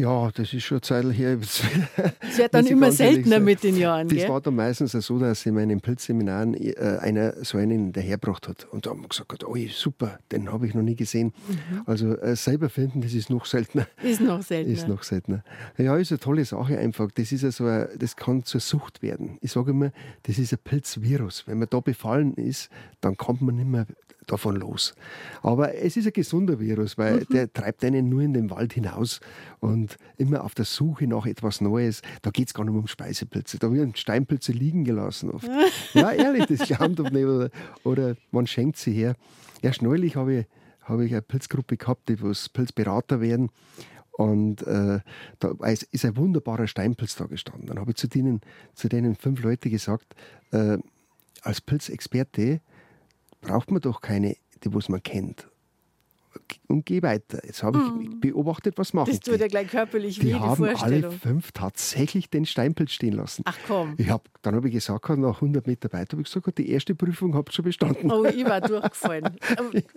Ja, 0.00 0.30
das 0.30 0.54
ist 0.54 0.64
schon 0.64 0.76
eine 0.76 0.80
Zeit 0.80 1.04
her. 1.12 1.38
Es 2.20 2.38
wird 2.38 2.54
dann 2.54 2.66
immer 2.66 2.90
seltener 2.90 3.38
mit 3.38 3.62
den 3.62 3.76
Jahren. 3.76 4.08
Das 4.08 4.16
gell? 4.16 4.28
war 4.30 4.40
dann 4.40 4.54
meistens 4.54 4.92
so, 4.92 5.18
dass 5.18 5.44
in 5.44 5.54
meinen 5.54 5.80
Pilzseminaren 5.80 6.54
äh, 6.54 6.98
einer 7.00 7.44
so 7.44 7.58
einen 7.58 7.92
dahergebracht 7.92 8.48
hat. 8.48 8.66
Und 8.70 8.86
da 8.86 8.90
haben 8.90 9.02
wir 9.02 9.08
gesagt, 9.08 9.44
oh 9.44 9.56
super, 9.70 10.18
den 10.32 10.50
habe 10.50 10.66
ich 10.66 10.74
noch 10.74 10.82
nie 10.82 10.96
gesehen. 10.96 11.34
Mhm. 11.48 11.82
Also 11.84 12.16
äh, 12.16 12.34
selber 12.34 12.70
finden, 12.70 13.02
das 13.02 13.12
ist 13.12 13.28
noch 13.28 13.44
seltener. 13.44 13.86
Ist 14.02 14.22
noch 14.22 14.40
seltener. 14.42 14.74
Ist 14.74 14.88
noch 14.88 15.02
seltener. 15.02 15.44
Ja, 15.76 15.96
ist 15.96 16.12
eine 16.12 16.18
tolle 16.18 16.46
Sache 16.46 16.78
einfach. 16.78 17.10
Das, 17.12 17.30
ist 17.30 17.44
also 17.44 17.66
ein, 17.66 17.88
das 17.98 18.16
kann 18.16 18.44
zur 18.44 18.60
Sucht 18.60 19.02
werden. 19.02 19.36
Ich 19.42 19.52
sage 19.52 19.72
immer, 19.72 19.92
das 20.22 20.38
ist 20.38 20.52
ein 20.52 20.60
Pilzvirus. 20.64 21.46
Wenn 21.46 21.58
man 21.58 21.68
da 21.68 21.80
befallen 21.80 22.34
ist, 22.34 22.70
dann 23.02 23.18
kommt 23.18 23.42
man 23.42 23.56
nicht 23.56 23.68
mehr 23.68 23.86
davon 24.30 24.56
los. 24.56 24.94
Aber 25.42 25.74
es 25.74 25.96
ist 25.96 26.06
ein 26.06 26.12
gesunder 26.12 26.60
Virus, 26.60 26.98
weil 26.98 27.20
mhm. 27.20 27.26
der 27.32 27.52
treibt 27.52 27.84
einen 27.84 28.08
nur 28.08 28.22
in 28.22 28.32
den 28.32 28.50
Wald 28.50 28.72
hinaus 28.72 29.20
und 29.60 29.96
immer 30.16 30.44
auf 30.44 30.54
der 30.54 30.64
Suche 30.64 31.06
nach 31.06 31.26
etwas 31.26 31.60
Neues. 31.60 32.02
Da 32.22 32.30
geht 32.30 32.48
es 32.48 32.54
gar 32.54 32.64
nicht 32.64 32.74
um 32.74 32.86
Speisepilze. 32.86 33.58
Da 33.58 33.72
werden 33.72 33.94
Steinpilze 33.94 34.52
liegen 34.52 34.84
gelassen 34.84 35.30
oft. 35.30 35.48
ja, 35.94 36.10
ehrlich, 36.12 36.46
das 36.46 36.66
glaubt 36.66 36.98
doch 36.98 37.10
nicht. 37.10 37.24
Oder, 37.24 37.50
oder 37.84 38.16
man 38.30 38.46
schenkt 38.46 38.76
sie 38.76 38.92
her. 38.92 39.14
Erst 39.62 39.82
neulich 39.82 40.16
habe 40.16 40.34
ich, 40.34 40.46
hab 40.82 41.00
ich 41.00 41.12
eine 41.12 41.22
Pilzgruppe 41.22 41.76
gehabt, 41.76 42.08
die 42.08 42.20
was 42.22 42.48
Pilzberater 42.48 43.20
werden. 43.20 43.50
Und 44.12 44.66
äh, 44.66 45.00
da 45.38 45.54
ist 45.64 46.04
ein 46.04 46.16
wunderbarer 46.16 46.66
Steinpilz 46.66 47.16
da 47.16 47.24
gestanden. 47.24 47.68
Dann 47.68 47.78
habe 47.78 47.92
ich 47.92 47.96
zu 47.96 48.06
denen, 48.06 48.42
zu 48.74 48.88
denen 48.88 49.14
fünf 49.14 49.42
Leute 49.42 49.70
gesagt, 49.70 50.14
äh, 50.52 50.76
als 51.42 51.60
Pilzexperte 51.62 52.60
braucht 53.40 53.70
man 53.70 53.80
doch 53.80 54.00
keine, 54.00 54.36
die 54.62 54.74
was 54.74 54.88
man 54.88 55.02
kennt. 55.02 55.49
Und 56.68 56.86
geh 56.86 57.02
weiter. 57.02 57.40
Jetzt 57.44 57.62
habe 57.62 57.78
ich 57.78 57.84
hm. 57.84 58.20
beobachtet, 58.20 58.78
was 58.78 58.92
machen 58.92 59.10
Das 59.10 59.18
tut 59.20 59.40
ja 59.40 59.48
gleich 59.48 59.68
körperlich 59.68 60.20
die 60.20 60.26
weh, 60.26 60.28
die 60.28 60.34
haben 60.34 60.64
alle 60.64 61.10
fünf 61.10 61.50
tatsächlich 61.50 62.30
den 62.30 62.46
Steinpilz 62.46 62.92
stehen 62.92 63.14
lassen. 63.14 63.42
Ach 63.44 63.58
komm. 63.66 63.94
Ich 63.98 64.08
hab, 64.08 64.28
dann 64.42 64.54
habe 64.54 64.68
ich 64.68 64.74
gesagt, 64.74 65.08
nach 65.08 65.36
100 65.36 65.66
Meter 65.66 65.92
weiter 65.92 66.12
habe 66.12 66.22
ich 66.22 66.32
gesagt, 66.32 66.58
die 66.58 66.70
erste 66.70 66.94
Prüfung 66.94 67.34
habt 67.34 67.50
ihr 67.50 67.52
schon 67.54 67.64
bestanden. 67.64 68.10
Oh, 68.10 68.24
ich 68.24 68.44
war 68.44 68.60
durchgefallen. 68.60 69.24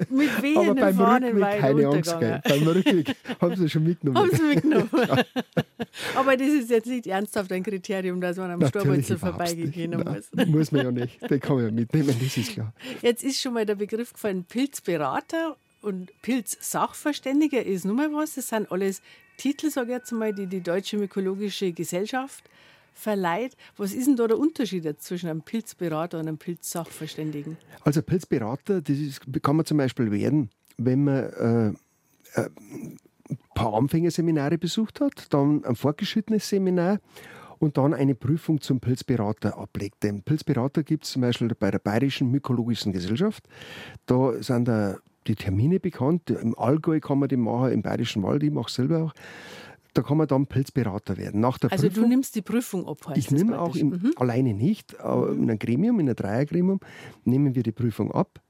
mit 0.10 0.42
wehenden 0.42 0.80
Aber 0.80 0.94
beim 0.94 1.00
Rückweg 1.00 1.60
keine 1.60 1.88
Angst. 1.88 2.20
Gell. 2.20 2.42
Beim 2.44 2.68
Rückweg 2.68 3.16
haben 3.40 3.56
sie 3.56 3.70
schon 3.70 3.84
mitgenommen. 3.84 4.18
Haben 4.18 4.36
sie 4.36 4.44
mitgenommen. 4.44 4.90
Aber 6.16 6.38
das 6.38 6.48
ist 6.48 6.72
jetzt 6.72 6.88
nicht 6.88 7.06
ernsthaft 7.06 7.52
ein 7.52 7.62
Kriterium, 7.62 8.20
dass 8.20 8.38
man 8.38 8.52
am 8.52 8.68
Stauwurzel 8.68 9.18
vorbeigehen 9.20 10.04
muss. 10.04 10.48
muss 10.48 10.72
man 10.72 10.86
ja 10.86 10.92
nicht. 10.92 11.30
Den 11.30 11.40
kann 11.40 11.58
man 11.58 11.66
ja 11.66 11.72
mitnehmen, 11.72 12.16
das 12.20 12.38
ist 12.38 12.54
klar. 12.54 12.74
Jetzt 13.02 13.24
ist 13.24 13.40
schon 13.40 13.54
mal 13.54 13.66
der 13.66 13.76
Begriff 13.76 14.14
gefallen, 14.14 14.44
Pilzberater 14.46 15.58
und 15.84 16.12
Pilz-Sachverständiger 16.22 17.64
ist 17.64 17.86
nun 17.86 17.98
mal 17.98 18.12
was. 18.14 18.36
Das 18.36 18.50
sind 18.50 18.72
alles 18.72 19.02
Titel, 19.38 19.70
sage 19.70 19.92
ich 19.92 19.98
jetzt 19.98 20.12
mal, 20.12 20.34
die 20.34 20.48
die 20.48 20.62
Deutsche 20.62 20.98
Mykologische 20.98 21.74
Gesellschaft 21.74 22.50
verleiht. 22.94 23.58
Was 23.78 23.94
ist 23.94 24.08
denn 24.08 24.16
da 24.16 24.28
der 24.28 24.38
Unterschied 24.38 24.88
zwischen 25.02 25.30
einem 25.30 25.42
Pilzberater 25.42 26.20
und 26.20 26.28
einem 26.28 26.38
Pilzsachverständigen? 26.38 27.58
Also 27.84 28.02
Pilzberater, 28.02 28.82
das 28.82 28.98
ist, 28.98 29.22
kann 29.42 29.56
man 29.56 29.66
zum 29.66 29.78
Beispiel 29.78 30.12
werden, 30.12 30.50
wenn 30.78 31.04
man 31.04 31.16
äh, 31.16 31.68
äh, 32.40 32.50
ein 33.30 33.38
paar 33.56 33.74
Anfängerseminare 33.74 34.58
besucht 34.58 35.02
hat, 35.02 35.34
dann 35.34 35.64
ein 35.66 35.76
fortgeschrittenes 35.76 36.48
Seminar 36.48 37.00
und 37.60 37.78
dann 37.78 37.94
eine 37.94 38.16
Prüfung 38.16 38.62
zum 38.62 38.80
Pilzberater 38.80 39.58
ablegt. 39.58 40.04
Den 40.04 40.22
Pilzberater 40.22 40.84
gibt 40.84 41.06
es 41.06 41.12
zum 41.12 41.22
Beispiel 41.22 41.50
bei 41.58 41.72
der 41.72 41.80
Bayerischen 41.80 42.30
Mykologischen 42.30 42.92
Gesellschaft. 42.92 43.48
Da 44.06 44.42
sind 44.42 44.68
da 44.68 44.98
die 45.28 45.36
Termine 45.36 45.80
bekannt. 45.80 46.30
Im 46.30 46.58
Allgäu 46.58 47.00
kann 47.00 47.20
man 47.20 47.30
die 47.30 47.38
machen, 47.38 47.72
im 47.72 47.82
Bayerischen 47.82 48.24
Wald, 48.24 48.44
ich 48.44 48.52
mache 48.52 48.68
es 48.68 48.76
selber 48.76 49.04
auch. 49.04 49.14
Da 49.94 50.02
kann 50.02 50.18
man 50.18 50.28
dann 50.28 50.48
Pilzberater 50.48 51.18
werden. 51.18 51.40
Nach 51.40 51.60
der 51.60 51.72
also 51.72 51.88
Prüfung, 51.88 52.04
du 52.04 52.10
nimmst 52.10 52.36
die 52.36 52.42
Prüfung 52.42 52.88
ab, 52.88 52.98
Ich 53.16 53.30
nehme 53.30 53.60
auch 53.60 53.76
im, 53.76 53.90
mhm. 53.90 54.12
alleine 54.16 54.54
nicht, 54.54 55.00
aber 55.00 55.32
in 55.32 55.44
einem 55.44 55.60
Gremium, 55.60 56.00
in 56.00 56.08
einem 56.08 56.16
Dreiergremium, 56.16 56.80
nehmen 57.26 57.54
wir 57.54 57.62
die 57.62 57.72
Prüfung 57.72 58.12
ab. 58.12 58.42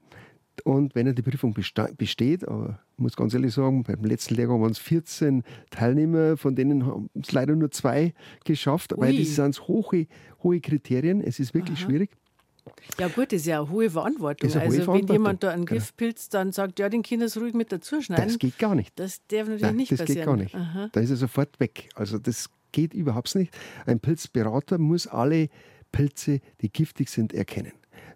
Und 0.62 0.94
wenn 0.94 1.06
er 1.06 1.12
die 1.12 1.22
Prüfung 1.22 1.52
besteht, 1.52 2.46
aber 2.46 2.78
ich 2.94 3.02
muss 3.02 3.16
ganz 3.16 3.34
ehrlich 3.34 3.52
sagen, 3.52 3.82
beim 3.82 4.04
letzten 4.04 4.36
Lehrgang 4.36 4.62
waren 4.62 4.70
es 4.70 4.78
14 4.78 5.42
Teilnehmer, 5.70 6.36
von 6.36 6.54
denen 6.54 6.86
haben 6.86 7.10
es 7.20 7.32
leider 7.32 7.56
nur 7.56 7.70
zwei 7.72 8.14
geschafft, 8.44 8.92
Ui. 8.92 9.00
weil 9.00 9.18
das 9.18 9.34
sind 9.34 9.66
hohe, 9.66 10.06
hohe 10.42 10.60
Kriterien. 10.60 11.20
Es 11.20 11.40
ist 11.40 11.54
wirklich 11.54 11.80
Aha. 11.80 11.86
schwierig. 11.86 12.10
Ja 12.98 13.08
gut, 13.08 13.32
das 13.32 13.40
ist 13.40 13.46
ja 13.46 13.60
eine 13.60 13.70
hohe 13.70 13.90
Verantwortung. 13.90 14.50
Eine 14.50 14.62
also 14.62 14.86
hohe 14.86 14.98
wenn 15.00 15.06
jemand 15.08 15.42
da 15.42 15.50
einen 15.50 15.66
genau. 15.66 15.80
Giftpilz 15.80 16.28
dann 16.28 16.52
sagt, 16.52 16.78
ja, 16.78 16.88
den 16.88 17.02
Kindern 17.02 17.30
ruhig 17.36 17.54
mit 17.54 17.72
dazu 17.72 18.00
schneiden. 18.00 18.26
Das 18.26 18.38
geht 18.38 18.58
gar 18.58 18.74
nicht. 18.74 18.92
Das 18.98 19.20
darf 19.28 19.40
natürlich 19.40 19.62
Nein, 19.62 19.76
nicht 19.76 19.92
das 19.92 20.00
passieren. 20.00 20.26
Das 20.26 20.36
geht 20.42 20.52
gar 20.52 20.60
nicht. 20.62 20.76
Aha. 20.78 20.88
Da 20.92 21.00
ist 21.00 21.10
er 21.10 21.16
sofort 21.16 21.60
weg. 21.60 21.88
Also 21.94 22.18
das 22.18 22.50
geht 22.72 22.94
überhaupt 22.94 23.34
nicht. 23.34 23.56
Ein 23.86 24.00
Pilzberater 24.00 24.78
muss 24.78 25.06
alle 25.06 25.48
Pilze, 25.92 26.40
die 26.60 26.72
giftig 26.72 27.08
sind, 27.08 27.32
erkennen. 27.32 27.72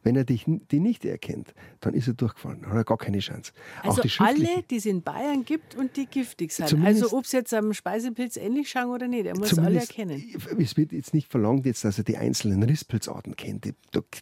Wenn 0.09 0.17
er 0.17 0.25
dich, 0.25 0.47
die 0.47 0.81
nicht 0.81 1.05
erkennt, 1.05 1.53
dann 1.81 1.93
ist 1.93 2.09
er 2.09 2.15
durchgefallen, 2.15 2.67
hat 2.67 2.75
er 2.75 2.85
gar 2.85 2.97
keine 2.97 3.19
Chance. 3.19 3.53
Also 3.83 4.01
die 4.01 4.11
alle, 4.21 4.63
die 4.71 4.77
es 4.77 4.87
in 4.87 5.03
Bayern 5.03 5.45
gibt 5.45 5.75
und 5.75 5.99
die 5.99 6.07
giftig 6.07 6.51
sind. 6.51 6.83
Also 6.83 7.15
ob 7.15 7.27
es 7.27 7.33
jetzt 7.33 7.53
am 7.53 7.75
Speisepilz 7.75 8.39
ähnlich 8.39 8.71
schauen 8.71 8.89
oder 8.89 9.07
nicht, 9.07 9.27
er 9.27 9.37
muss 9.37 9.59
alle 9.59 9.81
erkennen. 9.81 10.25
Es 10.59 10.79
wird 10.79 10.93
jetzt 10.93 11.13
nicht 11.13 11.31
verlangt, 11.31 11.67
jetzt, 11.67 11.85
dass 11.85 11.99
er 11.99 12.05
die 12.05 12.17
einzelnen 12.17 12.63
Risspilzarten 12.63 13.37
kennt. 13.37 13.67
Die, 13.67 13.75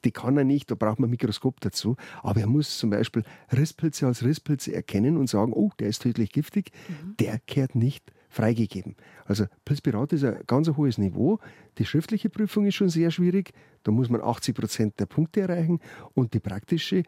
die 0.05 0.11
kann 0.11 0.37
er 0.37 0.43
nicht, 0.43 0.73
da 0.73 0.75
braucht 0.75 0.99
man 0.99 1.07
ein 1.07 1.13
Mikroskop 1.13 1.61
dazu. 1.61 1.95
Aber 2.21 2.41
er 2.41 2.49
muss 2.49 2.79
zum 2.79 2.91
Beispiel 2.91 3.23
Risspilze 3.57 4.09
als 4.09 4.25
Risspilze 4.25 4.75
erkennen 4.75 5.17
und 5.17 5.29
sagen, 5.29 5.53
oh, 5.53 5.71
der 5.79 5.87
ist 5.87 6.03
tödlich 6.03 6.33
giftig, 6.33 6.73
mhm. 6.89 7.17
der 7.21 7.39
kehrt 7.39 7.77
nicht 7.77 8.11
freigegeben. 8.37 8.95
Also 9.25 9.47
Pilzpirat 9.65 10.13
ist 10.13 10.25
ein 10.25 10.41
ganz 10.47 10.69
hohes 10.69 10.99
Niveau. 10.99 11.39
Die 11.79 11.87
schriftliche 11.87 12.29
Prüfung 12.29 12.67
ist 12.67 12.75
schon 12.75 12.91
sehr 12.91 13.11
schwierig. 13.11 13.53
Da 13.83 13.91
muss 13.91 14.11
man 14.11 14.21
80 14.21 14.55
Prozent 14.55 15.01
der 15.01 15.07
Punkte 15.07 15.41
erreichen. 15.41 15.81
Und 16.15 16.35
die 16.35 16.41
praktische 16.41 17.03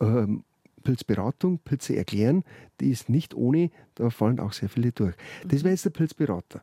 ähm, 0.00 0.44
Pilzberatung, 0.84 1.58
Pilze 1.58 1.96
erklären, 1.96 2.44
die 2.80 2.90
ist 2.90 3.08
nicht 3.08 3.34
ohne, 3.34 3.70
da 3.96 4.10
fallen 4.10 4.38
auch 4.38 4.52
sehr 4.52 4.68
viele 4.68 4.92
durch. 4.92 5.14
Das 5.46 5.64
wäre 5.64 5.72
jetzt 5.72 5.84
der 5.84 5.90
Pilzberater. 5.90 6.62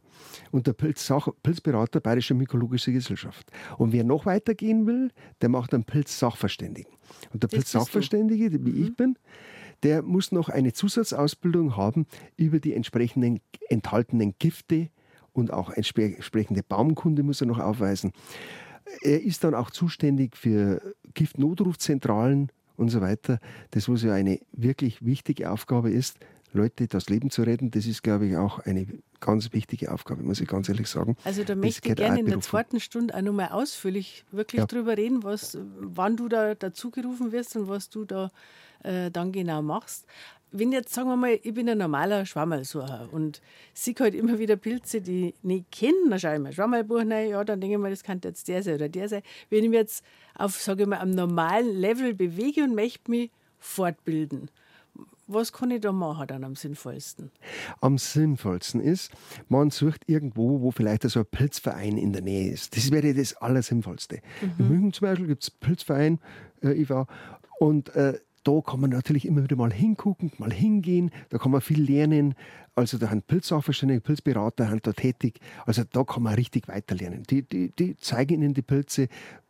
Und 0.51 0.65
der 0.67 0.73
Pilzsach 0.73 1.27
Pilzberater 1.43 1.99
Bayerische 1.99 2.33
Mykologische 2.33 2.93
Gesellschaft. 2.93 3.51
Und 3.77 3.91
wer 3.91 4.03
noch 4.03 4.25
weitergehen 4.25 4.87
will, 4.87 5.11
der 5.41 5.49
macht 5.49 5.73
einen 5.73 5.83
Pilzsachverständigen. 5.83 6.91
Und 7.33 7.43
der 7.43 7.49
Pilzsachverständige, 7.49 8.51
wie 8.65 8.71
mhm. 8.71 8.83
ich 8.83 8.95
bin, 8.95 9.17
der 9.83 10.01
muss 10.01 10.31
noch 10.31 10.49
eine 10.49 10.73
Zusatzausbildung 10.73 11.75
haben 11.75 12.05
über 12.37 12.59
die 12.59 12.73
entsprechenden 12.73 13.39
enthaltenen 13.69 14.35
Gifte 14.39 14.89
und 15.33 15.51
auch 15.51 15.69
entsprechende 15.69 16.63
Baumkunde 16.63 17.23
muss 17.23 17.41
er 17.41 17.47
noch 17.47 17.59
aufweisen. 17.59 18.13
Er 19.01 19.21
ist 19.21 19.43
dann 19.43 19.53
auch 19.53 19.71
zuständig 19.71 20.37
für 20.37 20.81
Giftnotrufzentralen 21.13 22.51
und 22.77 22.89
so 22.89 23.01
weiter. 23.01 23.39
Das, 23.71 23.89
was 23.89 24.03
ja 24.03 24.13
eine 24.13 24.39
wirklich 24.51 25.03
wichtige 25.05 25.51
Aufgabe 25.51 25.91
ist, 25.91 26.17
Leute 26.53 26.87
das 26.87 27.09
Leben 27.09 27.29
zu 27.29 27.43
retten, 27.43 27.71
das 27.71 27.85
ist, 27.85 28.03
glaube 28.03 28.27
ich, 28.27 28.37
auch 28.37 28.59
eine 28.59 28.87
ganz 29.19 29.51
wichtige 29.53 29.91
Aufgabe, 29.91 30.23
muss 30.23 30.39
ich 30.39 30.47
ganz 30.47 30.69
ehrlich 30.69 30.87
sagen. 30.87 31.17
Also 31.23 31.43
da 31.43 31.55
möchte 31.55 31.89
ich 31.89 31.95
gerne 31.95 32.19
in 32.19 32.27
der 32.27 32.41
zweiten 32.41 32.79
Stunde 32.79 33.15
auch 33.15 33.21
nochmal 33.21 33.49
ausführlich 33.49 34.23
wirklich 34.31 34.59
ja. 34.59 34.65
drüber 34.65 34.97
reden, 34.97 35.23
was, 35.23 35.57
wann 35.79 36.15
du 36.15 36.27
da 36.27 36.55
dazugerufen 36.55 37.31
wirst 37.31 37.55
und 37.55 37.67
was 37.67 37.89
du 37.89 38.05
da 38.05 38.31
äh, 38.83 39.11
dann 39.11 39.31
genau 39.31 39.61
machst. 39.61 40.05
Wenn 40.51 40.71
jetzt, 40.71 40.93
sagen 40.93 41.09
wir 41.09 41.17
mal, 41.17 41.37
ich 41.41 41.53
bin 41.53 41.67
ein 41.67 41.77
normaler 41.77 42.25
Schwammerlsucher 42.25 43.09
und 43.11 43.41
sehe 43.73 43.95
halt 43.99 44.15
immer 44.15 44.39
wieder 44.39 44.55
Pilze, 44.55 45.01
die 45.01 45.29
ich 45.29 45.35
nicht 45.43 45.71
kenne, 45.71 46.09
dann 46.09 46.19
schaue 46.19 46.35
ich 46.35 46.39
mir 46.39 46.53
Schwammerlbuch 46.53 46.99
rein, 46.99 47.29
ja, 47.29 47.43
dann 47.43 47.59
denke 47.59 47.75
ich 47.75 47.81
mir, 47.81 47.89
das 47.89 48.03
könnte 48.03 48.29
jetzt 48.29 48.47
der 48.47 48.63
sein 48.63 48.75
oder 48.75 48.87
der 48.87 49.09
sein. 49.09 49.21
Wenn 49.49 49.63
ich 49.65 49.69
mich 49.69 49.79
jetzt 49.79 50.05
auf, 50.35 50.55
sage 50.61 50.83
ich 50.83 50.89
mal, 50.89 50.99
am 50.99 51.09
normalen 51.09 51.75
Level 51.75 52.13
bewege 52.13 52.63
und 52.63 52.75
möchte 52.75 53.11
mich 53.11 53.31
fortbilden, 53.59 54.49
was 55.27 55.51
kann 55.51 55.71
ich 55.71 55.81
da 55.81 55.91
machen 55.91 56.27
dann 56.27 56.43
am 56.43 56.55
sinnvollsten? 56.55 57.31
Am 57.81 57.97
sinnvollsten 57.97 58.81
ist, 58.81 59.11
man 59.49 59.69
sucht 59.71 60.03
irgendwo, 60.07 60.61
wo 60.61 60.71
vielleicht 60.71 61.03
so 61.03 61.19
ein 61.19 61.25
Pilzverein 61.25 61.97
in 61.97 62.13
der 62.13 62.21
Nähe 62.21 62.51
ist. 62.51 62.75
Das 62.75 62.91
wäre 62.91 63.13
das 63.13 63.35
Allersinnvollste. 63.35 64.21
Mhm. 64.41 64.53
In 64.59 64.67
München 64.67 64.93
zum 64.93 65.07
Beispiel 65.07 65.27
gibt 65.27 65.43
es 65.43 65.49
einen 65.49 65.59
Pilzverein, 65.59 66.19
äh, 66.63 66.73
ich 66.73 66.89
war, 66.89 67.07
und 67.59 67.95
äh, 67.95 68.19
da 68.45 68.61
kann 68.61 68.79
man 68.79 68.91
natürlich 68.91 69.25
immer 69.25 69.43
wieder 69.43 69.55
mal 69.55 69.73
hingucken, 69.73 70.31
mal 70.37 70.53
hingehen, 70.53 71.11
da 71.29 71.37
kann 71.37 71.51
man 71.51 71.61
viel 71.61 71.81
lernen. 71.81 72.35
Also 72.75 72.97
da 72.97 73.07
sind 73.07 73.25
Pilzsachverständige, 73.27 74.01
Pilzberater 74.01 74.67
sind 74.69 74.85
da 74.85 74.93
tätig. 74.93 75.39
Also 75.65 75.83
da 75.89 76.03
kann 76.03 76.23
man 76.23 76.35
richtig 76.35 76.67
weiterlernen. 76.67 77.23
Die, 77.23 77.41
die, 77.41 77.71
die 77.71 77.97
zeigen 77.97 78.41
Ihnen 78.41 78.53
die 78.53 78.61
Pilze, 78.61 79.07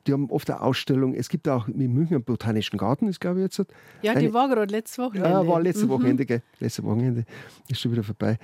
die 0.08 0.14
haben 0.14 0.30
oft 0.30 0.50
eine 0.50 0.62
Ausstellung. 0.62 1.14
Es 1.14 1.30
gibt 1.30 1.50
auch 1.50 1.68
in 1.68 1.94
München 1.94 2.16
einen 2.16 2.24
Botanischen 2.24 2.78
Garten, 2.78 3.08
ist 3.08 3.20
glaube 3.20 3.40
ich 3.40 3.44
jetzt. 3.44 3.70
Ja, 4.02 4.14
eine, 4.14 4.22
die 4.22 4.34
war 4.34 4.48
gerade 4.48 4.72
letztes 4.72 4.98
Wochenende. 5.00 5.30
Ja, 5.30 5.46
war 5.46 5.62
letztes 5.62 5.86
mhm. 5.86 5.90
Wochenende, 5.90 6.26
gell? 6.26 6.42
Letztes 6.60 6.86
Wochenende 6.86 7.26
ist 7.68 7.82
schon 7.82 7.92
wieder 7.92 8.04
vorbei. 8.04 8.38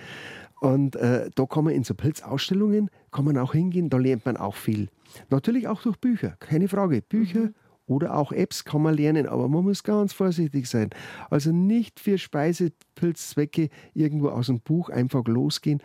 Und 0.60 0.96
äh, 0.96 1.30
da 1.34 1.46
kann 1.46 1.64
man 1.64 1.74
in 1.74 1.84
so 1.84 1.96
Pilzausstellungen, 1.96 2.90
kann 3.12 3.26
man 3.26 3.38
auch 3.38 3.54
hingehen, 3.54 3.90
da 3.90 3.98
lernt 3.98 4.26
man 4.26 4.38
auch 4.38 4.56
viel. 4.56 4.90
Natürlich 5.30 5.68
auch 5.68 5.82
durch 5.82 5.98
Bücher, 5.98 6.36
keine 6.40 6.68
Frage. 6.68 7.02
Bücher, 7.02 7.40
mhm. 7.40 7.56
Oder 7.92 8.16
auch 8.16 8.32
Apps 8.32 8.64
kann 8.64 8.82
man 8.82 8.96
lernen, 8.96 9.28
aber 9.28 9.50
man 9.50 9.66
muss 9.66 9.84
ganz 9.84 10.14
vorsichtig 10.14 10.68
sein. 10.68 10.92
Also 11.30 11.52
nicht 11.52 12.00
für 12.00 12.18
Speisepilzzwecke 12.18 13.70
irgendwo 13.94 14.30
aus 14.30 14.46
dem 14.48 14.62
Buch 14.62 14.90
einfach 14.90 15.26
losgehen 15.26 15.82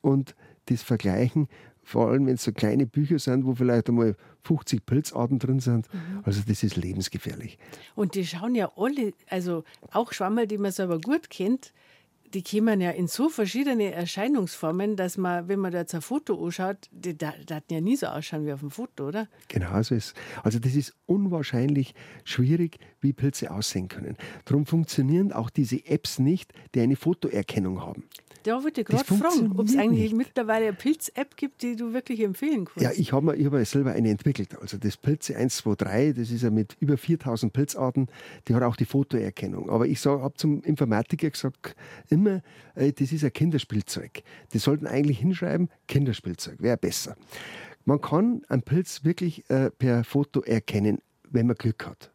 und 0.00 0.34
das 0.66 0.82
vergleichen. 0.82 1.48
Vor 1.82 2.08
allem, 2.08 2.26
wenn 2.26 2.34
es 2.34 2.44
so 2.44 2.52
kleine 2.52 2.86
Bücher 2.86 3.18
sind, 3.18 3.44
wo 3.44 3.54
vielleicht 3.54 3.88
einmal 3.88 4.16
50 4.44 4.86
Pilzarten 4.86 5.38
drin 5.38 5.60
sind. 5.60 5.92
Mhm. 5.92 6.20
Also 6.22 6.40
das 6.46 6.62
ist 6.62 6.76
lebensgefährlich. 6.76 7.58
Und 7.94 8.14
die 8.14 8.26
schauen 8.26 8.54
ja 8.54 8.70
alle, 8.76 9.12
also 9.28 9.64
auch 9.92 10.12
Schwammerl, 10.12 10.46
die 10.46 10.58
man 10.58 10.72
selber 10.72 10.98
gut 10.98 11.28
kennt, 11.28 11.74
die 12.34 12.42
kommen 12.42 12.80
ja 12.80 12.90
in 12.90 13.08
so 13.08 13.28
verschiedene 13.28 13.92
Erscheinungsformen, 13.92 14.96
dass 14.96 15.16
man, 15.16 15.48
wenn 15.48 15.58
man 15.58 15.72
da 15.72 15.78
jetzt 15.78 15.94
ein 15.94 16.02
Foto 16.02 16.44
anschaut, 16.44 16.88
die 16.90 17.16
daten 17.16 17.72
ja 17.72 17.80
nie 17.80 17.96
so 17.96 18.06
ausschauen 18.06 18.46
wie 18.46 18.52
auf 18.52 18.60
dem 18.60 18.70
Foto, 18.70 19.08
oder? 19.08 19.28
Genau 19.48 19.82
so 19.82 19.94
ist 19.94 20.14
Also 20.42 20.58
das 20.58 20.74
ist 20.74 20.94
unwahrscheinlich 21.06 21.94
schwierig, 22.24 22.78
wie 23.00 23.12
Pilze 23.12 23.50
aussehen 23.50 23.88
können. 23.88 24.16
Darum 24.44 24.66
funktionieren 24.66 25.32
auch 25.32 25.50
diese 25.50 25.84
Apps 25.86 26.18
nicht, 26.18 26.52
die 26.74 26.80
eine 26.80 26.96
Fotoerkennung 26.96 27.82
haben. 27.82 28.04
Da 28.42 28.62
wollte 28.62 28.80
ich 28.80 28.86
gerade 28.86 29.04
fragen, 29.04 29.52
ob 29.56 29.66
es 29.66 29.76
eigentlich 29.76 30.12
nicht. 30.12 30.16
mittlerweile 30.16 30.68
eine 30.68 30.76
Pilz-App 30.76 31.36
gibt, 31.36 31.62
die 31.62 31.76
du 31.76 31.92
wirklich 31.92 32.20
empfehlen 32.20 32.64
kannst. 32.64 32.80
Ja, 32.80 32.90
ich 32.94 33.12
habe 33.12 33.32
hab 33.32 33.66
selber 33.66 33.92
eine 33.92 34.10
entwickelt. 34.10 34.56
Also 34.60 34.78
das 34.78 34.96
Pilze 34.96 35.36
123, 35.36 36.14
das 36.14 36.30
ist 36.30 36.42
ja 36.42 36.50
mit 36.50 36.76
über 36.80 36.96
4000 36.96 37.52
Pilzarten, 37.52 38.08
die 38.48 38.54
hat 38.54 38.62
auch 38.62 38.76
die 38.76 38.86
Fotoerkennung. 38.86 39.68
Aber 39.68 39.86
ich 39.86 40.04
habe 40.04 40.34
zum 40.34 40.62
Informatiker 40.62 41.28
gesagt, 41.30 41.76
immer, 42.08 42.42
äh, 42.74 42.92
das 42.92 43.12
ist 43.12 43.24
ein 43.24 43.32
Kinderspielzeug. 43.32 44.22
Die 44.52 44.58
sollten 44.58 44.86
eigentlich 44.86 45.18
hinschreiben, 45.18 45.68
Kinderspielzeug, 45.88 46.62
wäre 46.62 46.76
besser. 46.76 47.16
Man 47.84 48.00
kann 48.00 48.42
einen 48.48 48.62
Pilz 48.62 49.04
wirklich 49.04 49.48
äh, 49.50 49.70
per 49.70 50.04
Foto 50.04 50.40
erkennen, 50.42 50.98
wenn 51.30 51.46
man 51.46 51.56
Glück 51.56 51.86
hat. 51.86 52.10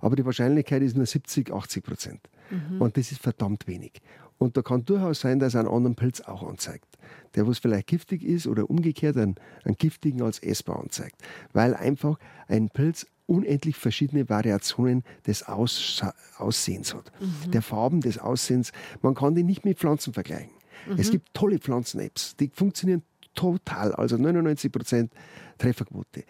Aber 0.00 0.16
die 0.16 0.24
Wahrscheinlichkeit 0.24 0.82
ist 0.82 0.96
nur 0.96 1.06
70, 1.06 1.50
80 1.50 1.82
Prozent. 1.82 2.20
Mhm. 2.50 2.80
Und 2.80 2.96
das 2.96 3.10
ist 3.10 3.22
verdammt 3.22 3.66
wenig. 3.66 4.02
Und 4.38 4.56
da 4.56 4.62
kann 4.62 4.84
durchaus 4.84 5.20
sein, 5.20 5.38
dass 5.38 5.54
er 5.54 5.60
einen 5.60 5.68
anderen 5.68 5.96
Pilz 5.96 6.20
auch 6.20 6.42
anzeigt. 6.42 6.86
Der, 7.34 7.46
was 7.46 7.58
vielleicht 7.58 7.86
giftig 7.86 8.22
ist 8.22 8.46
oder 8.46 8.68
umgekehrt 8.68 9.16
einen, 9.16 9.36
einen 9.64 9.76
giftigen 9.76 10.22
als 10.22 10.38
essbar 10.40 10.80
anzeigt. 10.80 11.16
Weil 11.52 11.74
einfach 11.74 12.18
ein 12.48 12.68
Pilz 12.68 13.06
unendlich 13.26 13.76
verschiedene 13.76 14.28
Variationen 14.28 15.02
des 15.26 15.44
Aus 15.44 16.02
Aussehens 16.36 16.94
hat. 16.94 17.10
Mhm. 17.20 17.50
Der 17.52 17.62
Farben 17.62 18.00
des 18.00 18.18
Aussehens. 18.18 18.72
Man 19.02 19.14
kann 19.14 19.34
die 19.34 19.44
nicht 19.44 19.64
mit 19.64 19.78
Pflanzen 19.78 20.12
vergleichen. 20.12 20.52
Mhm. 20.88 20.98
Es 20.98 21.10
gibt 21.10 21.32
tolle 21.32 21.58
Pflanzen-Apps, 21.58 22.36
die 22.36 22.50
funktionieren 22.52 23.02
total, 23.34 23.94
also 23.94 24.16
99 24.16 24.70
Prozent 24.70 25.12
Trefferquote 25.58 26.24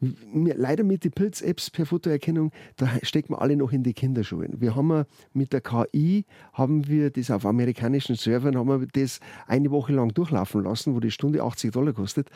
leider 0.00 0.84
mit 0.84 1.04
den 1.04 1.12
Pilz-Apps 1.12 1.70
per 1.70 1.86
Fotoerkennung, 1.86 2.52
da 2.76 2.88
stecken 3.02 3.34
wir 3.34 3.42
alle 3.42 3.56
noch 3.56 3.72
in 3.72 3.82
die 3.82 3.92
Kinderschuhen. 3.92 4.60
Wir 4.60 4.74
haben 4.74 5.04
mit 5.32 5.52
der 5.52 5.60
KI, 5.60 6.24
haben 6.52 6.88
wir 6.88 7.10
das 7.10 7.30
auf 7.30 7.44
amerikanischen 7.44 8.16
Servern, 8.16 8.56
haben 8.56 8.80
wir 8.80 8.86
das 8.86 9.20
eine 9.46 9.70
Woche 9.70 9.92
lang 9.92 10.12
durchlaufen 10.14 10.64
lassen, 10.64 10.94
wo 10.94 11.00
die 11.00 11.10
Stunde 11.10 11.42
80 11.42 11.72
Dollar 11.72 11.92
kostet. 11.92 12.30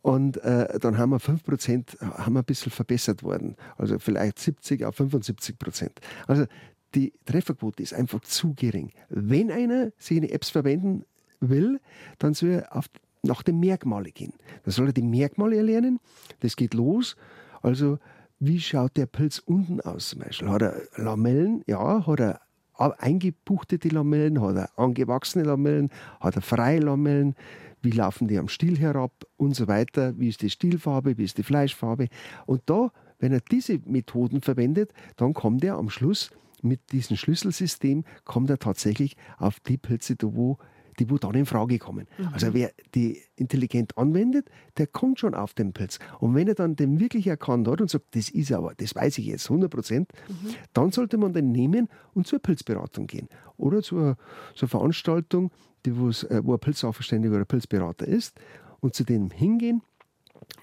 Und 0.00 0.38
äh, 0.38 0.78
dann 0.80 0.98
haben 0.98 1.10
wir 1.10 1.20
5 1.20 1.44
Prozent, 1.44 1.96
haben 2.00 2.34
wir 2.34 2.40
ein 2.40 2.44
bisschen 2.44 2.72
verbessert 2.72 3.22
worden. 3.22 3.56
Also 3.76 3.98
vielleicht 3.98 4.38
70 4.38 4.84
auf 4.84 4.96
75 4.96 5.58
Prozent. 5.58 6.00
Also 6.26 6.46
die 6.94 7.12
Trefferquote 7.24 7.82
ist 7.82 7.94
einfach 7.94 8.20
zu 8.20 8.54
gering. 8.54 8.90
Wenn 9.08 9.50
einer 9.50 9.92
seine 9.98 10.30
Apps 10.30 10.50
verwenden 10.50 11.04
will, 11.40 11.80
dann 12.18 12.34
soll 12.34 12.50
er 12.50 12.76
auf 12.76 12.86
nach 13.22 13.42
den 13.42 13.60
Merkmalen 13.60 14.12
gehen. 14.12 14.34
Da 14.64 14.70
soll 14.70 14.88
er 14.88 14.92
die 14.92 15.02
Merkmale 15.02 15.56
erlernen. 15.56 16.00
Das 16.40 16.56
geht 16.56 16.74
los. 16.74 17.16
Also, 17.62 17.98
wie 18.40 18.60
schaut 18.60 18.96
der 18.96 19.06
Pilz 19.06 19.38
unten 19.38 19.80
aus 19.80 20.10
zum 20.10 20.20
Beispiel? 20.20 20.48
Hat 20.48 20.62
er 20.62 20.82
Lamellen? 20.96 21.62
Ja. 21.66 22.06
Hat 22.06 22.20
er 22.20 22.40
eingebuchtete 22.76 23.88
Lamellen? 23.88 24.40
Hat 24.40 24.56
er 24.56 24.78
angewachsene 24.78 25.44
Lamellen? 25.44 25.90
Hat 26.20 26.36
er 26.36 26.42
freie 26.42 26.80
Lamellen? 26.80 27.36
Wie 27.82 27.90
laufen 27.90 28.28
die 28.28 28.38
am 28.38 28.48
Stiel 28.48 28.78
herab? 28.78 29.12
Und 29.36 29.54
so 29.54 29.68
weiter. 29.68 30.18
Wie 30.18 30.28
ist 30.28 30.42
die 30.42 30.50
Stielfarbe? 30.50 31.18
Wie 31.18 31.24
ist 31.24 31.38
die 31.38 31.44
Fleischfarbe? 31.44 32.08
Und 32.46 32.62
da, 32.66 32.90
wenn 33.20 33.32
er 33.32 33.40
diese 33.40 33.78
Methoden 33.84 34.40
verwendet, 34.40 34.92
dann 35.16 35.34
kommt 35.34 35.62
er 35.62 35.76
am 35.76 35.90
Schluss 35.90 36.30
mit 36.62 36.92
diesem 36.92 37.16
Schlüsselsystem, 37.16 38.04
kommt 38.24 38.50
er 38.50 38.58
tatsächlich 38.58 39.16
auf 39.38 39.60
die 39.60 39.78
Pilze, 39.78 40.16
wo 40.20 40.58
die 40.98 41.08
wo 41.10 41.18
dann 41.18 41.34
in 41.34 41.46
Frage 41.46 41.78
kommen. 41.78 42.06
Mhm. 42.18 42.28
Also 42.32 42.54
wer 42.54 42.72
die 42.94 43.20
intelligent 43.36 43.96
anwendet, 43.96 44.48
der 44.76 44.86
kommt 44.86 45.18
schon 45.18 45.34
auf 45.34 45.54
den 45.54 45.72
Pilz. 45.72 45.98
Und 46.20 46.34
wenn 46.34 46.48
er 46.48 46.54
dann 46.54 46.76
den 46.76 47.00
wirklich 47.00 47.26
erkannt 47.26 47.68
hat 47.68 47.80
und 47.80 47.90
sagt, 47.90 48.14
das 48.14 48.28
ist 48.28 48.52
aber, 48.52 48.74
das 48.76 48.94
weiß 48.94 49.18
ich 49.18 49.26
jetzt 49.26 49.50
100 49.50 49.70
Prozent, 49.70 50.12
mhm. 50.28 50.50
dann 50.72 50.92
sollte 50.92 51.16
man 51.16 51.32
den 51.32 51.52
nehmen 51.52 51.88
und 52.14 52.26
zur 52.26 52.38
Pilzberatung 52.38 53.06
gehen. 53.06 53.28
Oder 53.56 53.82
zur, 53.82 54.16
zur 54.54 54.68
Veranstaltung, 54.68 55.50
die, 55.86 55.90
äh, 55.90 56.40
wo 56.44 56.54
ein 56.54 56.60
Pilzsachverständiger 56.60 57.36
oder 57.36 57.44
Pilzberater 57.44 58.06
ist 58.06 58.38
und 58.80 58.94
zu 58.94 59.04
dem 59.04 59.30
hingehen 59.30 59.82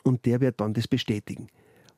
und 0.04 0.26
der 0.26 0.42
wird 0.42 0.60
dann 0.60 0.74
das 0.74 0.88
bestätigen. 0.88 1.48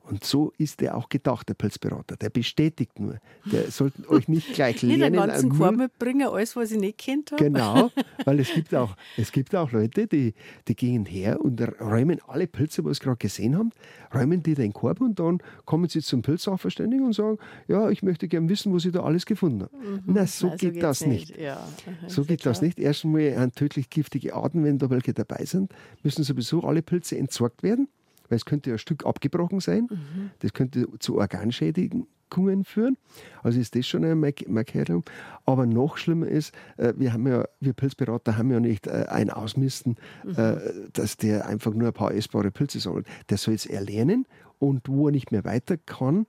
Und 0.04 0.24
so 0.24 0.52
ist 0.58 0.80
der 0.80 0.96
auch 0.96 1.08
gedacht, 1.08 1.48
der 1.48 1.54
Pilzberater. 1.54 2.16
Der 2.16 2.28
bestätigt 2.28 2.98
nur. 2.98 3.18
Der 3.50 3.70
sollte 3.70 4.08
euch 4.10 4.28
nicht 4.28 4.52
gleich 4.52 4.82
lernen. 4.82 5.12
Nicht 5.12 5.22
den 5.22 5.28
ganzen 5.28 5.58
Korb 5.58 5.76
mitbringen, 5.76 6.28
alles, 6.28 6.56
was 6.56 6.72
ich 6.72 6.78
nicht 6.78 6.98
kennt 6.98 7.30
habe. 7.30 7.42
Genau, 7.42 7.90
weil 8.24 8.40
es 8.40 8.52
gibt 8.52 8.74
auch, 8.74 8.96
es 9.16 9.30
gibt 9.30 9.54
auch 9.54 9.70
Leute, 9.70 10.08
die, 10.08 10.34
die 10.66 10.74
gehen 10.74 11.06
her 11.06 11.40
und 11.40 11.60
räumen 11.80 12.20
alle 12.26 12.48
Pilze, 12.48 12.84
was 12.84 12.98
sie 12.98 13.04
gerade 13.04 13.18
gesehen 13.18 13.56
haben, 13.56 13.70
räumen 14.12 14.42
die 14.42 14.54
den 14.54 14.72
Korb 14.72 15.00
und 15.00 15.20
dann 15.20 15.38
kommen 15.64 15.88
sie 15.88 16.00
zum 16.00 16.22
Pilzsachverständigen 16.22 17.06
und 17.06 17.14
sagen, 17.14 17.38
ja, 17.68 17.88
ich 17.88 18.02
möchte 18.02 18.26
gerne 18.26 18.48
wissen, 18.48 18.74
was 18.74 18.84
ich 18.84 18.92
da 18.92 19.04
alles 19.04 19.24
gefunden 19.24 19.62
habe. 19.62 19.76
Mhm. 19.76 20.02
Na, 20.06 20.26
so 20.26 20.48
Na, 20.48 20.56
geht 20.56 20.82
das 20.82 21.06
nicht. 21.06 21.30
nicht. 21.30 21.40
Ja. 21.40 21.64
so 22.08 22.24
geht 22.26 22.44
das 22.44 22.60
nicht. 22.60 22.78
Erstmal 22.78 23.36
an 23.36 23.52
tödlich 23.52 23.88
giftige 23.88 24.34
Arten, 24.34 24.64
wenn 24.64 24.78
da 24.78 24.90
welche 24.90 25.14
dabei 25.14 25.44
sind, 25.44 25.72
müssen 26.02 26.24
sowieso 26.24 26.62
alle 26.62 26.82
Pilze 26.82 27.16
entsorgt 27.16 27.62
werden 27.62 27.88
weil 28.32 28.36
es 28.36 28.46
könnte 28.46 28.72
ein 28.72 28.78
Stück 28.78 29.04
abgebrochen 29.04 29.60
sein. 29.60 29.88
Mhm. 29.90 30.30
Das 30.38 30.54
könnte 30.54 30.88
zu 31.00 31.18
Organschädigungen 31.18 32.64
führen. 32.64 32.96
Also 33.42 33.60
ist 33.60 33.76
das 33.76 33.86
schon 33.86 34.06
eine 34.06 34.14
Markierung. 34.14 35.04
Aber 35.44 35.66
noch 35.66 35.98
schlimmer 35.98 36.28
ist, 36.28 36.54
äh, 36.78 36.94
wir 36.96 37.12
haben 37.12 37.26
ja, 37.26 37.44
wir 37.60 37.74
Pilzberater 37.74 38.38
haben 38.38 38.50
ja 38.50 38.58
nicht 38.58 38.86
äh, 38.86 39.04
ein 39.10 39.28
Ausmisten, 39.28 39.96
mhm. 40.24 40.34
Äh, 40.34 40.56
dass 40.94 41.18
der 41.18 41.46
einfach 41.46 41.74
nur 41.74 41.88
ein 41.88 41.92
paar 41.92 42.14
essbare 42.14 42.50
Pilze 42.50 42.80
sammelt. 42.80 43.06
Der 43.28 43.36
soll 43.36 43.52
es 43.52 43.66
erlernen 43.66 44.26
und 44.58 44.88
wo 44.88 45.08
er 45.08 45.12
nicht 45.12 45.30
mehr 45.30 45.44
weiter 45.44 45.76
kann, 45.76 46.26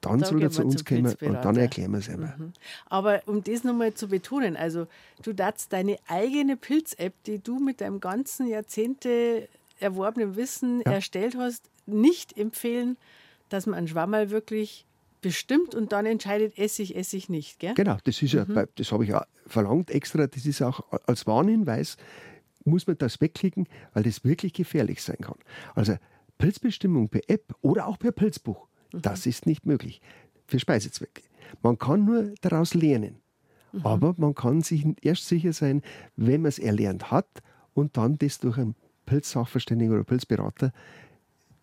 dann 0.00 0.20
da 0.20 0.26
soll 0.26 0.42
er 0.42 0.50
zu 0.50 0.62
uns 0.62 0.84
kommen 0.84 1.14
und 1.20 1.44
dann 1.44 1.56
erklären 1.56 1.90
wir 1.90 1.98
es 1.98 2.08
einmal. 2.08 2.34
Mhm. 2.38 2.52
Aber 2.86 3.22
um 3.26 3.42
das 3.42 3.64
nochmal 3.64 3.94
zu 3.94 4.08
betonen, 4.08 4.56
also 4.56 4.86
du 5.24 5.32
darfst 5.32 5.72
deine 5.72 5.96
eigene 6.06 6.56
Pilz-App, 6.56 7.14
die 7.24 7.40
du 7.40 7.58
mit 7.58 7.80
deinem 7.80 7.98
ganzen 7.98 8.46
Jahrzehnte 8.46 9.48
erworbenem 9.82 10.36
Wissen 10.36 10.80
ja. 10.84 10.92
erstellt 10.92 11.36
hast, 11.36 11.70
nicht 11.86 12.36
empfehlen, 12.38 12.96
dass 13.48 13.66
man 13.66 13.74
einen 13.76 13.88
Schwammerl 13.88 14.30
wirklich 14.30 14.86
bestimmt 15.20 15.74
und 15.74 15.92
dann 15.92 16.06
entscheidet, 16.06 16.58
esse 16.58 16.82
ich, 16.82 16.96
esse 16.96 17.16
ich 17.16 17.28
nicht. 17.28 17.58
Gell? 17.58 17.74
Genau, 17.74 17.96
das 18.04 18.20
ist 18.22 18.34
mhm. 18.34 18.54
ja, 18.54 18.66
das 18.74 18.92
habe 18.92 19.04
ich 19.04 19.14
auch 19.14 19.24
verlangt 19.46 19.90
extra, 19.90 20.26
das 20.26 20.46
ist 20.46 20.62
auch 20.62 20.80
als 21.06 21.26
Warnhinweis, 21.26 21.96
muss 22.64 22.86
man 22.86 22.98
das 22.98 23.20
wegklicken, 23.20 23.68
weil 23.92 24.02
das 24.02 24.24
wirklich 24.24 24.52
gefährlich 24.52 25.02
sein 25.02 25.18
kann. 25.20 25.36
Also 25.74 25.96
Pilzbestimmung 26.38 27.08
per 27.08 27.22
App 27.28 27.54
oder 27.60 27.86
auch 27.86 27.98
per 27.98 28.12
Pilzbuch, 28.12 28.68
mhm. 28.92 29.02
das 29.02 29.26
ist 29.26 29.46
nicht 29.46 29.64
möglich 29.64 30.00
für 30.46 30.58
Speisezwecke. 30.58 31.22
Man 31.62 31.78
kann 31.78 32.04
nur 32.04 32.34
daraus 32.40 32.74
lernen. 32.74 33.20
Mhm. 33.72 33.86
Aber 33.86 34.14
man 34.16 34.34
kann 34.34 34.60
sich 34.62 34.84
erst 35.02 35.28
sicher 35.28 35.52
sein, 35.52 35.82
wenn 36.16 36.42
man 36.42 36.48
es 36.48 36.58
erlernt 36.58 37.10
hat 37.10 37.28
und 37.74 37.96
dann 37.96 38.18
das 38.18 38.38
durch 38.38 38.58
einen 38.58 38.74
Pilzsachverständigen 39.06 39.94
oder 39.94 40.04
Pilzberater 40.04 40.72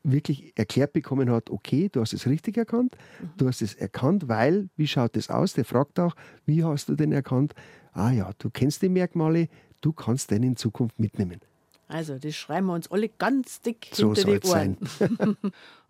wirklich 0.04 0.54
erklärt 0.58 0.93
bekommen 0.93 1.30
hat, 1.30 1.49
okay, 1.49 1.89
du 1.91 2.02
hast 2.02 2.13
es 2.13 2.25
richtig 2.25 2.58
erkannt, 2.58 2.95
mhm. 3.21 3.30
du 3.38 3.47
hast 3.47 3.62
es 3.62 3.75
erkannt, 3.75 4.28
weil, 4.28 4.69
wie 4.78 4.88
schaut 4.88 5.17
es 5.17 5.30
aus? 5.30 5.54
Der 5.54 5.65
fragt 5.65 5.99
auch, 5.99 6.15
wie 6.45 6.63
hast 6.63 6.89
du 6.89 6.95
denn 6.95 7.12
erkannt? 7.12 7.54
Ah 7.91 8.12
ja, 8.12 8.32
du 8.38 8.49
kennst 8.49 8.82
die 8.82 8.89
Merkmale, 8.89 9.49
du 9.82 9.91
kannst 9.91 10.32
den 10.32 10.43
in 10.43 10.56
Zukunft 10.56 10.99
mitnehmen. 10.99 11.41
Also, 11.88 12.19
das 12.19 12.36
schreiben 12.36 12.67
wir 12.67 12.75
uns 12.75 12.89
alle 12.91 13.10
ganz 13.10 13.62
dick 13.62 13.89
so 13.91 14.13
hinter 14.13 14.39
die 14.39 14.47
Ohren. 14.47 14.78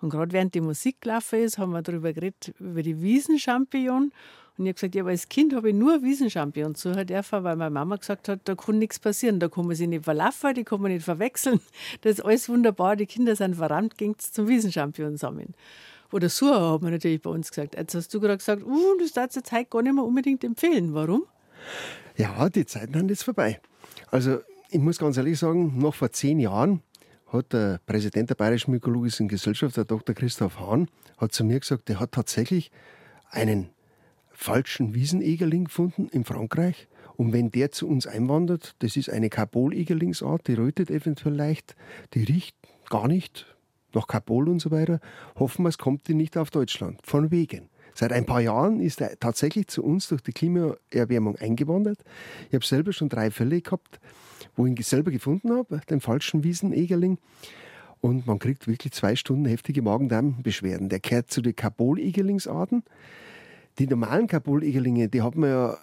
Und 0.02 0.10
gerade 0.10 0.32
während 0.32 0.56
die 0.56 0.62
Musik 0.62 1.02
gelaufen 1.02 1.40
ist, 1.40 1.58
haben 1.58 1.72
wir 1.72 1.82
darüber 1.82 2.14
geredet, 2.14 2.54
über 2.58 2.82
die 2.82 3.02
Wiesenchampion. 3.02 4.14
Und 4.60 4.66
ich 4.66 4.72
habe 4.72 4.76
gesagt, 4.76 4.96
ja, 4.96 5.04
aber 5.04 5.12
als 5.12 5.30
Kind 5.30 5.56
habe 5.56 5.70
ich 5.70 5.76
nur 5.76 6.04
Wiesenchampion 6.04 6.76
zu 6.76 6.92
dürfen, 7.06 7.44
weil 7.46 7.56
meine 7.56 7.70
Mama 7.70 7.96
gesagt 7.96 8.28
hat, 8.28 8.42
da 8.44 8.56
kann 8.56 8.78
nichts 8.78 9.00
passieren, 9.00 9.40
da 9.40 9.48
kann 9.48 9.66
man 9.66 9.76
sich 9.78 9.88
nicht 9.88 10.04
verlaufen, 10.04 10.54
die 10.54 10.66
kann 10.66 10.82
man 10.82 10.92
nicht 10.92 11.06
verwechseln. 11.06 11.62
Das 12.02 12.20
ist 12.20 12.26
alles 12.26 12.50
wunderbar, 12.50 12.98
die 12.98 13.06
Kinder 13.06 13.38
sind 13.38 13.56
verrannt, 13.56 13.98
ging 13.98 14.18
zum 14.20 14.50
Wiesenchampion 14.50 15.16
sammeln. 15.16 15.54
Oder 16.12 16.28
so 16.28 16.74
hat 16.74 16.82
man 16.82 16.92
natürlich 16.92 17.22
bei 17.22 17.30
uns 17.30 17.50
gesagt. 17.50 17.76
Jetzt 17.78 17.96
hast 17.96 18.14
du 18.14 18.20
gerade 18.20 18.38
gesagt, 18.38 18.64
uh, 18.64 18.98
das 19.00 19.14
darfst 19.14 19.38
du 19.38 19.40
jetzt 19.40 19.52
heute 19.54 19.70
gar 19.70 19.82
nicht 19.82 19.96
mehr 19.96 20.04
unbedingt 20.04 20.44
empfehlen. 20.44 20.94
Warum? 20.94 21.24
Ja, 22.18 22.50
die 22.50 22.66
Zeiten 22.66 22.94
sind 22.94 23.10
jetzt 23.10 23.24
vorbei. 23.24 23.62
Also 24.12 24.40
ich 24.70 24.80
muss 24.80 24.98
ganz 24.98 25.16
ehrlich 25.16 25.40
sagen, 25.40 25.80
noch 25.80 25.96
vor 25.96 26.12
zehn 26.12 26.38
Jahren 26.38 26.82
hat 27.28 27.54
der 27.54 27.80
Präsident 27.86 28.30
der 28.30 28.36
Bayerischen 28.36 28.72
Mykologischen 28.72 29.30
Gesellschaft, 29.30 29.78
der 29.78 29.86
Dr. 29.86 30.14
Christoph 30.14 30.60
Hahn, 30.60 30.90
hat 31.18 31.32
zu 31.32 31.46
mir 31.46 31.62
gesagt, 31.62 31.88
der 31.88 32.02
hat 32.02 32.12
tatsächlich 32.12 32.72
einen 33.30 33.70
falschen 34.40 34.96
Wiesenegerling 34.96 35.66
gefunden 35.66 36.08
in 36.12 36.24
Frankreich. 36.24 36.88
Und 37.18 37.34
wenn 37.34 37.52
der 37.52 37.72
zu 37.72 37.90
uns 37.90 38.08
einwandert, 38.08 38.76
das 38.80 38.96
ist 38.96 39.10
eine 39.10 39.30
Karbol-Egerlingsart, 39.30 40.48
die 40.48 40.54
rötet 40.54 40.90
eventuell 40.90 41.36
leicht, 41.36 41.76
die 42.14 42.24
riecht 42.24 42.56
gar 42.90 43.10
nicht 43.10 43.58
nach 43.94 44.08
Karbol 44.08 44.48
und 44.48 44.62
so 44.62 44.72
weiter. 44.72 45.02
Hoffen 45.36 45.64
wir, 45.64 45.70
es 45.70 45.78
kommt 45.78 46.08
die 46.08 46.14
nicht 46.14 46.38
auf 46.38 46.52
Deutschland. 46.52 47.02
Von 47.04 47.32
wegen. 47.32 47.70
Seit 47.94 48.14
ein 48.14 48.26
paar 48.26 48.40
Jahren 48.40 48.80
ist 48.80 49.02
er 49.02 49.20
tatsächlich 49.20 49.68
zu 49.68 49.84
uns 49.84 50.08
durch 50.08 50.22
die 50.22 50.32
Klimaerwärmung 50.32 51.36
eingewandert. 51.36 52.00
Ich 52.48 52.54
habe 52.54 52.66
selber 52.66 52.94
schon 52.94 53.10
drei 53.10 53.32
Fälle 53.32 53.60
gehabt, 53.60 54.00
wo 54.56 54.66
ich 54.66 54.72
ihn 54.72 54.84
selber 54.84 55.12
gefunden 55.12 55.52
habe, 55.52 55.82
den 55.90 56.00
falschen 56.00 56.46
Wiesenegerling. 56.46 57.18
Und 58.00 58.26
man 58.26 58.40
kriegt 58.40 58.68
wirklich 58.70 58.94
zwei 58.94 59.18
Stunden 59.18 59.44
heftige 59.44 59.82
Magen-Darm-Beschwerden. 59.82 60.88
Der 60.88 61.02
kehrt 61.02 61.30
zu 61.30 61.42
den 61.42 61.58
Karbol-Egerlingsarten. 61.58 62.84
Die 63.78 63.88
normalen 63.88 64.28
Kabul-Igerlinge, 64.28 65.08
die 65.08 65.22
hat 65.22 65.36
man 65.36 65.50
ja 65.50 65.78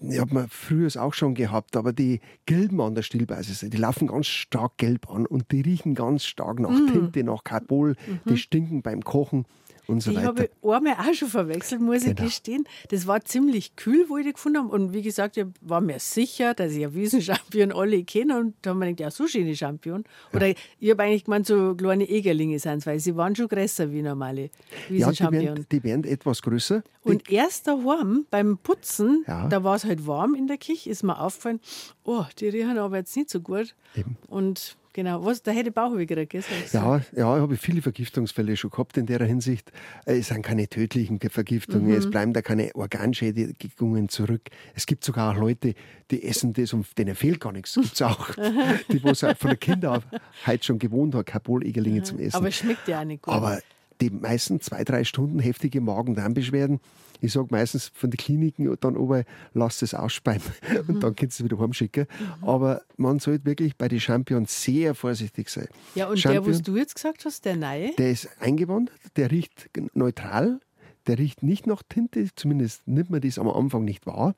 die 0.00 0.20
hat 0.20 0.32
man 0.32 0.48
früher 0.48 0.88
auch 1.02 1.14
schon 1.14 1.34
gehabt, 1.34 1.76
aber 1.76 1.92
die 1.92 2.20
gelben 2.46 2.80
an 2.80 2.94
der 2.94 3.02
Stillbasis, 3.02 3.66
die 3.68 3.76
laufen 3.76 4.06
ganz 4.06 4.26
stark 4.26 4.76
gelb 4.76 5.10
an 5.10 5.26
und 5.26 5.50
die 5.50 5.60
riechen 5.60 5.94
ganz 5.94 6.24
stark 6.24 6.60
nach 6.60 6.70
mm. 6.70 6.92
Tinte, 6.92 7.24
nach 7.24 7.42
Kabul, 7.42 7.96
mhm. 8.06 8.20
die 8.28 8.38
stinken 8.38 8.82
beim 8.82 9.02
Kochen 9.02 9.44
und 9.88 10.02
so 10.02 10.10
die 10.10 10.16
weiter. 10.16 10.26
habe 10.26 10.44
ich 10.44 10.70
einmal 10.70 10.94
auch 10.94 11.14
schon 11.14 11.28
verwechselt, 11.28 11.80
muss 11.80 12.04
genau. 12.04 12.10
ich 12.10 12.26
gestehen. 12.26 12.64
Das 12.90 13.06
war 13.06 13.24
ziemlich 13.24 13.74
kühl, 13.76 14.04
wo 14.08 14.18
ich 14.18 14.26
die 14.26 14.32
gefunden 14.32 14.58
habe. 14.58 14.68
Und 14.68 14.92
wie 14.92 15.02
gesagt, 15.02 15.36
ich 15.36 15.46
war 15.60 15.80
mir 15.80 15.98
sicher, 15.98 16.54
dass 16.54 16.72
ich 16.72 16.80
ja 16.80 16.94
Wiesenchampion 16.94 17.72
alle 17.72 18.04
kenne. 18.04 18.38
Und 18.38 18.54
da 18.62 18.70
haben 18.70 18.80
wir 18.80 18.86
gedacht, 18.86 19.00
ja, 19.00 19.10
so 19.10 19.26
schöne 19.26 19.56
Champion. 19.56 20.04
Oder 20.32 20.48
ja. 20.48 20.54
ich 20.78 20.90
habe 20.90 21.02
eigentlich 21.04 21.24
gemeint, 21.24 21.46
so 21.46 21.74
kleine 21.74 22.08
Egerlinge 22.08 22.58
sind 22.58 22.84
weil 22.86 23.00
sie 23.00 23.16
waren 23.16 23.34
schon 23.34 23.48
größer 23.48 23.90
wie 23.92 24.02
normale 24.02 24.50
Wiesenchampion. 24.88 25.42
Ja, 25.42 25.50
die 25.50 25.56
werden, 25.56 25.66
die 25.72 25.84
werden 25.84 26.04
etwas 26.04 26.42
größer. 26.42 26.82
Und 27.02 27.30
erst 27.30 27.66
daheim 27.66 28.26
beim 28.30 28.58
Putzen, 28.58 29.24
ja. 29.26 29.48
da 29.48 29.64
war 29.64 29.76
es 29.76 29.84
halt 29.84 30.06
warm 30.06 30.34
in 30.34 30.46
der 30.46 30.58
Küche, 30.58 30.90
ist 30.90 31.02
mir 31.02 31.18
aufgefallen, 31.18 31.60
oh, 32.04 32.24
die 32.38 32.48
riechen 32.48 32.78
aber 32.78 32.98
jetzt 32.98 33.16
nicht 33.16 33.30
so 33.30 33.40
gut. 33.40 33.74
Eben. 33.94 34.16
Und 34.28 34.76
Genau, 34.98 35.24
was, 35.24 35.44
da 35.44 35.52
hätte 35.52 35.70
Bauchweh 35.70 36.06
gekriegt, 36.06 36.30
gell? 36.32 36.42
Ja, 36.72 36.96
ja, 37.14 37.36
ich 37.36 37.40
habe 37.40 37.56
viele 37.56 37.82
Vergiftungsfälle 37.82 38.56
schon 38.56 38.72
gehabt 38.72 38.96
in 38.96 39.06
der 39.06 39.22
Hinsicht. 39.24 39.70
Es 40.06 40.26
sind 40.26 40.42
keine 40.42 40.66
tödlichen 40.66 41.20
Vergiftungen, 41.20 41.90
mhm. 41.90 41.98
es 41.98 42.10
bleiben 42.10 42.32
da 42.32 42.42
keine 42.42 42.74
Organschädigungen 42.74 44.08
zurück. 44.08 44.42
Es 44.74 44.86
gibt 44.86 45.04
sogar 45.04 45.30
auch 45.32 45.40
Leute, 45.40 45.74
die 46.10 46.24
essen 46.24 46.52
das 46.52 46.72
und 46.72 46.98
denen 46.98 47.14
fehlt 47.14 47.38
gar 47.38 47.52
nichts. 47.52 47.76
Es 47.76 47.90
gibt 47.90 48.02
auch, 48.02 48.30
die 48.92 49.04
wo 49.04 49.14
von 49.14 49.36
der 49.44 49.56
Kinderheit 49.56 50.64
schon 50.64 50.80
gewohnt 50.80 51.14
haben, 51.14 51.24
Kabul-Egerlinge 51.24 52.02
zum 52.02 52.18
Essen. 52.18 52.34
Aber 52.34 52.48
es 52.48 52.56
schmeckt 52.56 52.88
ja 52.88 53.00
auch 53.00 53.04
nicht 53.04 53.22
gut. 53.22 53.32
Aber 53.32 53.60
die 54.00 54.10
meisten 54.10 54.60
zwei, 54.60 54.82
drei 54.82 55.04
Stunden 55.04 55.38
heftige 55.38 55.80
Magen-Darm-Beschwerden, 55.80 56.80
ich 57.20 57.32
sage 57.32 57.48
meistens 57.50 57.90
von 57.94 58.10
den 58.10 58.16
Kliniken 58.16 58.74
dann 58.80 58.96
oben, 58.96 59.24
lasst 59.54 59.82
es 59.82 59.94
ausspeien 59.94 60.42
mhm. 60.70 60.94
und 60.94 61.02
dann 61.02 61.16
könnt 61.16 61.22
ihr 61.22 61.28
es 61.28 61.44
wieder 61.44 61.58
heimschicken. 61.58 62.06
Mhm. 62.18 62.48
Aber 62.48 62.82
man 62.96 63.18
sollte 63.18 63.44
wirklich 63.44 63.76
bei 63.76 63.88
den 63.88 64.00
Champions 64.00 64.62
sehr 64.62 64.94
vorsichtig 64.94 65.48
sein. 65.48 65.68
Ja, 65.94 66.08
und 66.08 66.18
Champion, 66.18 66.44
der, 66.44 66.52
was 66.54 66.62
du 66.62 66.76
jetzt 66.76 66.94
gesagt 66.94 67.24
hast, 67.24 67.44
der 67.44 67.56
neue? 67.56 67.94
Der 67.96 68.10
ist 68.10 68.28
eingewandert, 68.40 68.98
der 69.16 69.30
riecht 69.30 69.70
neutral, 69.94 70.60
der 71.06 71.18
riecht 71.18 71.42
nicht 71.42 71.66
nach 71.66 71.82
Tinte, 71.88 72.28
zumindest 72.34 72.86
nimmt 72.86 73.10
man 73.10 73.20
das 73.20 73.38
am 73.38 73.48
Anfang 73.48 73.84
nicht 73.84 74.06
wahr. 74.06 74.34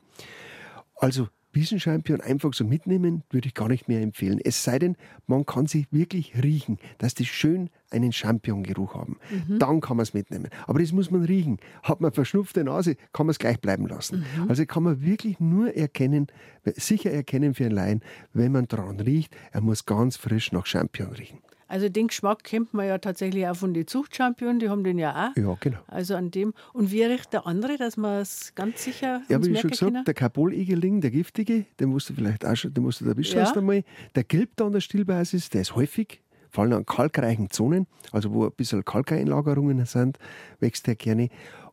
Also 0.95 1.29
Wiesenchampion 1.53 2.21
einfach 2.21 2.53
so 2.55 2.65
mitnehmen, 2.65 3.23
würde 3.31 3.49
ich 3.49 3.55
gar 3.55 3.69
nicht 3.69 3.89
mehr 3.89 4.01
empfehlen. 4.01 4.41
Es 4.43 4.63
sei 4.63 4.79
denn, 4.79 4.97
man 5.27 5.47
kann 5.47 5.67
sie 5.67 5.87
wirklich 5.91 6.35
riechen, 6.43 6.79
dass 6.99 7.15
die 7.15 7.27
schön 7.27 7.71
einen 7.91 8.13
Championgeruch 8.13 8.95
haben. 8.95 9.19
Mhm. 9.31 9.59
Dann 9.59 9.81
kann 9.81 9.97
man 9.97 10.05
es 10.05 10.15
mitnehmen. 10.15 10.49
Aber 10.67 10.79
das 10.79 10.93
muss 10.93 11.11
man 11.11 11.25
riechen. 11.25 11.59
Hat 11.83 12.01
man 12.01 12.13
verschnupfte 12.13 12.63
Nase, 12.63 12.97
kann 13.13 13.27
man 13.27 13.33
es 13.33 13.39
gleich 13.39 13.61
bleiben 13.61 13.87
lassen. 13.89 14.25
Mhm. 14.37 14.49
Also 14.49 14.65
kann 14.65 14.85
man 14.85 15.03
wirklich 15.03 15.41
nur 15.41 15.75
erkennen, 15.75 16.29
sicher 16.77 17.11
erkennen 17.11 17.55
für 17.55 17.65
einen 17.65 17.75
Laien, 17.75 18.01
wenn 18.33 18.53
man 18.53 18.69
dran 18.69 19.01
riecht, 19.01 19.37
er 19.53 19.61
muss 19.61 19.87
ganz 19.87 20.17
frisch 20.17 20.53
nach 20.53 20.67
Champion 20.67 21.13
riechen. 21.13 21.41
Also 21.71 21.89
den 21.89 22.09
Geschmack 22.09 22.43
kennt 22.43 22.75
man 22.75 22.89
ja 22.89 22.99
tatsächlich 22.99 23.47
auch 23.47 23.55
von 23.55 23.73
den 23.73 23.87
Zuchtchampionen, 23.87 24.59
die 24.59 24.69
haben 24.69 24.83
den 24.83 24.99
ja 24.99 25.31
auch. 25.31 25.37
Ja, 25.37 25.57
genau. 25.61 25.79
Also 25.87 26.17
an 26.17 26.33
dem. 26.33 26.53
Und 26.73 26.91
wie 26.91 27.05
riecht 27.05 27.33
der 27.33 27.47
andere, 27.47 27.77
dass 27.77 27.97
man 27.97 28.21
es 28.21 28.53
ganz 28.57 28.83
sicher 28.83 29.23
Ja, 29.29 29.41
wie 29.41 29.53
ich 29.53 29.61
schon 29.61 29.71
gesagt, 29.71 29.93
können? 29.93 30.05
der 30.05 30.15
Karbol-Igeling, 30.15 31.01
der 31.01 31.13
giftige, 31.13 31.67
den 31.79 31.91
musst 31.91 32.11
du 32.11 32.15
vielleicht 32.15 32.45
auch 32.45 32.57
schon, 32.57 32.75
den 32.75 32.83
musst 32.83 33.01
du 33.01 33.05
erwischen 33.05 33.39
ja. 33.39 33.53
einmal. 33.53 33.85
Der 34.17 34.25
Gelb 34.25 34.51
da 34.57 34.67
an 34.67 34.73
der 34.73 34.81
Stillbasis, 34.81 35.49
der 35.51 35.61
ist 35.61 35.77
häufig, 35.77 36.21
vor 36.49 36.65
allem 36.65 36.73
an 36.73 36.87
kalkreichen 36.87 37.51
Zonen, 37.51 37.87
also 38.11 38.33
wo 38.33 38.47
ein 38.47 38.53
bisschen 38.57 38.85
Kalkeinlagerungen 38.85 39.87
sind, 39.87 40.19
wächst 40.59 40.89
der 40.89 40.97
gerne. 40.97 41.29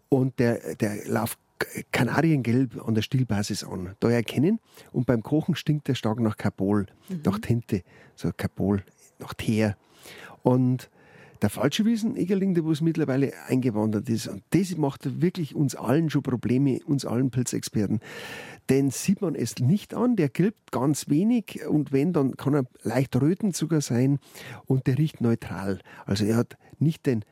Und 0.09 0.37
der, 0.37 0.75
der 0.75 1.07
läuft 1.07 1.39
Kanariengelb 1.91 2.87
an 2.87 2.93
der 2.93 3.01
Stillbasis 3.01 3.63
an. 3.63 3.95
Da 3.99 4.11
erkennen. 4.11 4.59
Und 4.91 5.07
beim 5.07 5.23
Kochen 5.23 5.55
stinkt 5.55 5.87
der 5.87 5.95
stark 5.95 6.19
nach 6.19 6.37
Karbol, 6.37 6.85
mhm. 7.09 7.21
nach 7.25 7.39
Tinte, 7.39 7.81
so 8.15 8.31
Karbol, 8.35 8.83
nach 9.19 9.33
Teer. 9.33 9.75
Und 10.43 10.89
Der 11.41 11.49
falsche 11.49 11.85
Wiesenegerling, 11.85 12.55
der 12.55 12.65
was 12.65 12.81
mittlerweile 12.81 13.31
eingewandert 13.47 14.09
ist, 14.09 14.27
und 14.27 14.41
das 14.51 14.75
macht 14.75 15.21
wirklich 15.21 15.55
uns 15.55 15.75
allen 15.75 16.09
schon 16.09 16.23
Probleme, 16.23 16.79
uns 16.85 17.05
allen 17.05 17.29
Pilzexperten. 17.29 17.99
Denn 18.69 18.89
sieht 18.89 19.21
man 19.21 19.35
es 19.35 19.59
nicht 19.59 19.93
an, 19.93 20.15
der 20.15 20.29
gilbt 20.29 20.71
ganz 20.71 21.09
wenig 21.09 21.61
und 21.67 21.91
wenn, 21.91 22.11
dann 22.11 22.35
kann 22.35 22.55
er 22.55 22.65
leicht 22.81 23.15
rötend 23.15 23.55
sogar 23.55 23.81
sein 23.81 24.19
und 24.65 24.87
der 24.87 24.97
riecht 24.97 25.21
neutral. 25.21 25.79
Also 26.05 26.25
er 26.25 26.37
hat 26.37 26.57
nicht 26.79 27.05
den 27.05 27.23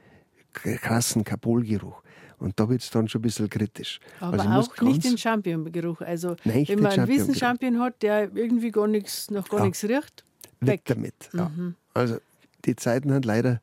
krassen 0.53 1.23
Kapolgeruch. 1.23 2.01
Und 2.37 2.59
da 2.59 2.69
wird 2.69 2.81
es 2.81 2.91
dann 2.91 3.07
schon 3.07 3.19
ein 3.19 3.23
bisschen 3.23 3.49
kritisch. 3.49 3.99
Aber 4.19 4.39
also 4.39 4.71
auch 4.71 4.81
nicht 4.81 5.03
den 5.03 5.17
Championgeruch. 5.17 6.01
Also 6.01 6.35
Nein, 6.43 6.65
wenn 6.67 6.81
man 6.81 6.91
einen 6.91 7.07
Wissenchampion 7.07 7.79
hat, 7.79 8.01
der 8.01 8.35
irgendwie 8.35 8.71
gar 8.71 8.87
nichts, 8.87 9.31
noch 9.31 9.47
gar 9.49 9.61
ja. 9.61 9.65
nichts 9.65 9.83
riecht, 9.85 10.25
weg, 10.59 10.69
weg 10.69 10.81
damit. 10.85 11.29
Ja. 11.33 11.49
Mhm. 11.49 11.75
Also 11.93 12.17
die 12.65 12.75
Zeiten 12.75 13.09
sind 13.09 13.25
leider 13.25 13.61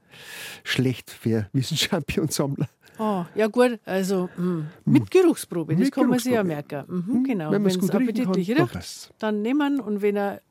schlecht 0.64 1.10
für 1.10 1.48
Wissenchampion-Sammler. 1.52 2.68
Oh, 2.98 3.24
ja 3.34 3.46
gut, 3.46 3.80
also 3.84 4.28
mh, 4.36 4.42
hm, 4.44 4.66
mit 4.84 5.10
Geruchsprobe, 5.10 5.74
das 5.74 5.84
mit 5.84 5.94
kann 5.94 6.08
man 6.08 6.18
sich 6.18 6.32
ja 6.32 6.44
merken. 6.44 6.84
Mhm, 6.86 7.06
hm, 7.06 7.24
genau, 7.24 7.50
wenn 7.50 7.66
es 7.66 7.90
appetitlich 7.90 8.54
kann, 8.54 8.66
riecht, 8.68 9.12
dann 9.18 9.42
nehmen 9.42 9.80
und 9.80 10.02
wenn 10.02 10.16
er 10.16 10.42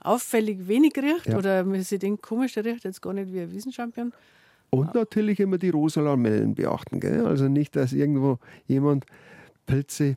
auffällig 0.00 0.68
wenig 0.68 0.92
riecht 0.96 1.26
ja. 1.26 1.38
oder 1.38 1.64
man 1.64 1.82
sich 1.82 1.98
denkt, 1.98 2.22
komisch, 2.22 2.52
der 2.52 2.64
riecht 2.64 2.84
jetzt 2.84 3.00
gar 3.00 3.14
nicht 3.14 3.32
wie 3.32 3.40
ein 3.40 3.50
Wissenchampion, 3.50 4.12
und 4.70 4.94
natürlich 4.94 5.40
immer 5.40 5.58
die 5.58 5.70
rosa 5.70 6.00
Lamellen 6.00 6.54
beachten. 6.54 7.00
Gell? 7.00 7.26
Also 7.26 7.48
nicht, 7.48 7.76
dass 7.76 7.92
irgendwo 7.92 8.38
jemand 8.66 9.06
Pilze 9.64 10.16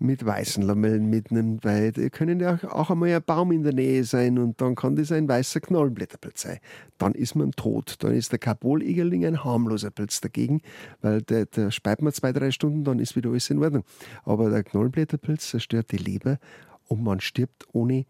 mit 0.00 0.24
weißen 0.24 0.62
Lamellen 0.62 1.10
mitnimmt, 1.10 1.62
weil 1.62 1.92
können 2.10 2.40
ja 2.40 2.58
auch 2.70 2.90
einmal 2.90 3.10
ein 3.10 3.22
Baum 3.22 3.52
in 3.52 3.62
der 3.62 3.74
Nähe 3.74 4.02
sein 4.04 4.38
und 4.38 4.60
dann 4.60 4.74
kann 4.74 4.96
das 4.96 5.12
ein 5.12 5.28
weißer 5.28 5.60
Knollenblätterpilz 5.60 6.40
sein. 6.40 6.58
Dann 6.96 7.12
ist 7.12 7.34
man 7.34 7.52
tot. 7.52 7.96
Dann 8.00 8.14
ist 8.14 8.32
der 8.32 8.38
Karpol-Igerling 8.38 9.26
ein 9.26 9.44
harmloser 9.44 9.90
Pilz 9.90 10.22
dagegen, 10.22 10.62
weil 11.02 11.20
der, 11.22 11.44
der 11.46 11.70
speit 11.70 12.00
man 12.00 12.14
zwei, 12.14 12.32
drei 12.32 12.50
Stunden, 12.50 12.82
dann 12.82 12.98
ist 12.98 13.14
wieder 13.14 13.28
alles 13.28 13.50
in 13.50 13.62
Ordnung. 13.62 13.84
Aber 14.24 14.48
der 14.48 14.64
Knollenblätterpilz 14.64 15.50
zerstört 15.50 15.92
die 15.92 15.98
Leber 15.98 16.38
und 16.88 17.02
man 17.02 17.20
stirbt 17.20 17.66
ohne 17.72 18.06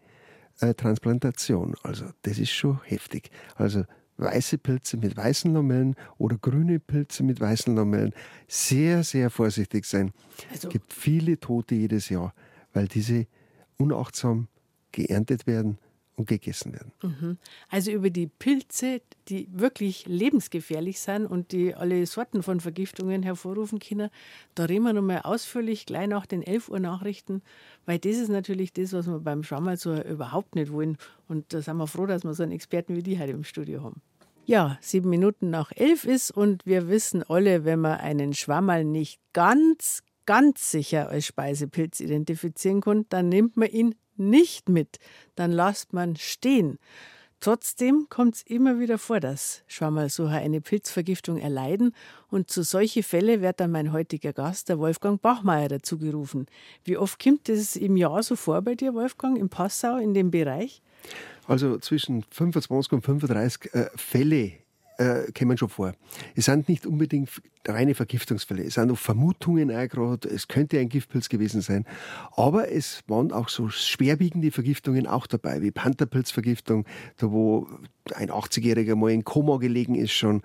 äh, 0.61 0.73
Transplantation. 0.73 1.75
Also 1.83 2.05
das 2.21 2.39
ist 2.39 2.51
schon 2.51 2.79
heftig. 2.85 3.31
Also 3.55 3.83
weiße 4.21 4.57
Pilze 4.57 4.97
mit 4.97 5.17
weißen 5.17 5.53
Lamellen 5.53 5.95
oder 6.17 6.37
grüne 6.37 6.79
Pilze 6.79 7.23
mit 7.23 7.39
weißen 7.39 7.75
Lamellen. 7.75 8.13
Sehr, 8.47 9.03
sehr 9.03 9.29
vorsichtig 9.29 9.85
sein. 9.85 10.11
Also, 10.51 10.67
es 10.67 10.71
gibt 10.71 10.93
viele 10.93 11.39
Tote 11.39 11.75
jedes 11.75 12.09
Jahr, 12.09 12.33
weil 12.73 12.87
diese 12.87 13.27
unachtsam 13.77 14.47
geerntet 14.91 15.47
werden 15.47 15.77
und 16.15 16.27
gegessen 16.27 16.73
werden. 16.73 16.91
Mhm. 17.01 17.37
Also 17.69 17.91
über 17.91 18.09
die 18.09 18.27
Pilze, 18.27 19.01
die 19.27 19.47
wirklich 19.51 20.05
lebensgefährlich 20.07 20.99
sind 20.99 21.25
und 21.25 21.51
die 21.51 21.73
alle 21.73 22.05
Sorten 22.05 22.43
von 22.43 22.59
Vergiftungen 22.59 23.23
hervorrufen 23.23 23.79
können, 23.79 24.09
da 24.55 24.65
reden 24.65 24.83
wir 24.83 24.93
nochmal 24.93 25.21
ausführlich 25.23 25.85
gleich 25.85 26.07
nach 26.07 26.25
den 26.25 26.43
11 26.43 26.69
Uhr 26.69 26.79
Nachrichten, 26.79 27.41
weil 27.85 27.99
das 27.99 28.17
ist 28.17 28.29
natürlich 28.29 28.73
das, 28.73 28.93
was 28.93 29.07
wir 29.07 29.19
beim 29.19 29.43
Schwammerl 29.43 29.77
überhaupt 30.09 30.55
nicht 30.55 30.71
wollen. 30.71 30.97
Und 31.27 31.53
da 31.53 31.61
sind 31.61 31.77
wir 31.77 31.87
froh, 31.87 32.05
dass 32.05 32.23
wir 32.23 32.33
so 32.33 32.43
einen 32.43 32.51
Experten 32.51 32.95
wie 32.95 33.03
die 33.03 33.19
heute 33.19 33.31
im 33.31 33.43
Studio 33.43 33.83
haben. 33.83 34.01
Ja, 34.45 34.77
sieben 34.81 35.09
Minuten 35.09 35.49
nach 35.49 35.71
elf 35.75 36.05
ist 36.05 36.31
und 36.31 36.65
wir 36.65 36.89
wissen 36.89 37.23
alle, 37.23 37.63
wenn 37.63 37.79
man 37.79 37.99
einen 37.99 38.33
Schwammerl 38.33 38.83
nicht 38.83 39.19
ganz, 39.33 40.01
ganz 40.25 40.71
sicher 40.71 41.09
als 41.09 41.25
Speisepilz 41.25 41.99
identifizieren 41.99 42.81
kann, 42.81 43.05
dann 43.09 43.29
nimmt 43.29 43.55
man 43.55 43.69
ihn 43.69 43.95
nicht 44.17 44.67
mit, 44.67 44.97
dann 45.35 45.51
lasst 45.51 45.93
man 45.93 46.15
stehen. 46.15 46.79
Trotzdem 47.39 48.05
kommt 48.09 48.35
es 48.35 48.43
immer 48.43 48.79
wieder 48.79 48.99
vor, 48.99 49.19
dass 49.19 49.63
Schwammerlsucher 49.65 50.37
eine 50.37 50.61
Pilzvergiftung 50.61 51.37
erleiden 51.37 51.95
und 52.29 52.51
zu 52.51 52.61
solche 52.61 53.01
Fälle 53.01 53.41
wird 53.41 53.59
dann 53.59 53.71
mein 53.71 53.91
heutiger 53.91 54.31
Gast, 54.31 54.69
der 54.69 54.77
Wolfgang 54.77 55.19
Bachmeier, 55.19 55.67
dazu 55.67 55.97
gerufen. 55.97 56.45
Wie 56.83 56.97
oft 56.97 57.21
kommt 57.21 57.49
es 57.49 57.75
im 57.75 57.97
Jahr 57.97 58.21
so 58.21 58.35
vor 58.35 58.61
bei 58.61 58.75
dir, 58.75 58.93
Wolfgang, 58.93 59.39
in 59.39 59.49
Passau, 59.49 59.97
in 59.97 60.13
dem 60.13 60.29
Bereich? 60.29 60.83
Also 61.47 61.77
zwischen 61.79 62.23
25 62.29 62.93
und 62.93 63.05
35 63.05 63.73
äh, 63.73 63.89
Fälle 63.95 64.53
äh, 65.01 65.31
kommen 65.31 65.57
schon 65.57 65.69
vor. 65.69 65.93
Es 66.35 66.45
sind 66.45 66.69
nicht 66.69 66.85
unbedingt 66.85 67.29
reine 67.67 67.95
Vergiftungsfälle, 67.95 68.63
es 68.63 68.75
sind 68.75 68.91
auch 68.91 68.97
Vermutungen 68.97 69.69
gerade, 69.89 70.27
es 70.29 70.47
könnte 70.47 70.79
ein 70.79 70.89
Giftpilz 70.89 71.29
gewesen 71.29 71.61
sein, 71.61 71.85
aber 72.35 72.71
es 72.71 73.03
waren 73.07 73.31
auch 73.31 73.49
so 73.49 73.69
schwerwiegende 73.69 74.51
Vergiftungen 74.51 75.07
auch 75.07 75.27
dabei, 75.27 75.61
wie 75.61 75.71
Pantherpilzvergiftung, 75.71 76.85
da 77.17 77.31
wo 77.31 77.67
ein 78.13 78.29
80-Jähriger 78.29 78.95
mal 78.95 79.11
in 79.11 79.23
Koma 79.23 79.57
gelegen 79.57 79.95
ist 79.95 80.11
schon. 80.11 80.41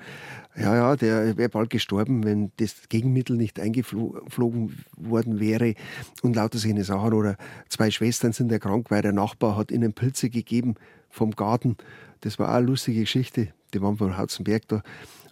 Ja, 0.56 0.74
ja, 0.74 0.96
der 0.96 1.36
wäre 1.36 1.48
bald 1.48 1.70
gestorben, 1.70 2.24
wenn 2.24 2.52
das 2.58 2.88
Gegenmittel 2.88 3.36
nicht 3.36 3.58
eingeflogen 3.58 4.84
worden 4.96 5.40
wäre 5.40 5.74
und 6.22 6.36
lauter 6.36 6.58
solche 6.58 6.84
Sachen. 6.84 7.14
Oder 7.14 7.36
zwei 7.68 7.90
Schwestern 7.90 8.32
sind 8.32 8.52
erkrankt, 8.52 8.90
weil 8.90 9.02
der 9.02 9.12
Nachbar 9.12 9.56
hat 9.56 9.70
ihnen 9.70 9.94
Pilze 9.94 10.28
gegeben 10.28 10.74
vom 11.08 11.30
Garten. 11.32 11.76
Das 12.20 12.38
war 12.38 12.50
auch 12.50 12.56
eine 12.56 12.66
lustige 12.66 13.00
Geschichte 13.00 13.48
die 13.74 13.82
waren 13.82 13.96
von 13.96 14.16
Hauzenberg 14.16 14.68
da. 14.68 14.82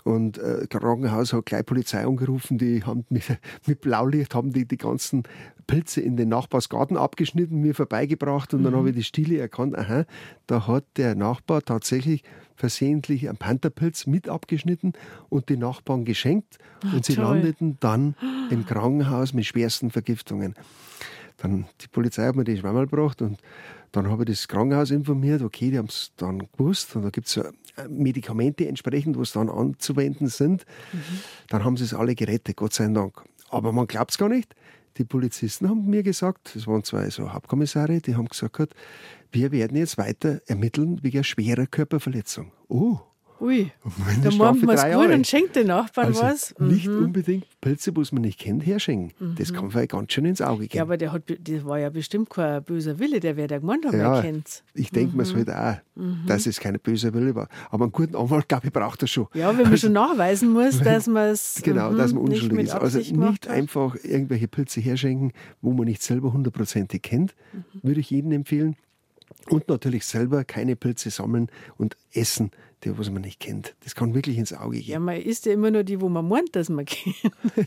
Und 0.05 0.37
äh, 0.37 0.66
Krankenhaus 0.68 1.32
hat 1.32 1.47
gleich 1.47 1.64
Polizei 1.64 2.05
angerufen, 2.07 2.59
die 2.59 2.85
haben 2.85 3.07
mit, 3.11 3.24
mit 3.66 3.80
Blaulicht 3.80 4.35
haben 4.35 4.53
die, 4.53 4.66
die 4.66 4.76
ganzen 4.76 5.22
Pilze 5.66 6.03
in 6.03 6.16
den 6.16 6.28
Nachbarsgarten 6.28 6.99
abgeschnitten, 6.99 7.61
mir 7.61 7.74
vorbeigebracht 7.74 8.53
und 8.53 8.61
mhm. 8.61 8.64
dann 8.64 8.76
habe 8.76 8.91
ich 8.91 8.97
die 8.97 9.03
Stille 9.03 9.39
erkannt, 9.39 9.76
aha, 9.76 10.05
da 10.47 10.66
hat 10.66 10.85
der 10.97 11.14
Nachbar 11.14 11.62
tatsächlich 11.62 12.22
versehentlich 12.55 13.28
einen 13.28 13.39
Pantherpilz 13.39 14.07
mit 14.07 14.28
abgeschnitten 14.28 14.93
und 15.30 15.49
die 15.49 15.57
Nachbarn 15.57 16.05
geschenkt 16.05 16.59
Ach, 16.85 16.93
und 16.93 17.05
sie 17.05 17.14
toll. 17.14 17.24
landeten 17.24 17.78
dann 17.80 18.14
im 18.51 18.66
Krankenhaus 18.66 19.32
mit 19.32 19.47
schwersten 19.47 19.91
Vergiftungen. 19.91 20.55
Dann 21.39 21.66
die 21.80 21.89
Polizei 21.89 22.26
hat 22.26 22.37
mir 22.37 22.45
die 22.45 22.57
Schwammerl 22.57 22.87
gebracht 22.87 23.22
und 23.22 23.39
dann 23.93 24.09
habe 24.09 24.24
ich 24.24 24.30
das 24.30 24.49
Krankenhaus 24.49 24.91
informiert, 24.91 25.43
okay, 25.43 25.70
die 25.70 25.78
haben 25.78 25.87
es 25.89 26.12
dann 26.16 26.49
gewusst 26.57 26.97
und 26.97 27.03
da 27.03 27.11
gibt 27.11 27.28
es 27.28 27.37
äh, 27.37 27.53
Medikamente 27.89 28.66
entsprechend, 28.66 29.18
was 29.18 29.32
dann 29.32 29.49
anzuwenden 29.49 30.28
sind. 30.28 30.64
Mhm. 30.93 30.99
Dann 31.49 31.64
haben 31.64 31.76
sie 31.76 31.85
es 31.85 31.95
alle 31.95 32.14
gerettet, 32.14 32.57
Gott 32.57 32.72
sei 32.72 32.89
Dank. 32.89 33.22
Aber 33.51 33.72
man 33.72 33.87
glaubt 33.87 34.11
es 34.11 34.18
gar 34.18 34.28
nicht. 34.28 34.55
Die 34.97 35.05
Polizisten 35.05 35.68
haben 35.68 35.87
mir 35.87 36.03
gesagt, 36.03 36.55
es 36.55 36.66
waren 36.66 36.85
zwei 36.85 37.11
so 37.11 37.32
Hauptkommissare, 37.32 38.01
die 38.01 38.14
haben 38.14 38.28
gesagt, 38.28 38.74
wir 39.32 39.51
werden 39.51 39.76
jetzt 39.76 39.99
weiter 39.99 40.41
ermitteln 40.47 41.03
wegen 41.03 41.24
schwerer 41.24 41.66
Körperverletzung. 41.66 42.53
Oh, 42.68 42.99
Ui, 43.41 43.72
da 44.22 44.30
machen 44.30 44.62
wir 44.62 44.74
es 44.74 44.82
gut 44.82 44.91
Jahre. 44.91 45.14
und 45.14 45.26
schenkt 45.26 45.57
den 45.57 45.66
Nachbarn 45.66 46.09
also 46.09 46.22
was. 46.22 46.55
Nicht 46.59 46.87
mhm. 46.87 47.05
unbedingt 47.05 47.47
Pilze, 47.61 47.95
was 47.97 48.12
man 48.12 48.22
nicht 48.22 48.39
kennt, 48.39 48.64
herschenken. 48.64 49.12
Mhm. 49.18 49.35
Das 49.37 49.53
kann 49.53 49.70
vielleicht 49.70 49.91
ganz 49.91 50.12
schön 50.12 50.24
ins 50.24 50.41
Auge 50.41 50.68
gehen. 50.68 50.76
Ja, 50.76 50.82
aber 50.82 50.97
der 50.97 51.12
hat, 51.12 51.22
das 51.26 51.64
war 51.64 51.78
ja 51.78 51.91
bestimmt 51.91 52.30
kein 52.30 52.62
böser 52.62 52.99
Wille, 52.99 53.20
der 53.20 53.37
wäre 53.37 53.49
der 53.49 53.61
gemeint 53.61 53.85
haben, 53.87 53.99
ja, 53.99 54.22
kennt 54.22 54.62
Ich 54.74 54.91
denke 54.91 55.12
mhm. 55.12 55.18
mir 55.18 55.24
so 55.24 55.37
halt 55.37 55.51
auch, 55.51 55.76
mhm. 55.97 56.22
dass 56.26 56.47
es 56.47 56.61
kein 56.61 56.78
böser 56.78 57.12
Wille 57.12 57.35
war. 57.35 57.49
Aber 57.70 57.85
einen 57.85 57.93
guten 57.93 58.14
Anwalt, 58.14 58.49
glaube 58.49 58.66
ich, 58.66 58.72
braucht 58.72 59.03
er 59.03 59.09
schon. 59.09 59.26
Ja, 59.35 59.49
wenn 59.51 59.64
man 59.64 59.72
also, 59.72 59.87
schon 59.89 59.93
nachweisen 59.93 60.53
muss, 60.53 60.78
dass 60.80 61.07
man 61.07 61.30
es. 61.30 61.61
Genau, 61.62 61.93
dass 61.93 62.12
man 62.12 62.22
mhm, 62.22 62.28
unschuldig 62.30 62.66
ist. 62.66 62.74
Also 62.74 62.99
nicht 62.99 63.49
einfach 63.49 63.97
irgendwelche 64.03 64.49
Pilze 64.49 64.80
herschenken, 64.80 65.32
wo 65.61 65.72
man 65.72 65.87
nicht 65.87 66.03
selber 66.03 66.32
hundertprozentig 66.32 67.03
kennt, 67.03 67.35
mhm. 67.53 67.64
würde 67.82 68.01
ich 68.01 68.11
jedem 68.11 68.32
empfehlen. 68.32 68.76
Und 69.49 69.68
natürlich 69.68 70.07
selber 70.07 70.45
keine 70.45 70.76
Pilze 70.76 71.11
sammeln 71.11 71.49
und 71.76 71.97
essen, 72.12 72.51
die 72.85 72.97
was 72.99 73.11
man 73.11 73.22
nicht 73.22 73.41
kennt. 73.41 73.74
Das 73.82 73.95
kann 73.95 74.14
wirklich 74.14 74.39
ins 74.39 74.53
Auge 74.53 74.78
gehen. 74.78 74.93
Ja, 74.93 74.99
man 74.99 75.20
isst 75.20 75.47
ja 75.47 75.53
immer 75.53 75.70
nur 75.70 75.85
die, 75.85 76.01
wo 76.01 76.09
man 76.09 76.28
meint, 76.28 76.55
dass 76.55 76.68
man 76.68 76.85
kennt. 76.87 77.16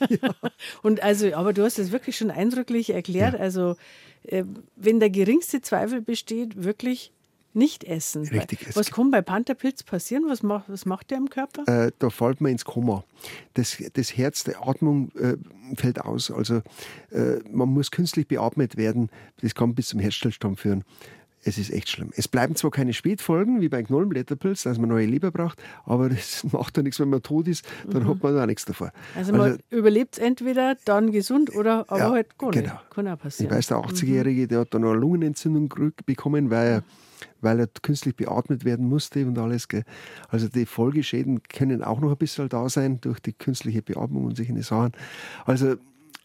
ja. 0.10 0.36
Und 0.84 1.04
also, 1.04 1.34
aber 1.34 1.54
du 1.54 1.64
hast 1.64 1.80
das 1.80 1.92
wirklich 1.92 2.18
schon 2.18 2.32
eindrücklich 2.32 2.92
erklärt. 2.92 3.34
Ja. 3.34 3.40
Also, 3.40 3.76
äh, 4.24 4.44
wenn 4.76 5.00
der 5.00 5.10
geringste 5.10 5.62
Zweifel 5.62 6.02
besteht, 6.02 6.64
wirklich 6.64 7.12
nicht 7.54 7.84
essen. 7.84 8.28
Richtig. 8.28 8.76
Was 8.76 8.92
kann 8.92 9.10
bei 9.10 9.22
Pantherpilz 9.22 9.82
passieren? 9.82 10.26
Was 10.28 10.44
macht, 10.44 10.70
was 10.70 10.86
macht 10.86 11.10
der 11.10 11.18
im 11.18 11.30
Körper? 11.30 11.64
Äh, 11.88 11.92
da 11.98 12.10
fällt 12.12 12.40
man 12.40 12.52
ins 12.52 12.66
Koma. 12.66 13.04
Das, 13.56 13.82
das 13.94 14.16
Herz, 14.16 14.44
die 14.44 14.56
Atmung 14.56 15.12
äh, 15.16 15.38
fällt 15.76 16.00
aus. 16.00 16.30
Also 16.30 16.62
äh, 17.10 17.40
man 17.52 17.70
muss 17.70 17.90
künstlich 17.90 18.28
beatmet 18.28 18.78
werden. 18.78 19.10
Das 19.42 19.56
kann 19.56 19.74
bis 19.74 19.88
zum 19.88 20.00
Herzstillstand 20.00 20.60
führen 20.60 20.84
es 21.44 21.58
ist 21.58 21.72
echt 21.72 21.90
schlimm. 21.90 22.12
Es 22.16 22.28
bleiben 22.28 22.56
zwar 22.56 22.72
keine 22.72 22.94
Spätfolgen 22.94 23.62
wie 23.62 23.70
bei 23.70 23.82
Knollenblätterpilz, 23.84 24.64
dass 24.64 24.78
man 24.78 24.90
neue 24.90 25.06
Leber 25.06 25.32
braucht, 25.32 25.62
aber 25.86 26.10
das 26.10 26.46
macht 26.52 26.78
ja 26.78 26.84
nichts, 26.84 27.00
wenn 27.00 27.10
man 27.10 27.22
tot 27.22 27.48
ist, 27.48 27.66
dann 27.88 28.04
mhm. 28.04 28.10
hat 28.10 28.24
man 28.24 28.36
da 28.36 28.46
nichts 28.46 28.66
davor. 28.66 28.92
Also 29.16 29.32
man 29.32 29.42
also, 29.42 29.58
überlebt 29.70 30.18
entweder 30.18 30.76
dann 30.86 31.12
gesund 31.12 31.56
oder 31.56 31.86
aber 31.88 32.00
ja, 32.00 32.12
halt 32.12 32.38
gar 32.38 32.52
nicht. 32.52 32.64
Genau. 32.64 32.80
Kann 32.90 33.08
auch 33.08 33.20
passieren. 33.20 33.52
Ich 33.52 33.58
weiß, 33.58 33.68
der 33.68 33.78
80-Jährige, 33.78 34.48
der 34.48 34.60
hat 34.62 34.74
dann 34.74 34.84
eine 34.84 34.94
Lungenentzündung 34.94 35.74
bekommen, 36.06 36.50
weil 36.50 36.68
er, 36.68 36.84
weil 37.42 37.60
er 37.60 37.68
künstlich 37.82 38.16
beatmet 38.16 38.66
werden 38.66 38.88
musste 38.88 39.26
und 39.26 39.38
alles. 39.38 39.68
Gell. 39.68 39.84
Also 40.30 40.48
die 40.50 40.66
Folgeschäden 40.66 41.44
können 41.44 41.84
auch 41.84 42.00
noch 42.00 42.12
ein 42.12 42.18
bisschen 42.18 42.50
da 42.50 42.68
sein 42.70 43.00
durch 43.02 43.20
die 43.20 43.34
künstliche 43.34 43.82
Beatmung 43.82 44.26
und 44.26 44.38
solche 44.38 44.62
Sachen. 44.64 44.92
Also 45.46 45.76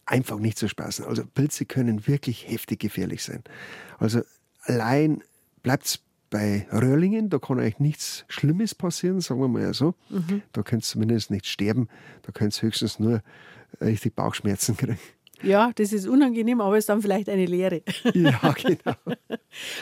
einfach 0.05 0.39
nicht 0.39 0.57
zu 0.57 0.67
spaßen. 0.67 1.05
Also 1.05 1.23
Pilze 1.33 1.65
können 1.65 2.07
wirklich 2.07 2.49
heftig 2.49 2.79
gefährlich 2.79 3.23
sein. 3.23 3.43
Also 3.99 4.21
allein 4.63 5.23
bleibt 5.61 6.01
bei 6.29 6.67
Röhrlingen, 6.71 7.29
da 7.29 7.37
kann 7.37 7.59
euch 7.59 7.79
nichts 7.79 8.25
Schlimmes 8.27 8.73
passieren, 8.73 9.21
sagen 9.21 9.39
wir 9.39 9.47
mal 9.47 9.73
so. 9.73 9.93
Mhm. 10.09 10.41
Da 10.51 10.63
könnt 10.63 10.83
ihr 10.83 10.87
zumindest 10.87 11.29
nicht 11.29 11.45
sterben, 11.45 11.89
da 12.23 12.31
könnt 12.31 12.57
ihr 12.57 12.63
höchstens 12.63 12.99
nur 12.99 13.21
richtig 13.79 14.15
Bauchschmerzen 14.15 14.75
kriegen. 14.77 14.97
Ja, 15.43 15.71
das 15.75 15.91
ist 15.91 16.07
unangenehm, 16.07 16.61
aber 16.61 16.77
es 16.77 16.83
ist 16.83 16.89
dann 16.89 17.01
vielleicht 17.01 17.29
eine 17.29 17.45
Lehre. 17.45 17.81
Ja, 18.13 18.53
genau. 18.53 18.95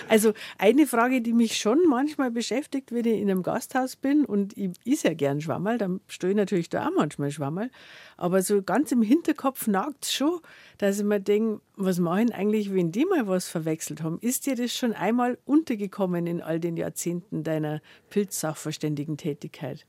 Also 0.09 0.33
eine 0.57 0.85
Frage, 0.85 1.21
die 1.21 1.31
mich 1.31 1.57
schon 1.57 1.79
manchmal 1.87 2.29
beschäftigt, 2.31 2.91
wenn 2.91 3.05
ich 3.05 3.21
in 3.21 3.29
einem 3.31 3.43
Gasthaus 3.43 3.95
bin 3.95 4.25
und 4.25 4.57
ich 4.57 4.71
ist 4.83 5.03
ja 5.03 5.13
gern 5.13 5.39
Schwammerl, 5.39 5.77
dann 5.77 6.01
stehe 6.07 6.31
ich 6.31 6.37
natürlich 6.37 6.69
da 6.69 6.87
auch 6.87 6.91
manchmal 6.95 7.31
Schwammerl, 7.31 7.69
aber 8.17 8.41
so 8.41 8.61
ganz 8.61 8.91
im 8.91 9.01
Hinterkopf 9.01 9.67
nagt 9.67 10.05
es 10.05 10.13
schon, 10.13 10.39
dass 10.77 10.99
ich 10.99 11.05
mir 11.05 11.21
denke, 11.21 11.61
was 11.77 11.99
machen 11.99 12.31
eigentlich, 12.31 12.73
wenn 12.73 12.91
die 12.91 13.05
mal 13.05 13.27
was 13.27 13.47
verwechselt 13.47 14.03
haben? 14.03 14.17
Ist 14.19 14.45
dir 14.45 14.55
das 14.55 14.75
schon 14.75 14.93
einmal 14.93 15.37
untergekommen 15.45 16.27
in 16.27 16.41
all 16.41 16.59
den 16.59 16.75
Jahrzehnten 16.75 17.43
deiner 17.43 17.81
Pilzsachverständigen-Tätigkeit? 18.09 19.85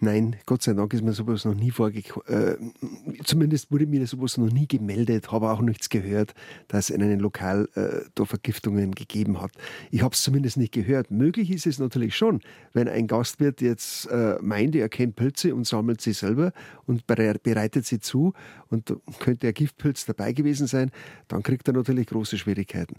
Nein, 0.00 0.36
Gott 0.46 0.62
sei 0.62 0.74
Dank 0.74 0.92
ist 0.94 1.02
mir 1.02 1.12
sowas 1.12 1.44
noch 1.44 1.54
nie 1.54 1.70
vorgekommen. 1.70 2.26
Äh, 2.28 3.22
zumindest 3.24 3.70
wurde 3.70 3.86
mir 3.86 4.06
sowas 4.06 4.36
noch 4.38 4.50
nie 4.50 4.66
gemeldet, 4.66 5.32
habe 5.32 5.50
auch 5.50 5.60
nichts 5.60 5.88
gehört, 5.88 6.34
dass 6.68 6.90
es 6.90 6.96
in 6.96 7.02
einem 7.02 7.20
Lokal 7.20 7.68
äh, 7.74 8.08
da 8.14 8.24
Vergiftungen 8.24 8.94
gegeben 8.94 9.40
hat. 9.40 9.52
Ich 9.90 10.02
habe 10.02 10.14
es 10.14 10.22
zumindest 10.22 10.56
nicht 10.56 10.72
gehört. 10.72 11.10
Möglich 11.10 11.50
ist 11.50 11.66
es 11.66 11.78
natürlich 11.78 12.16
schon, 12.16 12.40
wenn 12.72 12.88
ein 12.88 13.06
Gastwirt 13.06 13.60
jetzt 13.60 14.06
äh, 14.06 14.36
meint, 14.40 14.74
er 14.74 14.88
kennt 14.88 15.16
Pilze 15.16 15.54
und 15.54 15.66
sammelt 15.66 16.00
sie 16.00 16.12
selber 16.12 16.52
und 16.86 17.06
bereitet 17.06 17.86
sie 17.86 18.00
zu 18.00 18.32
und 18.68 18.94
könnte 19.18 19.48
ein 19.48 19.54
Giftpilz 19.54 20.06
dabei 20.06 20.32
gewesen 20.32 20.66
sein, 20.66 20.90
dann 21.28 21.42
kriegt 21.42 21.68
er 21.68 21.74
natürlich 21.74 22.06
große 22.06 22.38
Schwierigkeiten. 22.38 22.96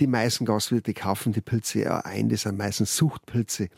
Die 0.00 0.06
meisten 0.06 0.44
Gastwirte 0.44 0.94
kaufen 0.94 1.32
die 1.32 1.40
Pilze 1.40 1.80
ja 1.80 1.98
ein, 2.00 2.28
das 2.28 2.42
sind 2.42 2.58
meistens 2.58 2.96
Suchtpilze. 2.96 3.68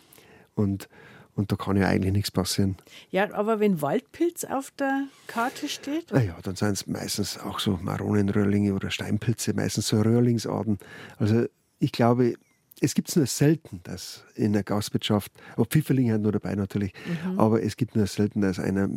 Und 0.54 0.88
und 1.34 1.50
da 1.50 1.56
kann 1.56 1.76
ja 1.76 1.88
eigentlich 1.88 2.12
nichts 2.12 2.30
passieren. 2.30 2.76
Ja, 3.10 3.32
aber 3.32 3.60
wenn 3.60 3.80
Waldpilz 3.80 4.44
auf 4.44 4.70
der 4.72 5.04
Karte 5.26 5.68
steht? 5.68 6.12
Naja, 6.12 6.36
dann 6.42 6.56
sind 6.56 6.72
es 6.72 6.86
meistens 6.86 7.38
auch 7.38 7.58
so 7.58 7.78
Maronenröhrlinge 7.80 8.74
oder 8.74 8.90
Steinpilze, 8.90 9.54
meistens 9.54 9.88
so 9.88 10.00
Röhrlingsarten. 10.00 10.78
Also 11.18 11.46
ich 11.78 11.92
glaube, 11.92 12.34
es 12.80 12.94
gibt 12.94 13.08
es 13.08 13.16
nur 13.16 13.26
selten, 13.26 13.80
dass 13.84 14.24
in 14.34 14.52
der 14.52 14.62
Gastwirtschaft, 14.62 15.32
ob 15.56 15.70
Pfifferlinge 15.70 16.14
haben 16.14 16.22
nur 16.22 16.32
dabei 16.32 16.54
natürlich, 16.54 16.92
mhm. 17.24 17.38
aber 17.38 17.62
es 17.62 17.76
gibt 17.76 17.96
nur 17.96 18.06
selten, 18.06 18.40
dass 18.40 18.58
einer 18.58 18.88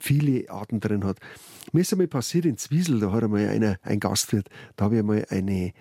viele 0.00 0.48
Arten 0.50 0.80
drin 0.80 1.04
hat. 1.04 1.18
Mir 1.72 1.80
ist 1.80 1.92
einmal 1.92 2.06
passiert 2.06 2.44
in 2.44 2.56
Zwiesel, 2.56 3.00
da 3.00 3.12
hat 3.12 3.24
einmal 3.24 3.48
einer, 3.48 3.78
ein 3.82 4.00
Gastwirt, 4.00 4.48
da 4.76 4.86
habe 4.86 4.96
ich 4.96 5.00
einmal 5.00 5.26
eine 5.30 5.72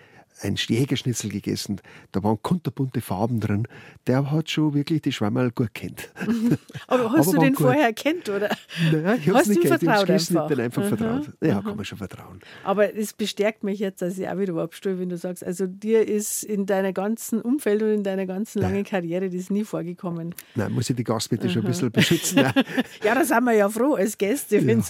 ein 0.41 0.55
Jägerschnitzel 0.55 1.29
gegessen. 1.29 1.81
Da 2.11 2.23
waren 2.23 2.37
kunterbunte 2.41 3.01
Farben 3.01 3.39
drin. 3.39 3.67
Der 4.07 4.31
hat 4.31 4.49
schon 4.49 4.73
wirklich 4.73 5.01
die 5.01 5.11
Schwammerl 5.11 5.51
gut 5.51 5.73
kennt. 5.73 6.09
Aber 6.87 7.11
hast 7.11 7.29
Aber 7.29 7.37
du 7.37 7.43
den 7.43 7.53
gut. 7.53 7.67
vorher 7.67 7.93
kennt, 7.93 8.29
oder? 8.29 8.49
Nein, 8.91 9.19
ich 9.19 9.29
habe 9.29 9.39
es 9.39 9.47
nicht 9.47 9.61
kennt. 9.61 9.79
Vertraut 9.79 10.09
ich 10.09 10.11
einfach. 10.11 10.47
bin 10.47 10.59
einfach 10.59 10.83
mhm. 10.83 10.97
vertraut. 10.97 11.29
Ja, 11.41 11.61
mhm. 11.61 11.65
kann 11.65 11.75
man 11.75 11.85
schon 11.85 11.97
vertrauen. 11.97 12.39
Aber 12.63 12.95
es 12.95 13.13
bestärkt 13.13 13.63
mich 13.63 13.79
jetzt, 13.79 14.01
dass 14.01 14.17
ich 14.17 14.27
auch 14.27 14.37
wieder 14.37 14.55
abstelle, 14.57 14.99
wenn 14.99 15.09
du 15.09 15.17
sagst, 15.17 15.43
also 15.43 15.67
dir 15.67 16.07
ist 16.07 16.43
in 16.43 16.65
deiner 16.65 16.93
ganzen 16.93 17.41
Umfeld 17.41 17.81
und 17.81 17.89
in 17.89 18.03
deiner 18.03 18.25
ganzen 18.25 18.61
langen 18.61 18.83
Karriere 18.83 19.29
das 19.29 19.49
nie 19.49 19.63
vorgekommen. 19.63 20.35
Nein, 20.55 20.71
muss 20.71 20.89
ich 20.89 20.95
die 20.95 21.03
Gastbitte 21.03 21.49
schon 21.49 21.63
ein 21.63 21.67
bisschen 21.67 21.91
beschützen. 21.91 22.39
ja, 23.03 23.15
da 23.15 23.23
sind 23.23 23.43
wir 23.43 23.53
ja 23.53 23.69
froh 23.69 23.95
als 23.95 24.17
Gäste, 24.17 24.65
wenn 24.65 24.79
es 24.79 24.89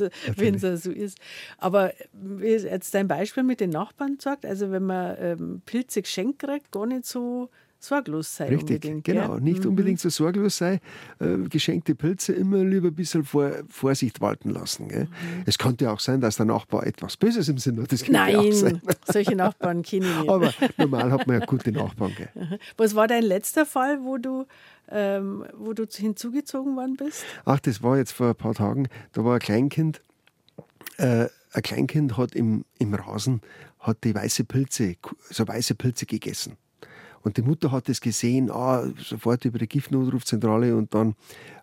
ja, 0.62 0.78
so 0.78 0.92
ist. 0.92 1.18
Aber 1.58 1.94
jetzt 2.42 2.94
dein 2.94 3.08
Beispiel 3.08 3.44
mit 3.44 3.60
den 3.60 3.70
Nachbarn 3.70 4.18
sagt, 4.20 4.46
also 4.46 4.72
wenn 4.72 4.84
man 4.84 5.16
ähm, 5.34 5.62
Pilze 5.66 6.02
geschenkt 6.02 6.40
kriegt, 6.40 6.72
gar 6.72 6.86
nicht 6.86 7.06
so 7.06 7.50
sorglos 7.84 8.36
sein. 8.36 8.50
Richtig, 8.50 9.04
genau. 9.04 9.34
Gell? 9.34 9.42
Nicht 9.42 9.64
mhm. 9.64 9.72
unbedingt 9.72 10.00
so 10.00 10.10
sorglos 10.10 10.58
sein. 10.58 10.80
Äh, 11.20 11.50
geschenkte 11.50 11.96
Pilze 11.96 12.34
immer 12.34 12.64
lieber 12.64 12.88
ein 12.88 12.96
bisschen 12.96 13.24
vor, 13.24 13.52
Vorsicht 13.70 14.22
walten 14.22 14.52
lassen. 14.52 14.88
Mhm. 14.88 15.08
Es 15.46 15.58
könnte 15.58 15.92
auch 15.92 16.00
sein, 16.00 16.22
dass 16.22 16.38
der 16.38 16.46
Nachbar 16.46 16.88
etwas 16.88 17.18
Böses 17.18 17.50
im 17.50 17.58
Sinn 17.58 17.82
hat. 17.82 17.92
Das 17.92 18.08
Nein, 18.08 18.36
auch 18.38 18.52
sein. 18.52 18.82
solche 19.06 19.36
Nachbarn 19.36 19.84
kenne 19.84 20.06
ich 20.06 20.18
nicht. 20.18 20.30
Aber 20.30 20.54
normal 20.78 21.12
hat 21.12 21.28
man 21.28 21.40
ja 21.40 21.46
gute 21.46 21.72
Nachbarn. 21.72 22.14
Gell? 22.16 22.60
Was 22.78 22.96
war 22.96 23.08
dein 23.08 23.24
letzter 23.24 23.66
Fall, 23.66 24.00
wo 24.04 24.18
du, 24.18 24.46
ähm, 24.90 25.46
wo 25.54 25.74
du 25.74 25.86
hinzugezogen 25.86 26.76
worden 26.76 26.96
bist? 26.96 27.26
Ach, 27.46 27.60
das 27.60 27.84
war 27.84 27.98
jetzt 27.98 28.14
vor 28.14 28.30
ein 28.30 28.36
paar 28.36 28.54
Tagen. 28.54 28.88
Da 29.12 29.26
war 29.26 29.36
ein 29.36 29.40
Kleinkind. 29.40 30.02
Äh, 30.98 31.28
ein 31.56 31.62
Kleinkind 31.62 32.18
hat 32.18 32.34
im, 32.34 32.66
im 32.80 32.94
Rasen 32.94 33.42
hat 33.84 34.04
die 34.04 34.16
weiße 34.16 34.46
Pilze, 34.46 34.96
so 35.30 35.48
weiße 35.48 35.76
Pilze 35.76 36.06
gegessen. 36.06 36.58
Und 37.22 37.38
die 37.38 37.42
Mutter 37.42 37.72
hat 37.72 37.88
es 37.88 38.02
gesehen, 38.02 38.52
ah, 38.52 38.86
sofort 38.98 39.46
über 39.46 39.58
die 39.58 39.68
Giftnotrufzentrale 39.68 40.76
und 40.76 40.94
dann 40.94 41.16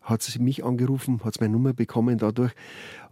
hat 0.02 0.22
sie 0.22 0.38
mich 0.38 0.64
angerufen, 0.64 1.20
hat 1.22 1.40
meine 1.40 1.52
Nummer 1.52 1.74
bekommen 1.74 2.16
dadurch. 2.16 2.52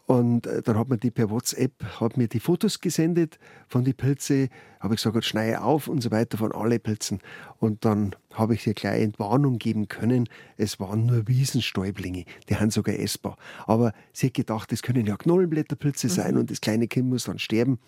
Und 0.07 0.47
äh, 0.47 0.63
dann 0.63 0.79
hat 0.79 0.89
mir 0.89 0.97
die 0.97 1.11
per 1.11 1.29
WhatsApp, 1.29 1.85
hat 2.01 2.17
mir 2.17 2.29
die 2.29 2.41
Fotos 2.41 2.81
gesendet 2.81 3.39
von 3.69 3.85
den 3.85 3.93
Pilze, 3.93 4.49
habe 4.81 4.95
ich 4.95 5.03
gesagt, 5.03 5.23
schneie 5.27 5.63
auf 5.63 5.87
und 5.87 6.03
so 6.03 6.11
weiter 6.11 6.39
von 6.39 6.51
alle 6.53 6.79
Pilzen. 6.79 7.21
Und 7.59 7.85
dann 7.85 8.17
habe 8.33 8.55
ich 8.55 8.67
ihr 8.67 8.73
gleich 8.73 9.03
Entwarnung 9.03 9.59
geben 9.59 9.87
können. 9.89 10.27
Es 10.57 10.81
waren 10.81 11.05
nur 11.05 11.29
Wiesenstäublinge, 11.29 12.25
die 12.49 12.57
haben 12.57 12.71
sogar 12.71 12.99
essbar. 12.99 13.37
Aber 13.67 13.93
sie 14.15 14.29
hat 14.29 14.35
gedacht, 14.35 14.73
das 14.73 14.81
können 14.81 15.05
ja 15.05 15.19
Knollenblätterpilze 15.19 16.09
sein 16.09 16.33
mhm. 16.33 16.41
und 16.41 16.51
das 16.51 16.63
kleine 16.63 16.89
Kind 16.89 17.11
muss 17.11 17.25
dann 17.25 17.39
sterben. 17.39 17.79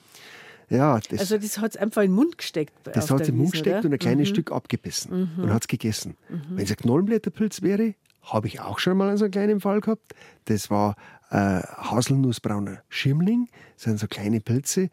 Ja, 0.71 1.01
das, 1.11 1.21
also 1.21 1.37
das 1.37 1.59
hat 1.59 1.73
es 1.73 1.77
einfach 1.77 2.03
in 2.03 2.11
den 2.11 2.15
Mund 2.15 2.39
gesteckt. 2.39 2.73
Das 2.85 3.11
hat 3.11 3.23
es 3.23 3.29
in 3.29 3.35
den 3.35 3.39
Mund 3.43 3.53
gesteckt 3.53 3.85
und 3.85 3.93
ein 3.93 3.99
kleines 3.99 4.29
mhm. 4.29 4.35
Stück 4.35 4.53
abgebissen 4.53 5.31
mhm. 5.37 5.45
und 5.45 5.53
hat 5.53 5.65
es 5.65 5.69
gegessen. 5.69 6.17
Mhm. 6.29 6.43
Wenn 6.51 6.65
es 6.65 6.71
ein 6.71 6.77
Knollenblätterpilz 6.77 7.63
wäre, 7.63 7.95
habe 8.23 8.47
ich 8.47 8.61
auch 8.61 8.79
schon 8.79 8.97
mal 8.97 9.17
so 9.19 9.25
einen 9.25 9.33
kleinen 9.33 9.61
Fall 9.61 9.81
gehabt. 9.81 10.15
Das 10.45 10.71
war 10.71 10.95
äh, 11.31 11.37
Haselnussbrauner 11.37 12.83
Schimmling. 12.89 13.49
Das 13.75 13.85
sind 13.85 13.99
so 13.99 14.07
kleine 14.07 14.41
Pilze. 14.41 14.91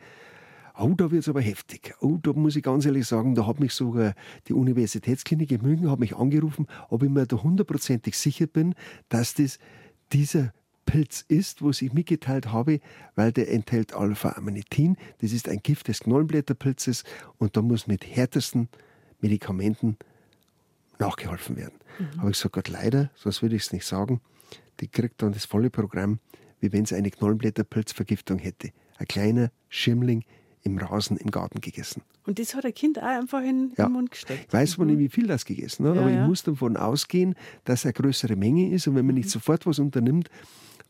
Oh, 0.80 0.94
da 0.96 1.12
wird 1.12 1.24
es 1.24 1.30
aber 1.30 1.42
heftig. 1.42 1.96
Oh, 2.02 2.18
da 2.22 2.34
muss 2.34 2.56
ich 2.56 2.64
ganz 2.64 2.86
ehrlich 2.86 3.08
sagen, 3.08 3.34
da 3.34 3.48
hat 3.48 3.60
mich 3.60 3.74
sogar 3.74 4.14
die 4.48 4.54
Universitätsklinik 4.54 5.52
in 5.52 5.62
München 5.62 5.90
hat 5.90 6.00
mich 6.00 6.16
angerufen, 6.16 6.68
ob 6.90 7.04
ich 7.04 7.10
mir 7.10 7.26
da 7.26 7.38
hundertprozentig 7.38 8.18
sicher 8.18 8.46
bin, 8.46 8.76
dass 9.10 9.34
das 9.34 9.58
dieser 10.14 10.54
Pilz 10.88 11.24
ist, 11.28 11.62
wo 11.62 11.70
ich 11.70 11.94
mitgeteilt 11.94 12.52
habe, 12.52 12.80
weil 13.14 13.32
der 13.32 13.52
enthält 13.52 13.94
Alpha-Amanitin. 13.94 14.98
Das 15.20 15.32
ist 15.32 15.48
ein 15.48 15.60
Gift 15.62 15.90
des 15.90 16.00
Knollenblätterpilzes 16.00 17.04
und 17.38 17.56
da 17.56 17.62
muss 17.62 17.86
mit 17.86 18.04
härtesten 18.08 18.70
Medikamenten 19.22 19.98
nachgeholfen 20.98 21.58
werden. 21.58 21.76
Mhm. 22.00 22.22
Habe 22.22 22.32
ich 22.32 22.38
gesagt, 22.38 22.54
Gott, 22.54 22.70
leider, 22.70 23.12
sonst 23.16 23.44
würde 23.44 23.56
ich 23.56 23.64
es 23.64 23.74
nicht 23.74 23.86
sagen, 23.86 24.22
die 24.80 24.88
kriegt 24.88 25.22
dann 25.22 25.34
das 25.34 25.46
volle 25.46 25.70
Programm, 25.70 26.20
wie 26.60 26.72
wenn 26.72 26.84
es 26.84 26.94
eine 26.94 27.12
Knollenblätterpilzvergiftung 27.12 28.40
hätte. 28.40 28.72
Ein 28.98 29.08
kleiner 29.08 29.52
Schimmling 29.70 30.24
im 30.64 30.78
Rasen 30.78 31.18
im 31.18 31.32
Garten 31.32 31.62
gegessen. 31.62 32.02
Und 32.26 32.40
das 32.40 32.56
hat 32.56 32.66
ein 32.66 32.74
Kind 32.74 33.00
auch 33.00 33.04
einfach 33.04 33.42
in 33.42 33.74
ja. 33.78 33.86
den 33.86 33.94
Mund 33.94 34.12
gesteckt. 34.12 34.52
Weiß 34.52 34.78
man 34.78 34.88
mhm. 34.88 34.96
nicht, 34.96 35.04
wie 35.04 35.10
viel 35.10 35.28
das 35.28 35.46
gegessen 35.46 35.86
hat, 35.88 35.96
ja, 35.96 36.02
aber 36.02 36.12
ja. 36.12 36.22
ich 36.22 36.28
muss 36.28 36.44
davon 36.44 36.78
ausgehen, 36.78 37.36
dass 37.64 37.86
eine 37.86 37.94
größere 37.94 38.36
Menge 38.36 38.72
ist 38.72 38.88
und 38.88 38.96
wenn 38.96 39.06
man 39.06 39.16
nicht 39.16 39.28
mhm. 39.28 39.32
sofort 39.32 39.66
was 39.66 39.80
unternimmt, 39.80 40.30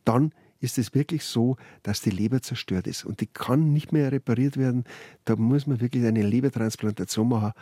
dann 0.07 0.31
ist 0.59 0.77
es 0.77 0.93
wirklich 0.95 1.23
so, 1.23 1.57
dass 1.83 2.01
die 2.01 2.09
Leber 2.09 2.41
zerstört 2.41 2.87
ist 2.87 3.05
und 3.05 3.21
die 3.21 3.27
kann 3.27 3.73
nicht 3.73 3.91
mehr 3.91 4.11
repariert 4.11 4.57
werden. 4.57 4.85
Da 5.25 5.35
muss 5.35 5.67
man 5.67 5.81
wirklich 5.81 6.05
eine 6.05 6.23
Lebertransplantation 6.23 7.29
machen. 7.29 7.53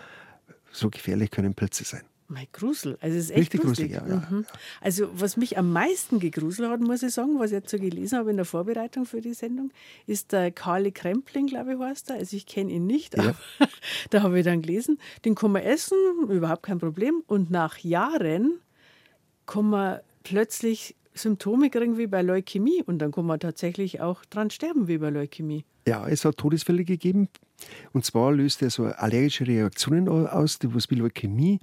So 0.72 0.89
gefährlich 0.89 1.32
können 1.32 1.56
Pilze 1.56 1.84
sein. 1.84 2.04
Mein 2.28 2.48
Grusel. 2.54 2.98
Also 3.02 3.18
es 3.18 3.26
ist 3.26 3.32
echt 3.32 3.39
Richtig 3.39 3.62
gruselig. 3.62 3.91
gruselig 3.93 4.22
ja, 4.24 4.28
mhm. 4.30 4.41
ja. 4.41 4.60
Also 4.82 5.10
was 5.14 5.38
mich 5.38 5.60
am 5.60 5.72
meisten 5.72 6.20
gegruselt 6.20 6.70
hat, 6.70 6.80
muss 6.80 7.04
ich 7.04 7.14
sagen, 7.14 7.38
was 7.38 7.52
ich 7.52 7.58
jetzt 7.58 7.70
so 7.70 7.78
gelesen 7.78 8.18
habe 8.18 8.32
in 8.32 8.38
der 8.38 8.46
Vorbereitung 8.46 9.06
für 9.06 9.22
die 9.22 9.36
Sendung, 9.36 9.72
ist 10.08 10.32
der 10.32 10.52
Karli 10.52 10.91
Krempling, 10.91 11.46
glaube 11.46 11.74
ich, 11.74 11.80
heißt 11.80 12.10
er. 12.10 12.16
Also 12.16 12.36
ich 12.36 12.48
kenne 12.48 12.72
ihn 12.72 12.88
nicht, 12.88 13.16
ja. 13.16 13.36
da 14.10 14.24
habe 14.24 14.39
ich 14.39 14.46
dann 14.46 14.64
gelesen, 14.64 15.00
den 15.24 15.36
kann 15.36 15.52
man 15.52 15.62
essen, 15.62 15.98
überhaupt 16.28 16.64
kein 16.64 16.80
Problem. 16.80 17.24
Und 17.28 17.52
nach 17.52 17.78
Jahren 17.78 18.60
kann 19.46 19.70
man 19.70 20.00
plötzlich 20.24 20.96
Symptome 21.16 21.70
kriegen 21.70 21.97
wie 21.97 22.07
bei 22.07 22.22
Leukämie 22.22 22.84
und 22.84 22.99
dann 22.99 23.11
kann 23.11 23.26
man 23.26 23.39
tatsächlich 23.39 24.01
auch 24.01 24.26
dran 24.26 24.49
sterben 24.49 24.88
wie 24.88 24.97
bei 24.97 25.09
Leukämie. 25.09 25.66
Ja, 25.88 26.07
es 26.07 26.26
hat 26.26 26.38
Todesfälle 26.38 26.84
gegeben. 26.84 27.30
Und 27.93 28.03
zwar 28.03 28.32
löst 28.34 28.61
er 28.61 28.70
so 28.70 28.86
allergische 28.86 29.47
Reaktionen 29.47 30.09
aus, 30.09 30.59
die 30.59 30.74
was 30.74 30.89
wie 30.89 30.95
Leukämie 30.95 31.59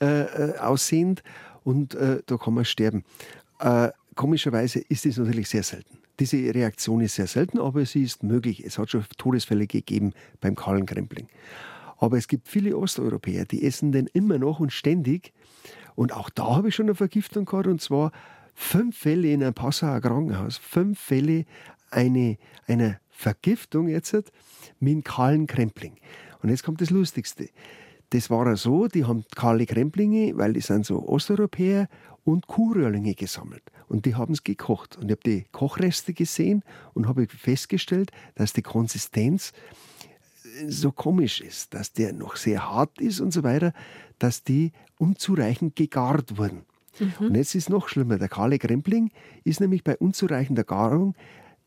äh, 0.00 0.22
äh, 0.22 0.58
aussehen. 0.58 1.16
Und 1.64 1.94
äh, 1.94 2.22
da 2.26 2.36
kann 2.36 2.54
man 2.54 2.64
sterben. 2.64 3.04
Äh, 3.58 3.90
komischerweise 4.16 4.80
ist 4.80 5.06
es 5.06 5.16
natürlich 5.16 5.48
sehr 5.48 5.62
selten. 5.62 5.98
Diese 6.18 6.36
Reaktion 6.36 7.00
ist 7.00 7.14
sehr 7.14 7.26
selten, 7.26 7.58
aber 7.58 7.86
sie 7.86 8.02
ist 8.02 8.22
möglich. 8.22 8.62
Es 8.64 8.76
hat 8.78 8.90
schon 8.90 9.04
Todesfälle 9.16 9.66
gegeben 9.66 10.12
beim 10.40 10.54
kahlen 10.54 10.84
Krempling. 10.84 11.28
Aber 11.96 12.18
es 12.18 12.28
gibt 12.28 12.48
viele 12.48 12.76
Osteuropäer, 12.76 13.44
die 13.44 13.64
essen 13.64 13.92
den 13.92 14.06
immer 14.08 14.38
noch 14.38 14.60
und 14.60 14.72
ständig. 14.72 15.32
Und 15.94 16.12
auch 16.12 16.28
da 16.30 16.56
habe 16.56 16.68
ich 16.68 16.74
schon 16.74 16.86
eine 16.86 16.94
Vergiftung 16.94 17.44
gehabt. 17.44 17.66
Und 17.66 17.80
zwar 17.80 18.12
fünf 18.60 18.98
Fälle 18.98 19.32
in 19.32 19.42
einem 19.42 19.54
Passauer 19.54 20.00
Krankenhaus, 20.00 20.58
fünf 20.58 21.00
Fälle 21.00 21.46
eine, 21.90 22.36
einer 22.66 23.00
Vergiftung 23.08 23.88
jetzt 23.88 24.32
mit 24.78 25.04
kahlen 25.04 25.46
Krempling. 25.46 25.96
Und 26.42 26.50
jetzt 26.50 26.62
kommt 26.62 26.80
das 26.80 26.90
Lustigste. 26.90 27.48
das 28.10 28.28
war 28.28 28.54
so, 28.56 28.86
die 28.86 29.04
haben 29.04 29.24
kahle 29.34 29.66
Kremplinge, 29.66 30.36
weil 30.36 30.52
die 30.52 30.60
sind 30.60 30.84
so 30.84 31.08
Osteuropäer 31.08 31.88
und 32.24 32.46
Kuhröhrlinge 32.46 33.14
gesammelt. 33.14 33.62
Und 33.88 34.04
die 34.04 34.14
haben 34.14 34.34
es 34.34 34.44
gekocht. 34.44 34.96
Und 34.98 35.06
ich 35.06 35.12
habe 35.12 35.22
die 35.24 35.44
Kochreste 35.52 36.12
gesehen 36.12 36.62
und 36.92 37.08
habe 37.08 37.26
festgestellt, 37.26 38.12
dass 38.34 38.52
die 38.52 38.62
Konsistenz 38.62 39.52
so 40.68 40.92
komisch 40.92 41.40
ist, 41.40 41.74
dass 41.74 41.92
der 41.92 42.12
noch 42.12 42.36
sehr 42.36 42.70
hart 42.70 43.00
ist 43.00 43.20
und 43.20 43.32
so 43.32 43.42
weiter, 43.42 43.72
dass 44.18 44.44
die 44.44 44.72
unzureichend 44.98 45.76
gegart 45.76 46.36
wurden. 46.36 46.66
Mhm. 47.00 47.26
Und 47.26 47.34
jetzt 47.34 47.54
ist 47.54 47.64
es 47.64 47.68
noch 47.68 47.88
schlimmer. 47.88 48.18
Der 48.18 48.28
kahle 48.28 48.58
Krempling 48.58 49.10
ist 49.44 49.60
nämlich 49.60 49.82
bei 49.84 49.96
unzureichender 49.96 50.64
Garung 50.64 51.14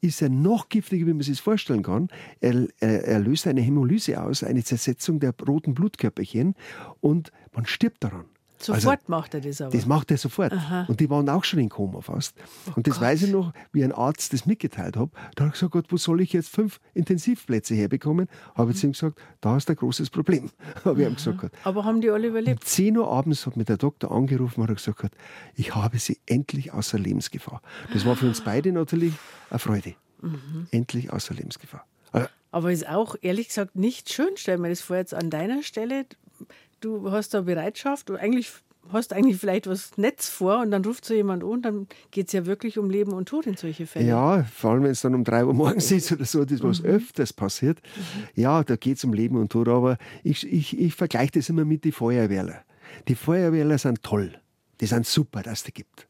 ist 0.04 0.22
er 0.22 0.30
noch 0.30 0.68
giftiger, 0.68 1.08
wie 1.08 1.14
man 1.14 1.22
sich 1.22 1.40
vorstellen 1.42 1.82
kann. 1.82 2.10
Er, 2.42 2.68
er, 2.82 3.06
er, 3.06 3.20
löst 3.20 3.48
eine 3.48 3.62
Hämolyse 3.62 4.22
aus, 4.22 4.44
eine 4.44 4.62
Zersetzung 4.62 5.22
der 5.22 5.34
roten 5.48 5.74
Blutkörperchen 5.74 6.56
und 7.00 7.32
man 7.54 7.66
stirbt 7.66 8.04
daran. 8.04 8.26
Sofort 8.64 8.86
also, 8.86 9.04
macht 9.08 9.34
er 9.34 9.42
das 9.42 9.62
aber. 9.62 9.72
Das 9.72 9.86
macht 9.86 10.12
er 10.12 10.18
sofort. 10.18 10.54
Aha. 10.54 10.86
Und 10.88 11.00
die 11.00 11.10
waren 11.10 11.28
auch 11.30 11.44
schon 11.44 11.60
in 11.60 11.70
Koma 11.70 12.02
fast. 12.02 12.36
Oh 12.68 12.74
und 12.76 12.88
das 12.88 12.96
Gott. 12.96 13.04
weiß 13.04 13.24
ich 13.24 13.32
noch, 13.32 13.54
wie 13.72 13.84
ein 13.84 13.92
Arzt 13.92 14.34
das 14.34 14.46
mitgeteilt 14.46 14.96
hat. 14.96 15.10
Da 15.36 15.44
habe 15.44 15.48
ich 15.50 15.54
gesagt, 15.54 15.74
Gott, 15.74 15.86
wo 15.90 15.98
soll 15.98 16.22
ich 16.22 16.34
jetzt 16.34 16.50
fünf 16.50 16.80
Intensivplätze 16.94 17.76
herbekommen? 17.76 18.28
Habe 18.56 18.72
ich 18.72 18.78
zu 18.78 18.88
ihm 18.88 18.94
gesagt, 18.94 19.20
da 19.42 19.58
ist 19.58 19.70
ein 19.70 19.76
großes 19.76 20.10
Problem. 20.10 20.50
habe 20.86 21.02
ich 21.02 21.08
ihm 21.08 21.16
gesagt. 21.16 21.52
Aber 21.64 21.84
haben 21.84 22.02
die 22.02 22.10
alle 22.10 22.28
überlebt? 22.28 22.62
Um 22.62 22.66
10 22.66 22.98
Uhr 22.98 23.08
abends 23.08 23.46
hat 23.46 23.58
mir 23.58 23.66
der 23.66 23.78
Doktor 23.78 24.12
angerufen 24.12 24.62
und 24.62 24.70
hat 24.70 24.78
gesagt, 24.78 25.16
ich 25.56 25.76
habe 25.76 26.00
sie 26.00 26.20
endlich 26.26 26.74
außer 26.74 26.98
Lebensgefahr. 26.98 27.62
Das 27.92 28.06
war 28.06 28.16
für 28.16 28.28
uns 28.28 28.42
beide 28.42 28.72
natürlich 28.72 29.14
eine 29.50 29.60
Freude. 29.60 29.96
Mhm. 30.22 30.68
Endlich 30.72 31.12
außer 31.12 31.34
Lebensgefahr. 31.34 31.86
Also, 32.12 32.28
aber 32.52 32.72
ist 32.72 32.88
auch 32.88 33.16
ehrlich 33.22 33.50
gesagt 33.50 33.76
nicht 33.76 34.12
schön. 34.14 34.30
Stell 34.36 34.58
mir 34.58 34.70
das 34.70 34.82
vor, 34.82 34.96
jetzt 34.96 35.14
an 35.14 35.30
deiner 35.30 35.64
Stelle 35.64 36.06
du 36.84 37.12
hast 37.12 37.34
da 37.34 37.42
Bereitschaft, 37.42 38.10
du 38.10 38.16
eigentlich 38.16 38.52
hast 38.92 39.14
eigentlich 39.14 39.38
vielleicht 39.38 39.68
was 39.68 39.98
Netz 39.98 40.28
vor 40.28 40.60
und 40.60 40.72
dann 40.72 40.84
ruft 40.84 41.06
so 41.06 41.14
jemand 41.14 41.44
an, 41.44 41.62
dann 41.62 41.88
geht 42.12 42.28
es 42.28 42.34
ja 42.34 42.46
wirklich 42.46 42.78
um 42.78 42.90
Leben 42.90 43.14
und 43.14 43.30
Tod 43.30 43.48
in 43.48 43.56
solche 43.56 43.88
Fälle. 43.88 44.08
Ja, 44.08 44.44
vor 44.44 44.72
allem 44.72 44.84
wenn 44.84 44.92
es 44.92 45.02
dann 45.02 45.16
um 45.16 45.24
drei 45.24 45.46
Uhr 45.46 45.54
morgens 45.54 45.90
ist 45.92 46.12
oder 46.12 46.26
so, 46.26 46.44
das 46.44 46.62
was 46.62 46.82
mhm. 46.82 46.90
öfters 46.90 47.34
passiert. 47.34 47.82
Mhm. 47.82 48.42
Ja, 48.42 48.64
da 48.64 48.76
geht 48.76 48.98
es 48.98 49.04
um 49.04 49.14
Leben 49.14 49.38
und 49.38 49.52
Tod, 49.52 49.68
aber 49.70 49.98
ich, 50.24 50.46
ich, 50.52 50.78
ich 50.78 50.96
vergleiche 50.96 51.32
das 51.34 51.50
immer 51.50 51.66
mit 51.66 51.86
den 51.86 51.94
Feuerwehrler. 51.94 52.64
Die 53.08 53.16
Feuerwehrler 53.16 53.78
sind 53.78 54.04
toll, 54.04 54.40
die 54.82 54.86
sind 54.86 55.06
super, 55.06 55.42
dass 55.42 55.60
es 55.60 55.64
die 55.64 55.74
gibt. 55.74 56.08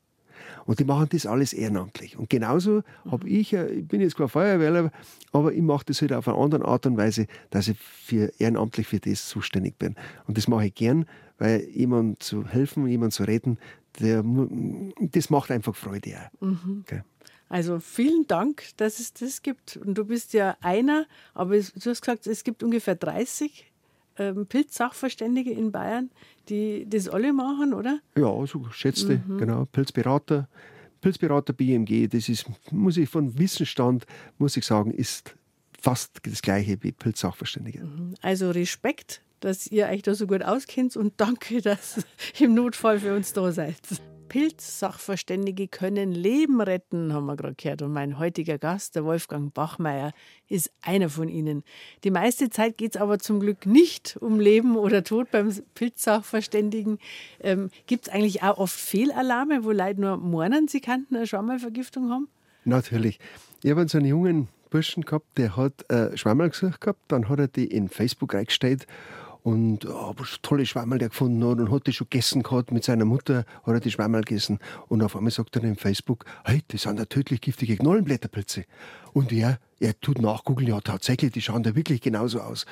Und 0.65 0.79
die 0.79 0.85
machen 0.85 1.07
das 1.11 1.25
alles 1.25 1.53
ehrenamtlich. 1.53 2.17
Und 2.17 2.29
genauso 2.29 2.83
habe 3.09 3.25
mhm. 3.25 3.35
ich, 3.35 3.53
ich 3.53 3.87
bin 3.87 4.01
jetzt 4.01 4.15
kein 4.15 4.29
Feuerwehrler, 4.29 4.91
aber 5.31 5.53
ich 5.53 5.61
mache 5.61 5.85
das 5.85 6.01
halt 6.01 6.13
auf 6.13 6.27
eine 6.27 6.37
andere 6.37 6.65
Art 6.65 6.85
und 6.85 6.97
Weise, 6.97 7.27
dass 7.49 7.67
ich 7.67 7.77
für, 7.77 8.31
ehrenamtlich 8.39 8.87
für 8.87 8.99
das 8.99 9.27
zuständig 9.27 9.77
bin. 9.77 9.95
Und 10.27 10.37
das 10.37 10.47
mache 10.47 10.67
ich 10.67 10.75
gern, 10.75 11.05
weil 11.37 11.67
jemand 11.69 12.23
zu 12.23 12.47
helfen, 12.47 12.87
jemand 12.87 13.13
zu 13.13 13.23
retten, 13.23 13.57
der, 13.99 14.23
das 14.99 15.29
macht 15.29 15.51
einfach 15.51 15.75
Freude 15.75 16.15
auch. 16.17 16.41
Mhm. 16.41 16.83
Okay. 16.83 17.01
Also 17.49 17.79
vielen 17.79 18.25
Dank, 18.25 18.63
dass 18.77 18.99
es 18.99 19.13
das 19.13 19.43
gibt. 19.43 19.77
Und 19.77 19.95
du 19.95 20.05
bist 20.05 20.33
ja 20.33 20.57
einer, 20.61 21.05
aber 21.35 21.55
du 21.57 21.89
hast 21.89 22.01
gesagt, 22.01 22.25
es 22.25 22.43
gibt 22.43 22.63
ungefähr 22.63 22.95
30 22.95 23.71
ähm, 24.17 24.45
Pilzsachverständige 24.45 25.51
in 25.51 25.71
Bayern, 25.71 26.09
die 26.49 26.85
das 26.87 27.07
alle 27.07 27.33
machen, 27.33 27.73
oder? 27.73 27.99
Ja, 28.17 28.45
so 28.45 28.65
schätzte, 28.71 29.21
mhm. 29.25 29.37
genau. 29.37 29.65
Pilzberater, 29.71 30.47
Pilzberater 31.01 31.53
BMG, 31.53 32.07
das 32.07 32.29
ist, 32.29 32.45
muss 32.71 32.97
ich 32.97 33.09
von 33.09 33.37
Wissensstand, 33.37 34.05
muss 34.37 34.57
ich 34.57 34.65
sagen, 34.65 34.91
ist 34.91 35.35
fast 35.79 36.19
das 36.23 36.41
gleiche 36.41 36.81
wie 36.81 36.91
Pilzsachverständige. 36.91 37.83
Mhm. 37.83 38.15
Also 38.21 38.51
Respekt, 38.51 39.21
dass 39.41 39.67
ihr 39.67 39.87
euch 39.87 40.01
da 40.01 40.15
so 40.15 40.27
gut 40.27 40.43
auskennt 40.43 40.95
und 40.95 41.13
danke, 41.17 41.61
dass 41.61 42.05
ihr 42.39 42.47
im 42.47 42.53
Notfall 42.53 42.99
für 42.99 43.15
uns 43.15 43.33
da 43.33 43.51
seid. 43.51 43.75
Pilzsachverständige 44.33 45.67
können 45.67 46.11
Leben 46.11 46.59
retten, 46.59 47.13
haben 47.13 47.27
wir 47.27 47.35
gerade 47.35 47.53
gehört. 47.53 47.83
Und 47.83 47.93
mein 47.93 48.17
heutiger 48.17 48.57
Gast, 48.57 48.95
der 48.95 49.05
Wolfgang 49.05 49.53
Bachmeier, 49.53 50.11
ist 50.49 50.71
einer 50.81 51.11
von 51.11 51.29
ihnen. 51.29 51.63
Die 52.03 52.09
meiste 52.09 52.49
Zeit 52.49 52.79
geht 52.79 52.95
es 52.95 53.01
aber 53.01 53.19
zum 53.19 53.39
Glück 53.39 53.67
nicht 53.67 54.17
um 54.21 54.39
Leben 54.39 54.75
oder 54.75 55.03
Tod 55.03 55.29
beim 55.29 55.53
Pilzsachverständigen. 55.75 56.97
Ähm, 57.41 57.69
Gibt 57.85 58.07
es 58.07 58.11
eigentlich 58.11 58.41
auch 58.41 58.57
oft 58.57 58.73
Fehlalarme, 58.73 59.65
wo 59.65 59.71
Leute 59.71 60.01
nur 60.01 60.17
mornen, 60.17 60.67
sie 60.67 60.81
könnten 60.81 61.15
eine 61.15 61.27
Schwammervergiftung 61.27 62.09
haben? 62.09 62.27
Natürlich. 62.65 63.19
Ich 63.61 63.69
habe 63.69 63.87
so 63.87 63.99
einen 63.99 64.07
jungen 64.07 64.47
Burschen 64.71 65.05
gehabt, 65.05 65.37
der 65.37 65.55
hat 65.55 65.87
äh, 65.91 66.17
Schwammerl 66.17 66.49
gesucht 66.49 66.81
gehabt, 66.81 67.01
dann 67.09 67.29
hat 67.29 67.37
er 67.37 67.47
die 67.47 67.67
in 67.67 67.87
Facebook 67.87 68.33
reingestellt 68.33 68.87
und 69.43 69.85
oh, 69.85 70.15
tolle 70.41 70.65
Schwammerl 70.65 70.99
der 70.99 71.09
gefunden 71.09 71.43
hat 71.43 71.59
und 71.59 71.71
hat 71.71 71.85
die 71.85 71.93
schon 71.93 72.07
gegessen 72.09 72.43
gehabt 72.43 72.71
mit 72.71 72.83
seiner 72.83 73.05
Mutter, 73.05 73.45
hat 73.63 73.73
er 73.73 73.79
die 73.79 73.91
Schwammerl 73.91 74.23
gegessen 74.23 74.59
und 74.87 75.03
auf 75.03 75.15
einmal 75.15 75.31
sagt 75.31 75.55
er 75.55 75.63
in 75.63 75.75
Facebook, 75.75 76.25
hey, 76.45 76.61
das 76.69 76.83
sind 76.83 76.97
ja 76.97 77.05
tödlich 77.05 77.41
giftige 77.41 77.75
Knollenblätterpilze. 77.77 78.65
Und 79.13 79.31
er, 79.31 79.59
er 79.79 79.99
tut 79.99 80.21
nachgoogeln, 80.21 80.67
ja 80.67 80.81
tatsächlich, 80.81 81.31
die 81.31 81.41
schauen 81.41 81.63
da 81.63 81.75
wirklich 81.75 82.01
genauso 82.01 82.39
aus. 82.41 82.65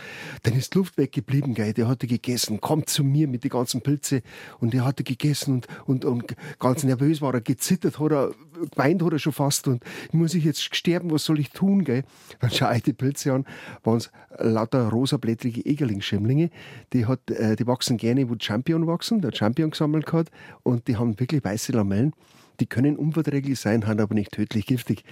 Dann 0.44 0.56
ist 0.56 0.74
Luft 0.76 0.98
weggeblieben, 0.98 1.54
gell, 1.54 1.74
der 1.74 1.88
hatte 1.88 2.08
gegessen, 2.08 2.62
kommt 2.62 2.90
zu 2.90 3.04
mir 3.04 3.28
mit 3.28 3.44
den 3.44 3.52
ganzen 3.52 3.82
Pilze 3.82 4.22
und 4.60 4.74
der 4.74 4.86
hatte 4.86 5.04
gegessen 5.04 5.62
und, 5.86 6.06
und, 6.06 6.06
und 6.06 6.36
ganz 6.60 6.84
nervös 6.84 7.22
war 7.22 7.34
er, 7.34 7.42
gezittert 7.42 8.00
hat 8.00 8.12
er, 8.12 8.32
geweint 8.72 9.04
hat 9.04 9.14
er 9.14 9.20
schon 9.20 9.34
fast 9.34 9.68
und 9.68 9.84
muss 10.12 10.34
ich 10.34 10.44
jetzt 10.44 10.76
sterben, 10.76 11.12
was 11.12 11.26
soll 11.26 11.40
ich 11.40 11.50
tun, 11.50 11.84
gell? 11.84 12.04
Dann 12.40 12.50
schaue 12.50 12.76
ich 12.76 12.84
die 12.84 12.94
Pilze 12.94 13.34
an, 13.34 13.46
waren 13.84 13.98
es 13.98 14.12
lauter 14.40 14.90
rosablättrige 14.90 15.66
Egerlingsschämmlinge, 15.66 16.50
die, 16.94 17.06
hat, 17.06 17.30
äh, 17.30 17.56
die 17.56 17.68
wachsen 17.68 17.98
gerne, 17.98 18.30
wo 18.30 18.36
Champion 18.40 18.88
wachsen, 18.88 19.22
der 19.22 19.34
Champion 19.34 19.72
gesammelt 19.72 20.12
hat 20.12 20.32
und 20.64 20.88
die 20.88 20.98
haben 20.98 21.20
wirklich 21.20 21.44
weiße 21.44 21.72
Lamellen, 21.74 22.14
die 22.60 22.68
können 22.68 22.96
unverträglich 22.96 23.60
sein, 23.60 23.86
haben 23.88 24.00
aber 24.00 24.16
nicht 24.16 24.32
tödlich 24.32 24.66
giftig. 24.66 25.04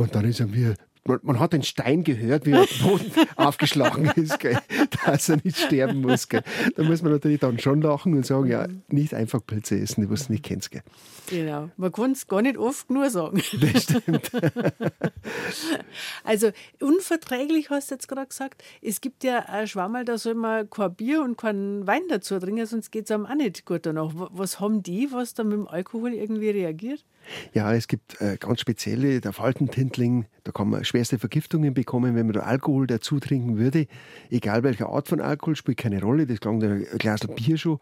Und 0.00 0.14
dann 0.14 0.24
ist 0.24 0.40
er 0.40 0.46
mir 0.46 0.76
man, 1.22 1.40
hat 1.40 1.52
den 1.52 1.62
Stein 1.62 2.04
gehört, 2.04 2.46
wie 2.46 2.52
er 2.52 2.62
auf 2.62 2.68
den 2.68 2.88
Boden 2.88 3.12
aufgeschlagen 3.36 4.06
ist, 4.16 4.38
gell, 4.38 4.58
dass 5.04 5.28
er 5.28 5.38
nicht 5.42 5.56
sterben 5.56 6.02
muss. 6.02 6.28
Gell. 6.28 6.42
Da 6.76 6.82
muss 6.82 7.02
man 7.02 7.12
natürlich 7.12 7.40
dann 7.40 7.58
schon 7.58 7.80
lachen 7.80 8.14
und 8.14 8.26
sagen, 8.26 8.46
ja, 8.48 8.66
nicht 8.88 9.14
einfach 9.14 9.44
Pilze 9.44 9.78
essen, 9.78 10.02
die 10.02 10.14
du 10.14 10.32
nicht 10.32 10.44
kennst. 10.44 10.70
Gell. 10.70 10.82
Genau, 11.28 11.70
man 11.76 11.92
kann 11.92 12.12
es 12.12 12.26
gar 12.26 12.42
nicht 12.42 12.58
oft 12.58 12.90
nur 12.90 13.08
sagen. 13.10 13.42
Das 13.60 13.84
stimmt. 13.84 14.30
also 16.24 16.50
unverträglich 16.80 17.70
hast 17.70 17.90
du 17.90 17.94
jetzt 17.94 18.08
gerade 18.08 18.26
gesagt. 18.26 18.62
Es 18.82 19.00
gibt 19.00 19.24
ja 19.24 19.40
ein 19.40 19.66
Schwammerl, 19.66 20.04
da 20.04 20.18
soll 20.18 20.34
man 20.34 20.68
kein 20.68 20.94
Bier 20.94 21.22
und 21.22 21.38
keinen 21.38 21.86
Wein 21.86 22.02
dazu 22.08 22.38
trinken, 22.38 22.66
sonst 22.66 22.90
geht 22.90 23.04
es 23.04 23.10
einem 23.10 23.26
auch 23.26 23.34
nicht 23.34 23.64
gut 23.64 23.86
danach. 23.86 24.10
Was 24.14 24.60
haben 24.60 24.82
die, 24.82 25.08
was 25.12 25.34
da 25.34 25.44
mit 25.44 25.54
dem 25.54 25.68
Alkohol 25.68 26.12
irgendwie 26.12 26.50
reagiert? 26.50 27.04
Ja, 27.52 27.72
es 27.74 27.88
gibt 27.88 28.20
äh, 28.20 28.36
ganz 28.38 28.60
spezielle, 28.60 29.20
der 29.20 29.32
Faltentintling, 29.32 30.26
da 30.44 30.52
kann 30.52 30.70
man 30.70 30.84
schwerste 30.84 31.18
Vergiftungen 31.18 31.74
bekommen, 31.74 32.14
wenn 32.16 32.26
man 32.26 32.34
da 32.34 32.40
Alkohol 32.40 32.86
dazu 32.86 33.20
trinken 33.20 33.58
würde. 33.58 33.86
Egal 34.30 34.62
welche 34.62 34.86
Art 34.86 35.08
von 35.08 35.20
Alkohol, 35.20 35.56
spielt 35.56 35.78
keine 35.78 36.00
Rolle, 36.00 36.26
das 36.26 36.40
klang 36.40 36.62
ein 36.62 36.86
Glas 36.98 37.20
Bier 37.20 37.58
schon. 37.58 37.78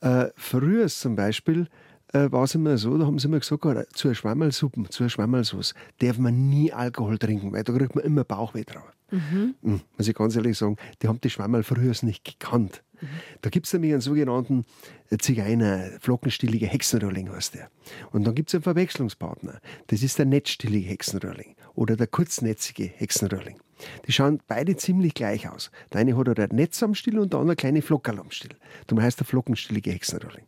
Äh, 0.00 0.26
früher 0.36 0.86
zum 0.88 1.16
Beispiel 1.16 1.68
äh, 2.12 2.30
war 2.30 2.44
es 2.44 2.54
immer 2.54 2.78
so, 2.78 2.96
da 2.98 3.06
haben 3.06 3.18
sie 3.18 3.28
immer 3.28 3.38
gesagt, 3.38 3.64
äh, 3.64 3.84
zu 3.92 4.08
einer 4.08 4.14
Schwammerlsuppe, 4.14 4.88
zu 4.88 5.02
einer 5.02 5.10
Schwammerlsauce 5.10 5.74
darf 5.98 6.18
man 6.18 6.48
nie 6.48 6.72
Alkohol 6.72 7.18
trinken, 7.18 7.52
weil 7.52 7.64
da 7.64 7.72
kriegt 7.72 7.94
man 7.94 8.04
immer 8.04 8.24
Bauchweh 8.24 8.64
drauf. 8.64 8.90
Mhm. 9.10 9.54
Hm, 9.62 9.80
muss 9.96 10.08
ich 10.08 10.14
ganz 10.14 10.36
ehrlich 10.36 10.56
sagen, 10.56 10.76
die 11.02 11.08
haben 11.08 11.20
die 11.20 11.30
Schwammerl 11.30 11.62
früher 11.62 11.94
nicht 12.02 12.24
gekannt. 12.24 12.82
Mhm. 13.00 13.06
Da 13.42 13.50
gibt 13.50 13.66
es 13.66 13.72
nämlich 13.72 13.92
einen 13.92 14.00
sogenannten 14.00 14.64
äh, 15.10 15.18
Zigeuner, 15.18 15.90
flockenstilliger 16.00 16.66
Hexenröhrling 16.66 17.30
heißt 17.30 17.54
der. 17.54 17.70
Und 18.12 18.24
dann 18.24 18.34
gibt 18.34 18.50
es 18.50 18.54
einen 18.54 18.62
Verwechslungspartner. 18.62 19.60
Das 19.88 20.02
ist 20.02 20.18
der 20.18 20.26
nettstillige 20.26 20.88
Hexenröhrling 20.88 21.56
oder 21.74 21.96
der 21.96 22.06
kurznetzige 22.06 22.84
Hexenröhrling. 22.84 23.60
Die 24.06 24.12
schauen 24.12 24.40
beide 24.46 24.76
ziemlich 24.76 25.14
gleich 25.14 25.48
aus. 25.48 25.70
Der 25.92 26.00
eine 26.00 26.16
hat 26.16 26.38
ein 26.38 26.50
Netz 26.52 26.82
am 26.82 26.94
Stiel 26.94 27.18
und 27.18 27.32
der 27.32 27.40
andere 27.40 27.52
eine 27.52 27.56
kleine 27.56 27.82
Flockerl 27.82 28.18
am 28.18 28.30
Stiel. 28.30 28.50
Darum 28.86 29.02
heißt 29.02 29.18
der 29.20 29.26
flockenstillige 29.26 29.90
Hexenröhrling. 29.90 30.44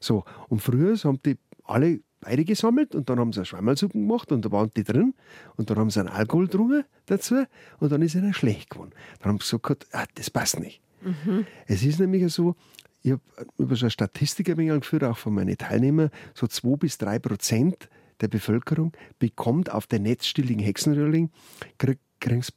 So, 0.00 0.24
und 0.48 0.60
früher 0.60 0.96
haben 0.96 1.20
die 1.24 1.38
alle 1.64 2.00
beide 2.20 2.44
gesammelt 2.44 2.94
und 2.94 3.08
dann 3.08 3.18
haben 3.18 3.32
sie 3.32 3.40
eine 3.40 3.46
Schwammerlsuppe 3.46 3.98
gemacht 3.98 4.32
und 4.32 4.44
da 4.44 4.50
waren 4.50 4.70
die 4.76 4.84
drin 4.84 5.14
und 5.56 5.70
dann 5.70 5.78
haben 5.78 5.90
sie 5.90 6.00
einen 6.00 6.08
Alkohol 6.08 6.48
drungen 6.48 6.84
dazu 7.06 7.44
und 7.78 7.92
dann 7.92 8.02
ist 8.02 8.14
ihnen 8.14 8.34
schlecht 8.34 8.70
geworden. 8.70 8.92
Dann 9.20 9.32
haben 9.32 9.38
sie 9.40 9.58
gesagt, 9.58 9.86
ah, 9.92 10.04
das 10.14 10.30
passt 10.30 10.60
nicht. 10.60 10.80
Mhm. 11.02 11.46
Es 11.66 11.82
ist 11.82 12.00
nämlich 12.00 12.32
so, 12.32 12.56
ich 13.02 13.12
habe 13.12 13.22
über 13.58 13.76
so 13.76 13.84
eine 13.84 13.90
Statistik 13.90 14.48
ein 14.50 14.66
geführt, 14.80 15.04
auch 15.04 15.18
von 15.18 15.34
meinen 15.34 15.56
Teilnehmern, 15.56 16.10
so 16.34 16.46
zwei 16.46 16.76
bis 16.76 16.98
drei 16.98 17.18
Prozent 17.18 17.88
der 18.20 18.28
Bevölkerung 18.28 18.92
bekommt 19.18 19.70
auf 19.70 19.86
der 19.86 20.00
netzstilligen 20.00 20.62
Hexenröhrling, 20.62 21.30
kriegt, 21.78 22.00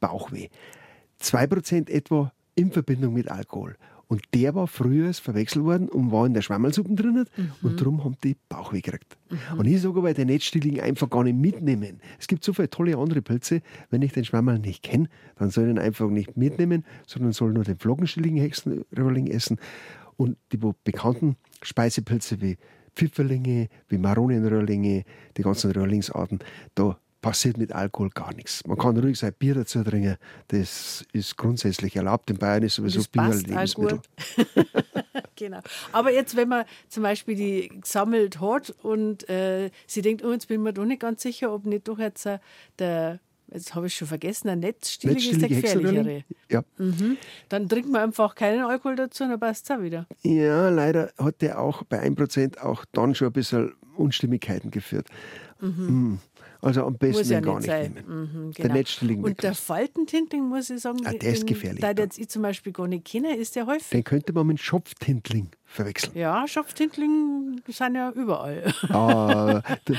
Bauchweh. 0.00 0.48
Zwei 1.18 1.46
Prozent 1.46 1.90
etwa 1.90 2.32
in 2.54 2.72
Verbindung 2.72 3.14
mit 3.14 3.30
Alkohol 3.30 3.76
Und 4.10 4.22
der 4.34 4.56
war 4.56 4.66
früher 4.66 5.14
verwechselt 5.14 5.64
worden 5.64 5.88
und 5.88 6.10
war 6.10 6.26
in 6.26 6.34
der 6.34 6.42
Schwammelsuppe 6.42 6.92
drin 6.96 7.26
Mhm. 7.36 7.52
und 7.62 7.80
darum 7.80 8.02
haben 8.02 8.16
die 8.24 8.36
Bauchweh 8.48 8.80
gekriegt. 8.80 9.16
Und 9.56 9.66
ich 9.66 9.80
sage 9.80 9.98
aber, 10.00 10.12
den 10.12 10.26
Netzstilling 10.26 10.80
einfach 10.80 11.08
gar 11.08 11.22
nicht 11.22 11.38
mitnehmen. 11.38 12.00
Es 12.18 12.26
gibt 12.26 12.42
so 12.42 12.52
viele 12.52 12.68
tolle 12.68 12.98
andere 12.98 13.22
Pilze, 13.22 13.62
wenn 13.90 14.02
ich 14.02 14.12
den 14.12 14.24
Schwammerl 14.24 14.58
nicht 14.58 14.82
kenne, 14.82 15.08
dann 15.36 15.50
soll 15.50 15.66
ich 15.66 15.70
ihn 15.70 15.78
einfach 15.78 16.10
nicht 16.10 16.36
mitnehmen, 16.36 16.84
sondern 17.06 17.30
soll 17.32 17.52
nur 17.52 17.62
den 17.62 17.78
Flockenstilling 17.78 18.36
Hexenröhrling 18.36 19.28
essen. 19.28 19.58
Und 20.16 20.36
die 20.50 20.58
bekannten 20.58 21.36
Speisepilze 21.62 22.40
wie 22.40 22.58
Pfifferlinge, 22.96 23.68
wie 23.88 23.98
Maronenröhrlinge, 23.98 25.04
die 25.36 25.42
ganzen 25.42 25.70
Röhrlingsarten, 25.70 26.40
da 26.74 26.98
passiert 27.20 27.58
mit 27.58 27.72
Alkohol 27.72 28.10
gar 28.10 28.34
nichts. 28.34 28.66
Man 28.66 28.78
kann 28.78 28.96
ruhig 28.96 29.18
sein 29.18 29.32
Bier 29.38 29.54
dazu 29.54 29.82
trinken, 29.82 30.16
das 30.48 31.04
ist 31.12 31.36
grundsätzlich 31.36 31.96
erlaubt. 31.96 32.30
In 32.30 32.38
Bayern 32.38 32.62
ist 32.62 32.76
sowieso 32.76 33.00
Das 33.00 33.08
Bier 33.08 33.22
ein 33.22 33.40
Lebensmittel. 33.40 34.00
genau. 35.36 35.60
Aber 35.92 36.12
jetzt, 36.12 36.36
wenn 36.36 36.48
man 36.48 36.64
zum 36.88 37.02
Beispiel 37.02 37.34
die 37.34 37.68
gesammelt 37.80 38.40
hat 38.40 38.74
und 38.82 39.28
äh, 39.28 39.70
sie 39.86 40.02
denkt, 40.02 40.24
oh, 40.24 40.32
jetzt 40.32 40.48
bin 40.48 40.60
ich 40.60 40.64
mir 40.64 40.72
doch 40.72 40.84
nicht 40.84 41.00
ganz 41.00 41.22
sicher, 41.22 41.52
ob 41.52 41.66
nicht 41.66 41.88
doch 41.88 41.98
jetzt 41.98 42.26
äh, 42.26 42.38
der, 42.78 43.20
jetzt 43.52 43.74
habe 43.74 43.86
ich 43.86 43.94
schon 43.94 44.08
vergessen, 44.08 44.46
der 44.46 44.56
Netzstilling 44.56 45.16
ist 45.18 45.40
der 45.42 45.48
gefährlichere. 45.48 46.24
Ja. 46.50 46.64
Dann 47.48 47.68
trinkt 47.68 47.90
man 47.90 48.02
einfach 48.02 48.34
keinen 48.34 48.64
Alkohol 48.64 48.96
dazu 48.96 49.24
und 49.24 49.30
dann 49.30 49.40
passt 49.40 49.68
es 49.68 49.76
auch 49.76 49.82
wieder. 49.82 50.06
Ja, 50.22 50.70
leider 50.70 51.12
hat 51.18 51.42
der 51.42 51.60
auch 51.60 51.82
bei 51.84 52.02
1% 52.02 52.60
auch 52.60 52.84
dann 52.92 53.14
schon 53.14 53.28
ein 53.28 53.32
bisschen 53.32 53.72
Unstimmigkeiten 53.96 54.70
geführt. 54.70 55.08
Mhm. 55.60 56.18
Also 56.62 56.84
am 56.84 56.96
besten 56.98 57.18
Muss 57.18 57.30
ja 57.30 57.40
den 57.40 57.44
gar 57.46 57.58
nicht 57.60 57.68
nicht 57.68 57.94
nehmen. 58.06 58.30
Mhm, 58.46 58.52
Der 58.52 58.62
genau. 58.64 58.74
Netzstilling 58.74 59.24
Und 59.24 59.42
der. 59.42 59.54
Faltentintling, 59.54 60.48
muss 60.48 60.68
ich 60.70 60.80
sagen, 60.80 60.98
Ah, 61.04 61.12
der 61.12 61.32
ist 61.32 61.40
den- 61.40 61.46
gefährlich 61.46 61.80
Da 61.80 61.94
dann. 61.94 62.06
jetzt 62.06 62.18
ich 62.18 62.28
zum 62.28 62.42
Beispiel 62.42 62.72
gar 62.72 62.86
nicht 62.86 63.04
kenne, 63.06 63.34
ist 63.36 63.56
der 63.56 63.66
häufig. 63.66 63.88
Den 63.90 64.04
könnte 64.04 64.32
man 64.32 64.46
mit 64.46 64.60
Schopftintling 64.60 65.48
verwechseln. 65.70 66.16
Ja, 66.16 66.46
Schopftintling 66.48 67.62
sind 67.68 67.94
ja 67.94 68.10
überall. 68.10 68.72
Ah, 68.88 69.62
du, 69.84 69.94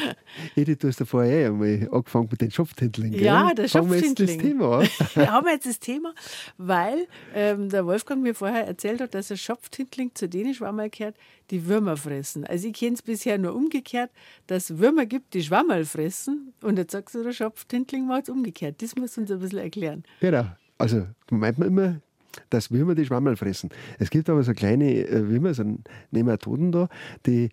Edith, 0.56 0.80
du 0.80 0.90
hast 0.90 1.00
ja 1.00 1.06
vorher 1.06 1.48
einmal 1.48 1.88
angefangen 1.92 2.28
mit 2.30 2.42
den 2.42 2.52
Schopftintling. 2.52 3.14
Ja, 3.14 3.54
der 3.54 3.70
Fangen 3.70 3.90
wir 3.90 3.98
jetzt 3.98 4.20
das 4.20 4.30
Schopftintling. 4.30 4.60
Thema. 4.60 4.84
Wir 5.16 5.32
haben 5.32 5.48
jetzt 5.48 5.66
das 5.66 5.80
Thema, 5.80 6.14
weil 6.58 7.08
ähm, 7.34 7.70
der 7.70 7.86
Wolfgang 7.86 8.22
mir 8.22 8.36
vorher 8.36 8.68
erzählt 8.68 9.00
hat, 9.00 9.14
dass 9.14 9.30
der 9.30 9.38
Schopftintling 9.38 10.12
zu 10.14 10.28
denen 10.28 10.54
Schwammerl 10.54 10.90
gehört, 10.90 11.16
die 11.52 11.66
Würmer 11.66 11.96
fressen. 11.96 12.46
Also 12.46 12.68
ich 12.68 12.74
kenne 12.74 12.96
es 12.96 13.02
bisher 13.02 13.38
nur 13.38 13.56
umgekehrt, 13.56 14.12
dass 14.48 14.70
es 14.70 14.78
Würmer 14.78 15.06
gibt, 15.06 15.34
die 15.34 15.44
Schwammerl 15.44 15.86
fressen. 15.86 16.54
Und 16.62 16.78
jetzt 16.78 16.92
sagst 16.92 17.16
du, 17.16 17.24
der 17.24 17.32
Schopftintling 17.34 18.06
macht 18.06 18.24
es 18.24 18.30
umgekehrt. 18.30 18.82
Das 18.82 18.96
musst 18.96 19.18
du 19.18 19.22
uns 19.22 19.32
ein 19.32 19.40
bisschen 19.40 19.60
erklären. 19.60 20.04
Genau. 20.20 20.46
Also 20.78 21.08
meint 21.30 21.58
man 21.60 21.68
immer, 21.68 22.02
dass 22.50 22.72
Würmer 22.72 22.96
die 22.96 23.06
Schwammerl 23.06 23.36
fressen. 23.36 23.70
Es 24.00 24.10
gibt 24.10 24.30
aber 24.30 24.44
so 24.44 24.54
kleine 24.54 25.08
äh, 25.08 25.30
Würmer, 25.30 25.54
so 25.54 25.64
Nematoden 26.12 26.72
da, 26.72 26.90
die, 27.26 27.50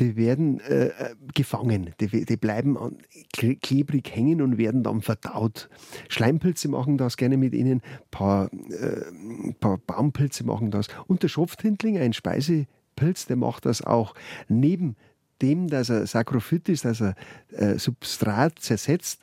die 0.00 0.16
werden 0.16 0.60
äh, 0.60 0.86
äh, 0.86 1.14
gefangen. 1.34 1.90
Die, 2.00 2.24
die 2.24 2.36
bleiben 2.36 2.78
an, 2.78 2.96
kle- 3.34 3.58
klebrig 3.60 4.10
hängen 4.14 4.40
und 4.40 4.58
werden 4.58 4.82
dann 4.82 5.02
verdaut. 5.02 5.68
Schleimpilze 6.08 6.68
machen 6.68 6.96
das 6.96 7.16
gerne 7.16 7.36
mit 7.36 7.54
ihnen, 7.54 7.82
ein 7.82 8.10
paar, 8.10 8.50
äh, 8.52 9.52
paar 9.60 9.78
Baumpilze 9.78 10.44
machen 10.44 10.70
das. 10.70 10.88
Und 11.06 11.22
der 11.22 11.28
Schopftintling, 11.28 11.98
ein 11.98 12.12
Speisepilz, 12.12 13.26
der 13.26 13.36
macht 13.36 13.66
das 13.66 13.82
auch. 13.82 14.14
Neben 14.48 14.96
dem, 15.42 15.68
dass 15.68 15.90
er 15.90 16.06
Sakrophyt 16.06 16.68
ist, 16.68 16.84
dass 16.84 17.00
er 17.00 17.14
äh, 17.50 17.78
Substrat 17.78 18.60
zersetzt, 18.60 19.22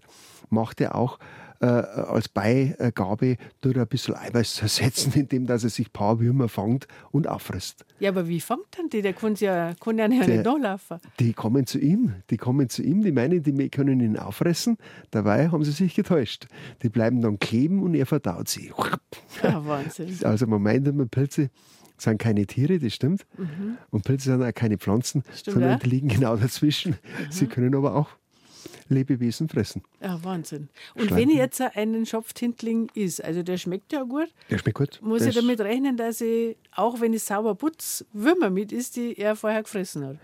macht 0.49 0.81
er 0.81 0.95
auch 0.95 1.17
äh, 1.61 1.65
als 1.65 2.29
Beigabe 2.29 3.35
er 3.75 3.81
ein 3.81 3.87
bisschen 3.87 4.15
Eiweiß 4.15 4.55
zersetzen, 4.55 5.13
indem 5.15 5.45
dass 5.45 5.63
er 5.63 5.69
sich 5.69 5.87
ein 5.89 5.91
paar 5.93 6.19
Würmer 6.19 6.47
fangt 6.49 6.87
und 7.11 7.27
auffrisst. 7.27 7.85
Ja, 7.99 8.09
aber 8.09 8.27
wie 8.27 8.39
fängt 8.39 8.77
dann 8.77 8.89
die? 8.89 9.01
Der 9.01 9.13
kann 9.13 9.35
ja, 9.35 9.73
kann 9.79 9.97
ja 9.97 10.07
nicht 10.07 10.27
Der- 10.27 10.43
nachlaufen. 10.43 10.97
Die 11.19 11.33
kommen 11.33 11.65
zu 11.65 11.79
ihm, 11.79 12.13
die 12.29 12.37
kommen 12.37 12.69
zu 12.69 12.81
ihm, 12.81 13.03
die 13.03 13.11
meinen, 13.11 13.43
die 13.43 13.69
können 13.69 13.99
ihn 13.99 14.17
auffressen. 14.17 14.77
Dabei 15.11 15.49
haben 15.49 15.63
sie 15.63 15.71
sich 15.71 15.95
getäuscht. 15.95 16.47
Die 16.81 16.89
bleiben 16.89 17.21
dann 17.21 17.39
kleben 17.39 17.83
und 17.83 17.93
er 17.95 18.05
verdaut 18.05 18.47
sie. 18.49 18.71
Ja, 19.43 19.65
Wahnsinn. 19.65 20.17
Also 20.23 20.47
man 20.47 20.61
meint 20.61 20.87
immer, 20.87 21.05
Pilze 21.05 21.49
sind 21.97 22.17
keine 22.19 22.45
Tiere, 22.45 22.79
das 22.79 22.93
stimmt. 22.93 23.25
Und 23.89 24.03
Pilze 24.03 24.31
sind 24.31 24.43
auch 24.43 24.53
keine 24.53 24.77
Pflanzen, 24.77 25.23
Stimmt, 25.33 25.53
sondern 25.53 25.71
ja. 25.71 25.77
die 25.77 25.89
liegen 25.89 26.07
genau 26.07 26.35
dazwischen. 26.35 26.95
Sie 27.29 27.47
können 27.47 27.73
aber 27.75 27.95
auch 27.95 28.09
Lebewesen 28.89 29.49
fressen. 29.49 29.83
Ja, 30.01 30.23
Wahnsinn. 30.23 30.69
Und 30.95 31.05
Schlangen. 31.07 31.21
wenn 31.21 31.29
ich 31.29 31.37
jetzt 31.37 31.61
einen 31.61 32.05
Schopftintling 32.05 32.89
isst, 32.95 33.23
also 33.23 33.43
der 33.43 33.57
schmeckt 33.57 33.91
ja 33.93 34.03
gut, 34.03 34.27
Der 34.49 34.57
schmeckt 34.57 34.77
gut. 34.77 34.99
muss 35.01 35.19
Der 35.19 35.29
ich 35.29 35.35
damit 35.35 35.59
rechnen, 35.61 35.95
dass 35.97 36.21
ich, 36.21 36.57
auch 36.75 36.99
wenn 37.01 37.13
ich 37.13 37.23
sauber 37.23 37.55
putz, 37.55 38.05
Würmer 38.13 38.49
mit 38.49 38.71
isst, 38.71 38.95
die 38.95 39.17
er 39.17 39.35
vorher 39.35 39.63
gefressen 39.63 40.05
hat. 40.05 40.17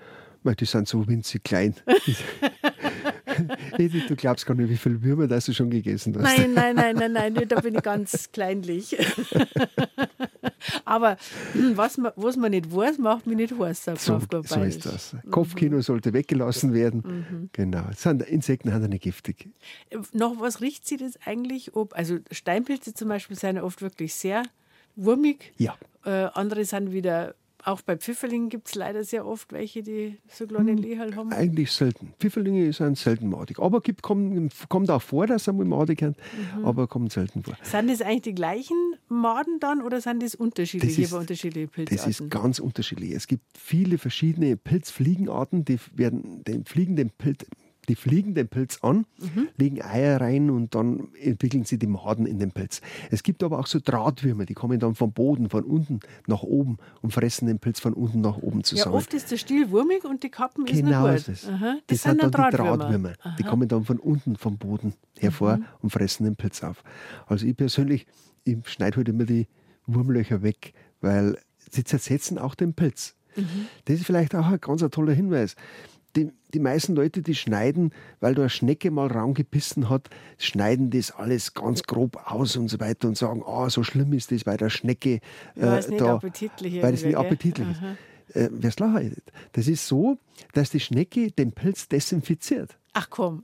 Mei, 0.43 0.53
Die 0.53 0.65
sind 0.65 0.87
so 0.87 1.07
winzig 1.07 1.43
klein. 1.43 1.75
Edith, 3.77 4.07
du 4.07 4.15
glaubst 4.15 4.45
gar 4.45 4.53
nicht, 4.55 4.69
wie 4.69 4.77
viele 4.77 5.01
Würmer 5.01 5.27
das 5.27 5.45
du 5.45 5.53
schon 5.53 5.69
gegessen 5.69 6.15
hast. 6.15 6.23
Nein, 6.37 6.53
nein, 6.53 6.75
nein, 6.75 6.95
nein, 7.13 7.33
nein, 7.33 7.47
da 7.47 7.59
bin 7.59 7.75
ich 7.75 7.81
ganz 7.83 8.31
kleinlich. 8.31 8.95
Aber 10.85 11.17
hm, 11.53 11.77
was 11.77 11.97
man, 11.97 12.11
was 12.15 12.37
man 12.37 12.51
nicht 12.51 12.73
weiß, 12.73 12.97
macht 12.97 13.27
mich 13.27 13.37
nicht 13.37 13.57
heiß, 13.57 13.85
So, 13.97 14.19
so 14.43 14.61
ist 14.61 14.85
das. 14.85 15.15
Kopfkino 15.31 15.81
sollte 15.81 16.13
weggelassen 16.13 16.73
werden. 16.73 17.03
Mhm. 17.05 17.49
Genau. 17.53 17.83
Sind, 17.95 18.23
Insekten 18.23 18.69
ja 18.69 18.79
nicht 18.79 19.03
giftig. 19.03 19.49
Noch 20.13 20.39
was 20.39 20.61
riecht 20.61 20.87
sie 20.87 20.97
das 20.97 21.19
eigentlich? 21.25 21.75
Ob, 21.75 21.95
also 21.95 22.17
Steinpilze 22.31 22.93
zum 22.93 23.09
Beispiel 23.09 23.37
sind 23.37 23.57
ja 23.57 23.63
oft 23.63 23.81
wirklich 23.81 24.13
sehr 24.13 24.43
wurmig. 24.95 25.53
Ja. 25.57 25.75
Äh, 26.05 26.29
andere 26.33 26.65
sind 26.65 26.91
wieder, 26.91 27.35
auch 27.65 27.81
bei 27.81 27.97
Pfifferlingen 27.97 28.49
gibt 28.49 28.67
es 28.67 28.75
leider 28.75 29.03
sehr 29.03 29.25
oft 29.25 29.51
welche, 29.51 29.81
die 29.83 30.17
so 30.29 30.45
kleine 30.47 30.71
Hm. 30.73 31.15
Haben. 31.15 31.31
Eigentlich 31.33 31.71
selten. 31.71 32.13
Pfifferlinge 32.19 32.71
sind 32.73 32.97
selten 32.97 33.27
madig. 33.29 33.59
Aber 33.59 33.81
gibt, 33.81 34.01
kommt, 34.01 34.53
kommt 34.69 34.89
auch 34.91 35.01
vor, 35.01 35.27
dass 35.27 35.45
sie 35.45 35.53
mal 35.53 35.65
madig 35.65 35.99
sind, 35.99 36.17
Mhm. 36.57 36.65
aber 36.65 36.87
kommt 36.87 37.11
selten 37.11 37.43
vor. 37.43 37.55
Sind 37.63 37.89
das 37.89 38.01
eigentlich 38.01 38.21
die 38.21 38.35
gleichen 38.35 38.77
Maden 39.07 39.59
dann 39.59 39.81
oder 39.81 39.99
sind 40.01 40.21
das 40.23 40.35
unterschiedliche 40.35 41.01
Das 41.01 41.05
ist- 41.05 41.11
bei 41.13 41.19
unterschiedlichen 41.19 41.69
Das 41.69 41.75
Pilzarten? 41.75 42.09
ist 42.11 42.29
ganz 42.29 42.59
unterschiedlich. 42.59 43.11
Es 43.11 43.27
gibt 43.27 43.43
viele 43.57 43.97
verschiedene 43.97 44.57
Pilzfliegenarten, 44.57 45.65
die 45.65 45.77
werden 45.95 46.43
den 46.43 46.65
fliegenden 46.65 47.09
Pilz, 47.09 47.45
die 47.85 47.95
fliegen 47.95 48.33
den 48.35 48.47
Pilz 48.47 48.79
an, 48.81 49.05
Mhm. 49.19 49.47
legen 49.57 49.81
Eier 49.81 50.19
rein 50.21 50.49
und 50.49 50.75
dann 50.75 51.09
entwickeln 51.21 51.63
sie 51.65 51.77
die 51.77 51.87
Maden 51.87 52.25
in 52.25 52.39
den 52.39 52.51
Pilz. 52.51 52.81
Es 53.11 53.23
gibt 53.23 53.43
aber 53.43 53.59
auch 53.59 53.67
so 53.67 53.79
Drahtwürmer, 53.83 54.45
die 54.45 54.53
kommen 54.53 54.79
dann 54.79 54.95
vom 54.95 55.11
Boden, 55.11 55.49
von 55.49 55.63
unten 55.63 55.99
nach 56.27 56.43
oben 56.43 56.77
und 57.01 57.11
fressen 57.13 57.47
den 57.47 57.59
Pilz 57.59 57.79
von 57.79 57.93
unten 57.93 58.21
nach 58.21 58.37
oben 58.37 58.59
ja, 58.59 58.63
zusammen. 58.63 58.95
oft 58.95 59.13
ist 59.13 59.31
der 59.31 59.37
Stiel 59.37 59.71
wurmig 59.71 60.03
und 60.05 60.23
die 60.23 60.29
Kappen 60.29 60.65
Genau 60.65 61.07
ist 61.07 61.27
nicht 61.27 61.43
es. 61.43 61.45
gut. 61.45 61.53
Aha, 61.55 61.73
Das, 61.75 61.81
das, 61.87 62.01
sind 62.03 62.11
sind 62.11 62.23
dann 62.23 62.31
die 62.31 62.37
Drahtwürmer. 62.37 62.77
Drahtwürmer. 62.77 63.13
Die 63.39 63.43
Aha. 63.43 63.49
kommen 63.49 63.67
dann 63.67 63.85
von 63.85 63.99
unten 63.99 64.35
vom 64.35 64.57
Boden 64.57 64.93
hervor 65.19 65.57
Mhm. 65.57 65.65
und 65.81 65.89
fressen 65.91 66.25
den 66.25 66.35
Pilz 66.35 66.63
auf. 66.63 66.83
Also 67.27 67.45
ich 67.45 67.55
persönlich, 67.55 68.05
ich 68.43 68.57
schneide 68.67 68.97
halt 68.97 69.09
immer 69.09 69.25
die 69.25 69.47
Wurmlöcher 69.87 70.41
weg, 70.41 70.73
weil 71.01 71.37
sie 71.71 71.83
zersetzen 71.83 72.37
auch 72.37 72.55
den 72.55 72.73
Pilz. 72.73 73.15
Mhm. 73.35 73.67
Das 73.85 73.95
ist 73.97 74.05
vielleicht 74.05 74.33
auch 74.33 74.45
ein 74.47 74.59
ganz 74.61 74.83
toller 74.91 75.11
Hinweis. 75.13 75.55
Die, 76.15 76.31
die 76.53 76.59
meisten 76.59 76.95
Leute, 76.95 77.21
die 77.21 77.35
schneiden, 77.35 77.91
weil 78.21 78.35
da 78.35 78.43
eine 78.43 78.49
Schnecke 78.49 78.89
mal 78.91 79.07
reingebissen 79.07 79.89
hat, 79.89 80.09
schneiden 80.37 80.89
das 80.89 81.11
alles 81.11 81.53
ganz 81.53 81.83
grob 81.83 82.17
aus 82.25 82.55
und 82.55 82.69
so 82.69 82.79
weiter 82.79 83.07
und 83.07 83.17
sagen, 83.17 83.43
ah, 83.45 83.69
so 83.69 83.83
schlimm 83.83 84.13
ist 84.13 84.31
das 84.31 84.43
bei 84.43 84.55
der 84.55 84.69
Schnecke. 84.69 85.19
Weil 85.55 85.79
es 85.79 85.89
nicht 85.89 86.01
da, 86.01 86.15
appetitlich 86.15 86.81
Weil 86.81 86.93
es 86.93 87.03
nicht 87.03 87.17
appetitlich 87.17 87.67
ist. 87.69 87.81
Äh, 88.35 88.49
Wer 88.51 88.69
es 88.69 88.79
lachen 88.79 89.15
Das 89.53 89.67
ist 89.67 89.87
so, 89.87 90.17
dass 90.53 90.71
die 90.71 90.79
Schnecke 90.79 91.31
den 91.31 91.51
Pilz 91.51 91.87
desinfiziert. 91.87 92.77
Ach 92.93 93.09
komm, 93.09 93.43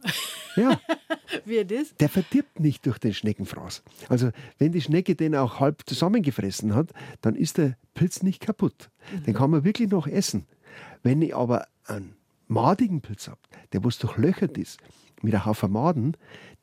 Ja, 0.56 0.80
wie 1.46 1.64
das? 1.66 1.96
der 2.00 2.10
verdirbt 2.10 2.60
nicht 2.60 2.86
durch 2.86 2.98
den 2.98 3.14
Schneckenfraß. 3.14 3.84
Also 4.08 4.32
wenn 4.58 4.72
die 4.72 4.82
Schnecke 4.82 5.16
den 5.16 5.36
auch 5.36 5.60
halb 5.60 5.84
zusammengefressen 5.86 6.74
hat, 6.74 6.92
dann 7.22 7.36
ist 7.36 7.58
der 7.58 7.76
Pilz 7.94 8.24
nicht 8.24 8.42
kaputt. 8.42 8.90
Den 9.28 9.34
kann 9.34 9.52
man 9.52 9.64
wirklich 9.66 9.90
noch 9.90 10.08
essen. 10.08 10.46
Wenn 11.04 11.22
ich 11.22 11.36
aber 11.36 11.68
einen 11.86 12.16
madigen 12.52 13.02
Pilz 13.02 13.28
habe, 13.28 13.39
der 13.74 13.84
was 13.84 13.97
durchlöchert 13.97 14.58
ist, 14.58 14.80
mit 15.22 15.34
einem 15.34 15.45
Haufen 15.45 15.72
Maden, 15.72 16.18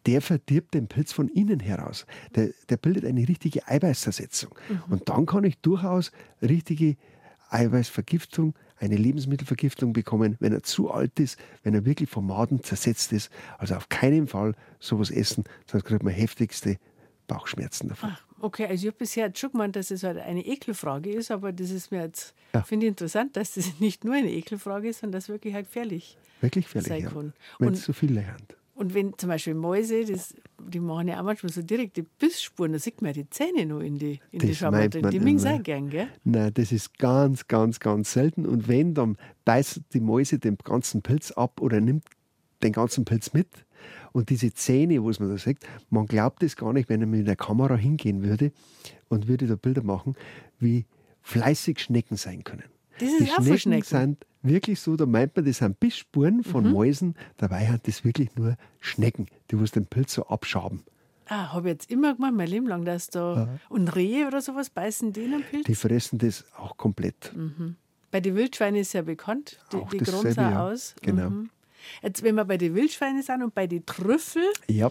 der 0.07 0.21
verdirbt 0.23 0.75
den 0.75 0.89
Pilz 0.89 1.13
von 1.13 1.29
innen 1.29 1.61
heraus. 1.61 2.07
Der, 2.35 2.51
der 2.69 2.77
bildet 2.77 3.05
eine 3.05 3.27
richtige 3.27 3.67
Eiweißzersetzung. 3.67 4.55
Und 4.89 5.09
dann 5.09 5.27
kann 5.27 5.45
ich 5.45 5.59
durchaus 5.59 6.13
richtige 6.41 6.97
Eiweißvergiftung, 7.51 8.55
eine 8.79 8.97
Lebensmittelvergiftung 8.97 9.93
bekommen, 9.93 10.37
wenn 10.39 10.53
er 10.53 10.63
zu 10.63 10.91
alt 10.91 11.19
ist, 11.19 11.39
wenn 11.63 11.75
er 11.75 11.85
wirklich 11.85 12.09
vom 12.09 12.27
Maden 12.27 12.63
zersetzt 12.63 13.13
ist. 13.13 13.31
Also 13.59 13.75
auf 13.75 13.89
keinen 13.89 14.29
Fall 14.29 14.55
sowas 14.79 15.11
essen, 15.11 15.45
sonst 15.67 15.85
kriegt 15.85 16.03
man 16.03 16.13
heftigste 16.13 16.77
Bauchschmerzen 17.27 17.89
davon. 17.89 18.11
Ach, 18.13 18.28
okay, 18.41 18.67
also 18.67 18.83
ich 18.83 18.87
habe 18.89 18.97
bisher 18.99 19.27
jetzt 19.27 19.39
schon 19.39 19.53
gemeint, 19.53 19.77
dass 19.77 19.91
es 19.91 20.03
halt 20.03 20.19
eine 20.19 20.45
Ekelfrage 20.47 21.11
ist, 21.11 21.31
aber 21.31 21.53
das 21.53 21.71
ist 21.71 21.91
mir 21.91 22.03
jetzt, 22.03 22.35
Ja. 22.55 22.63
finde 22.63 22.87
ich 22.87 22.91
interessant, 22.91 23.37
dass 23.37 23.55
das 23.55 23.67
nicht 23.81 24.05
nur 24.05 24.15
eine 24.15 24.31
Ekelfrage 24.31 24.89
ist, 24.89 25.01
sondern 25.01 25.19
dass 25.19 25.25
es 25.25 25.29
wirklich 25.31 25.55
halt 25.55 25.67
gefährlich 25.67 26.17
Wirklich 26.41 26.67
gefährlich, 26.67 26.89
sein 26.89 27.03
ja. 27.03 27.11
kann. 27.11 27.33
Wenn 27.59 27.75
es 27.75 27.85
so 27.85 27.93
viele 27.93 28.15
lernt. 28.15 28.57
Und 28.75 28.95
wenn 28.95 29.19
zum 29.19 29.29
Beispiel 29.29 29.55
Mäuse, 29.55 30.05
das, 30.05 30.37
die 30.61 30.79
machen 30.79 31.09
ja 31.09 31.19
auch 31.19 31.25
manchmal 31.25 31.51
so 31.53 31.63
direkte 31.63 32.05
Bissspuren, 32.05 32.73
da 32.73 32.79
sieht 32.79 33.03
man 33.03 33.09
ja 33.13 33.23
die 33.25 33.29
Zähne 33.29 33.67
noch 33.67 33.81
in 33.81 33.99
die, 33.99 34.21
in 34.31 34.39
die 34.39 34.55
Schammer 34.55 34.89
drin. 34.89 35.11
Die 35.11 35.19
mögen 35.19 35.45
auch 35.49 35.63
gern, 35.65 35.91
gell? 35.91 36.07
Nein, 36.23 36.55
das 36.55 36.71
ist 36.71 36.97
ganz, 36.97 37.49
ganz, 37.49 37.81
ganz 37.81 38.13
selten. 38.13 38.47
Und 38.47 38.69
wenn, 38.69 38.95
dann 38.95 39.19
beißt 39.45 39.81
die 39.93 39.99
Mäuse 40.01 40.39
den 40.39 40.57
ganzen 40.63 41.03
Pilz 41.03 41.33
ab 41.33 41.61
oder 41.61 41.81
nimmt 41.81 42.05
den 42.63 42.73
ganzen 42.73 43.05
Pilz 43.05 43.33
mit. 43.33 43.49
Und 44.13 44.31
diese 44.31 44.53
Zähne, 44.53 45.05
was 45.05 45.21
man 45.21 45.31
da 45.31 45.39
sagt, 45.39 45.67
man 45.91 46.07
glaubt 46.07 46.43
es 46.43 46.57
gar 46.57 46.73
nicht, 46.73 46.89
wenn 46.89 47.01
man 47.01 47.11
mit 47.11 47.27
der 47.27 47.37
Kamera 47.37 47.77
hingehen 47.77 48.23
würde 48.23 48.53
und 49.09 49.29
würde 49.29 49.47
da 49.47 49.57
Bilder 49.57 49.83
machen, 49.83 50.15
wie 50.59 50.87
fleißig 51.23 51.81
Schnecken 51.81 52.17
sein 52.17 52.45
können. 52.45 52.65
Das 52.99 53.09
ist 53.09 53.21
die 53.21 53.27
Schnecken, 53.27 53.59
Schnecken 53.59 53.85
sind 53.85 54.27
wirklich 54.43 54.81
so, 54.81 54.97
da 54.97 55.07
meint 55.07 55.37
man, 55.37 55.45
das 55.45 55.59
sind 55.59 55.79
Bissspuren 55.79 56.43
von 56.43 56.65
mhm. 56.65 56.73
Mäusen. 56.73 57.15
Dabei 57.37 57.67
sind 57.67 57.87
das 57.87 58.05
wirklich 58.05 58.35
nur 58.37 58.57
Schnecken, 58.81 59.27
die 59.51 59.61
was 59.61 59.71
den 59.73 59.87
Pilz 59.87 60.15
so 60.15 60.27
abschaben. 60.27 60.83
Ah, 61.27 61.53
habe 61.53 61.69
ich 61.69 61.75
jetzt 61.75 61.91
immer 61.91 62.15
gemacht, 62.15 62.33
mein 62.35 62.49
Leben 62.49 62.67
lang, 62.67 62.85
dass 62.85 63.09
da. 63.09 63.35
Ja. 63.35 63.49
Und 63.69 63.95
Rehe 63.95 64.27
oder 64.27 64.41
sowas 64.41 64.71
beißen 64.71 65.13
die 65.13 65.29
den 65.29 65.43
Pilz? 65.43 65.67
Die 65.67 65.75
fressen 65.75 66.19
das 66.19 66.45
auch 66.57 66.77
komplett. 66.77 67.33
Mhm. 67.37 67.77
Bei 68.11 68.21
den 68.21 68.35
Wildschweinen 68.35 68.81
ist 68.81 68.95
ja 68.95 69.03
bekannt, 69.03 69.59
die, 69.73 69.77
auch 69.77 69.91
die 69.91 69.99
grunzen 69.99 70.35
ja. 70.37 70.67
aus. 70.67 70.95
Genau. 71.03 71.31
Mhm. 71.31 71.51
Jetzt, 72.03 72.23
wenn 72.23 72.35
wir 72.35 72.45
bei 72.45 72.57
den 72.57 72.75
Wildschweinen 72.75 73.23
sind 73.23 73.43
und 73.43 73.55
bei 73.55 73.67
den 73.67 73.85
Trüffel, 73.87 74.45
ja. 74.69 74.91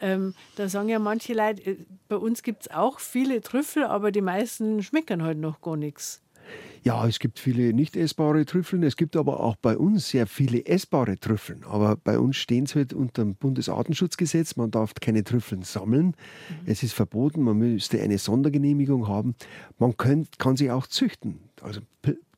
Ähm, 0.00 0.34
da 0.56 0.68
sagen 0.68 0.88
ja 0.88 0.98
manche 0.98 1.34
Leute, 1.34 1.70
äh, 1.70 1.76
bei 2.08 2.16
uns 2.16 2.42
gibt 2.42 2.62
es 2.62 2.70
auch 2.70 3.00
viele 3.00 3.40
Trüffel, 3.40 3.84
aber 3.84 4.12
die 4.12 4.20
meisten 4.20 4.82
schmecken 4.82 5.22
halt 5.22 5.38
noch 5.38 5.60
gar 5.60 5.76
nichts. 5.76 6.22
Ja, 6.84 7.06
es 7.06 7.18
gibt 7.18 7.38
viele 7.38 7.74
nicht 7.74 7.96
essbare 7.96 8.46
Trüffeln. 8.46 8.82
Es 8.82 8.96
gibt 8.96 9.16
aber 9.16 9.40
auch 9.40 9.56
bei 9.56 9.76
uns 9.76 10.08
sehr 10.08 10.26
viele 10.26 10.64
essbare 10.64 11.18
Trüffeln. 11.18 11.64
Aber 11.64 11.96
bei 11.96 12.18
uns 12.18 12.36
stehen 12.36 12.66
sie 12.66 12.76
halt 12.76 12.94
unter 12.94 13.22
dem 13.22 13.34
Bundesartenschutzgesetz. 13.34 14.56
Man 14.56 14.70
darf 14.70 14.94
keine 14.94 15.24
Trüffeln 15.24 15.62
sammeln. 15.62 16.06
Mhm. 16.06 16.14
Es 16.66 16.82
ist 16.82 16.94
verboten. 16.94 17.42
Man 17.42 17.58
müsste 17.58 18.00
eine 18.00 18.16
Sondergenehmigung 18.16 19.08
haben. 19.08 19.34
Man 19.78 19.96
könnt, 19.96 20.38
kann 20.38 20.56
sie 20.56 20.70
auch 20.70 20.86
züchten. 20.86 21.40
Also 21.60 21.80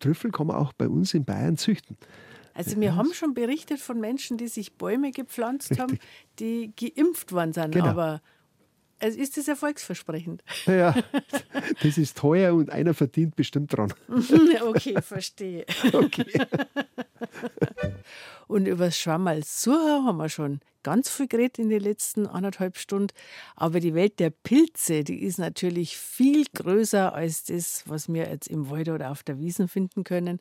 Trüffel 0.01 0.32
kann 0.32 0.48
man 0.48 0.57
auch 0.57 0.72
bei 0.72 0.88
uns 0.88 1.14
in 1.14 1.24
Bayern 1.24 1.57
züchten. 1.57 1.96
Also 2.66 2.80
wir 2.80 2.94
haben 2.94 3.14
schon 3.14 3.34
berichtet 3.34 3.80
von 3.80 4.00
Menschen, 4.00 4.36
die 4.36 4.48
sich 4.48 4.74
Bäume 4.74 5.12
gepflanzt 5.12 5.70
Richtig. 5.70 5.82
haben, 5.82 5.98
die 6.38 6.72
geimpft 6.76 7.32
worden 7.32 7.52
sind. 7.52 7.72
Genau. 7.72 7.86
Aber 7.86 8.20
also 8.98 9.18
ist 9.18 9.38
das 9.38 9.48
erfolgsversprechend? 9.48 10.44
Ja, 10.66 10.94
das 11.82 11.96
ist 11.96 12.18
teuer 12.18 12.54
und 12.54 12.70
einer 12.70 12.92
verdient 12.92 13.34
bestimmt 13.34 13.74
dran. 13.74 13.94
okay, 14.66 15.00
verstehe. 15.00 15.64
Okay. 15.92 16.26
und 18.46 18.66
über 18.66 18.86
das 18.86 18.98
Schwammerl-Surha 18.98 20.04
haben 20.04 20.18
wir 20.18 20.28
schon 20.28 20.61
ganz 20.82 21.11
viel 21.11 21.28
geredet 21.28 21.58
in 21.58 21.70
den 21.70 21.80
letzten 21.80 22.26
anderthalb 22.26 22.76
Stunden. 22.76 23.14
Aber 23.56 23.80
die 23.80 23.94
Welt 23.94 24.20
der 24.20 24.30
Pilze, 24.30 25.02
die 25.02 25.22
ist 25.22 25.38
natürlich 25.38 25.96
viel 25.96 26.44
größer 26.54 27.14
als 27.14 27.44
das, 27.44 27.84
was 27.86 28.12
wir 28.12 28.28
jetzt 28.28 28.48
im 28.48 28.68
Wald 28.68 28.90
oder 28.90 29.11
auf 29.11 29.22
der 29.22 29.38
Wiesen 29.38 29.68
finden 29.68 30.04
können. 30.04 30.40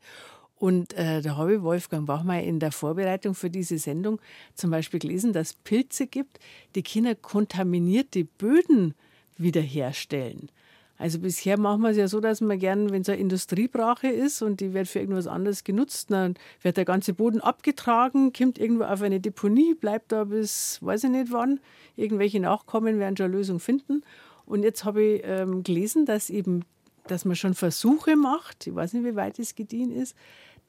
Und 0.59 0.93
äh, 0.93 1.21
da 1.21 1.37
habe 1.37 1.55
ich 1.55 1.61
Wolfgang 1.61 2.05
Bachmeier 2.05 2.43
in 2.43 2.59
der 2.59 2.73
Vorbereitung 2.73 3.33
für 3.33 3.49
diese 3.49 3.77
Sendung 3.77 4.19
zum 4.55 4.71
Beispiel 4.71 4.99
gelesen, 4.99 5.31
dass 5.31 5.53
Pilze 5.53 6.05
gibt, 6.05 6.39
die 6.75 6.83
Kinder 6.83 7.15
kontaminierte 7.15 8.25
Böden 8.25 8.93
wiederherstellen. 9.37 10.49
Also 10.97 11.19
bisher 11.19 11.57
machen 11.57 11.81
wir 11.81 11.91
es 11.91 11.97
ja 11.97 12.09
so, 12.09 12.19
dass 12.19 12.41
man 12.41 12.59
gern, 12.59 12.91
wenn 12.91 13.03
es 13.03 13.09
eine 13.09 13.19
Industriebrache 13.19 14.09
ist 14.09 14.41
und 14.41 14.59
die 14.59 14.73
wird 14.73 14.89
für 14.89 14.99
irgendwas 14.99 15.27
anderes 15.27 15.63
genutzt, 15.63 16.11
dann 16.11 16.35
wird 16.61 16.75
der 16.75 16.83
ganze 16.83 17.13
Boden 17.13 17.39
abgetragen, 17.39 18.33
kommt 18.33 18.59
irgendwo 18.59 18.83
auf 18.83 19.01
eine 19.01 19.21
Deponie, 19.21 19.75
bleibt 19.75 20.11
da 20.11 20.25
bis 20.25 20.79
weiß 20.81 21.05
ich 21.05 21.09
nicht 21.09 21.31
wann. 21.31 21.61
Irgendwelche 21.95 22.41
Nachkommen 22.41 22.99
werden 22.99 23.15
schon 23.15 23.27
eine 23.27 23.35
Lösung 23.37 23.61
finden. 23.61 24.03
Und 24.45 24.63
jetzt 24.63 24.83
habe 24.83 25.01
ich 25.01 25.21
ähm, 25.23 25.63
gelesen, 25.63 26.05
dass 26.05 26.29
eben, 26.29 26.65
dass 27.07 27.23
man 27.23 27.37
schon 27.37 27.53
Versuche 27.53 28.17
macht, 28.17 28.67
ich 28.67 28.75
weiß 28.75 28.91
nicht, 28.91 29.05
wie 29.05 29.15
weit 29.15 29.39
es 29.39 29.55
gediehen 29.55 29.95
ist, 29.95 30.17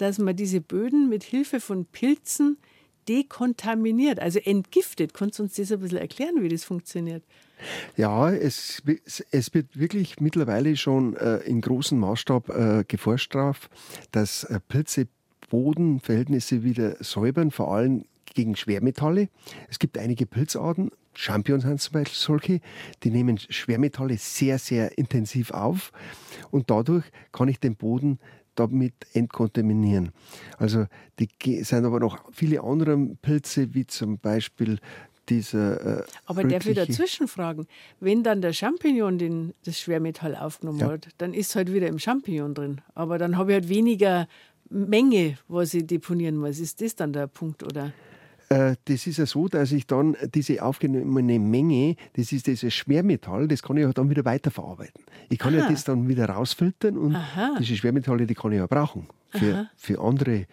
dass 0.01 0.19
man 0.19 0.35
diese 0.35 0.61
Böden 0.61 1.09
mit 1.09 1.25
Hilfe 1.25 1.61
von 1.61 1.85
Pilzen 1.85 2.57
dekontaminiert, 3.09 4.21
also 4.21 4.39
entgiftet. 4.39 5.15
Kannst 5.15 5.39
du 5.39 5.43
uns 5.43 5.55
das 5.55 5.73
ein 5.73 5.81
bisschen 5.81 5.99
erklären, 5.99 6.43
wie 6.43 6.49
das 6.49 6.65
funktioniert? 6.65 7.23
Ja, 7.97 8.31
es, 8.31 8.83
es 9.31 9.53
wird 9.53 9.79
wirklich 9.79 10.21
mittlerweile 10.21 10.77
schon 10.77 11.17
äh, 11.17 11.39
in 11.39 11.61
großem 11.61 11.99
Maßstab 11.99 12.49
äh, 12.49 12.85
geforscht 12.89 13.35
darauf, 13.35 13.69
dass 14.13 14.45
äh, 14.45 14.61
Pilze 14.69 15.09
Bodenverhältnisse 15.51 16.63
wieder 16.63 16.97
säubern, 17.01 17.51
vor 17.51 17.75
allem 17.75 18.05
gegen 18.35 18.57
Schwermetalle. 18.57 19.29
Es 19.69 19.79
gibt 19.79 19.99
einige 19.99 20.25
Pilzarten, 20.25 20.91
Champions 21.13 21.65
sind 21.65 21.81
zum 21.81 21.93
Beispiel 21.95 22.17
solche, 22.17 22.61
die 23.03 23.11
nehmen 23.11 23.39
Schwermetalle 23.39 24.17
sehr, 24.17 24.59
sehr 24.59 24.97
intensiv 24.97 25.51
auf 25.51 25.93
und 26.51 26.71
dadurch 26.71 27.05
kann 27.33 27.49
ich 27.49 27.59
den 27.59 27.77
Boden 27.77 28.21
damit 28.61 28.95
entkontaminieren. 29.13 30.11
Also 30.59 30.87
die 31.19 31.65
sind 31.65 31.85
aber 31.85 32.01
noch 32.01 32.33
viele 32.33 32.63
andere 32.63 32.97
Pilze, 33.23 33.75
wie 33.75 33.87
zum 33.87 34.19
Beispiel 34.19 34.79
dieser. 35.29 36.01
Äh, 36.01 36.05
aber 36.27 36.45
darf 36.45 36.67
ich 36.67 36.77
dazwischen 36.77 37.29
fragen? 37.29 37.67
Wenn 38.01 38.23
dann 38.23 38.43
der 38.43 38.53
Champignon 38.53 39.19
den, 39.19 39.55
das 39.65 39.79
Schwermetall 39.79 40.37
aufgenommen 40.37 40.81
ja. 40.81 40.89
hat, 40.91 41.09
dann 41.19 41.33
ist 41.33 41.51
es 41.51 41.57
halt 41.57 41.73
wieder 41.73 41.87
im 41.87 41.99
Champignon 41.99 42.55
drin. 42.55 42.81
Aber 42.95 43.19
dann 43.19 43.37
habe 43.37 43.53
ich 43.53 43.55
halt 43.55 43.69
weniger 43.69 44.29
Menge, 44.69 45.39
was 45.49 45.75
ich 45.75 45.87
deponieren 45.87 46.37
muss. 46.37 46.59
Ist 46.59 46.81
das 46.81 46.95
dann 46.95 47.13
der 47.13 47.27
Punkt, 47.27 47.63
oder? 47.63 47.93
Äh, 48.51 48.75
das 48.87 49.07
ist 49.07 49.19
ja 49.19 49.27
so, 49.27 49.47
dass 49.47 49.71
ich 49.71 49.87
dann 49.87 50.17
diese 50.35 50.63
aufgenommene 50.63 51.39
Menge, 51.39 51.95
das 52.15 52.33
ist 52.33 52.49
dieses 52.49 52.75
Schwermetall, 52.75 53.47
das 53.47 53.63
kann 53.63 53.77
ich 53.77 53.85
ja 53.85 53.93
dann 53.93 54.11
wieder 54.11 54.25
weiterverarbeiten. 54.25 55.05
Ich 55.29 55.39
kann 55.39 55.55
Aha. 55.55 55.63
ja 55.63 55.71
das 55.71 55.85
dann 55.85 56.09
wieder 56.09 56.29
rausfiltern 56.29 56.99
und 56.99 57.15
Aha. 57.15 57.57
diese 57.61 57.77
Schwermetalle, 57.77 58.27
die 58.27 58.35
kann 58.35 58.51
ich 58.51 58.59
ja 58.59 58.67
brauchen 58.67 59.07
für, 59.31 59.69
für 59.77 60.01
andere 60.01 60.47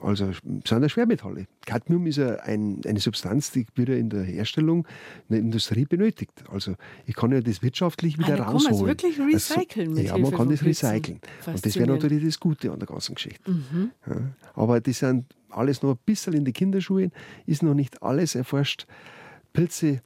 also 0.00 0.32
sind 0.64 0.90
Schwermetalle. 0.90 1.46
Cadmium 1.64 2.06
ist 2.06 2.16
ja 2.16 2.36
ein, 2.40 2.80
eine 2.86 2.98
Substanz, 2.98 3.52
die 3.52 3.66
wird 3.76 3.88
ja 3.88 3.94
in 3.94 4.10
der 4.10 4.24
Herstellung 4.24 4.86
in 5.28 5.34
der 5.34 5.38
Industrie 5.38 5.84
benötigt. 5.84 6.44
Also 6.50 6.74
ich 7.06 7.14
kann 7.14 7.32
ja 7.32 7.40
das 7.40 7.62
wirtschaftlich 7.62 8.18
wieder 8.18 8.40
ah, 8.46 8.50
rausholen. 8.50 8.64
Kann 8.64 8.78
man 8.78 8.86
wirklich 8.86 9.20
recyceln 9.20 9.90
also, 9.90 10.02
mit 10.02 10.10
Ja, 10.10 10.18
man 10.18 10.32
kann 10.32 10.48
das 10.48 10.64
recyceln. 10.64 11.20
Und 11.46 11.66
das 11.66 11.76
wäre 11.76 11.86
natürlich 11.86 12.24
das 12.24 12.40
Gute 12.40 12.72
an 12.72 12.78
der 12.78 12.88
ganzen 12.88 13.14
Geschichte. 13.14 13.50
Mhm. 13.50 13.90
Ja, 14.06 14.16
aber 14.54 14.80
das 14.80 14.98
sind 14.98 15.26
alles 15.50 15.82
noch 15.82 15.92
ein 15.92 16.00
bisschen 16.04 16.32
in 16.32 16.44
die 16.44 16.52
Kinderschuhen, 16.52 17.12
ist 17.46 17.62
noch 17.62 17.74
nicht 17.74 18.02
alles 18.02 18.34
erforscht. 18.34 18.86
Pilze 19.52 20.00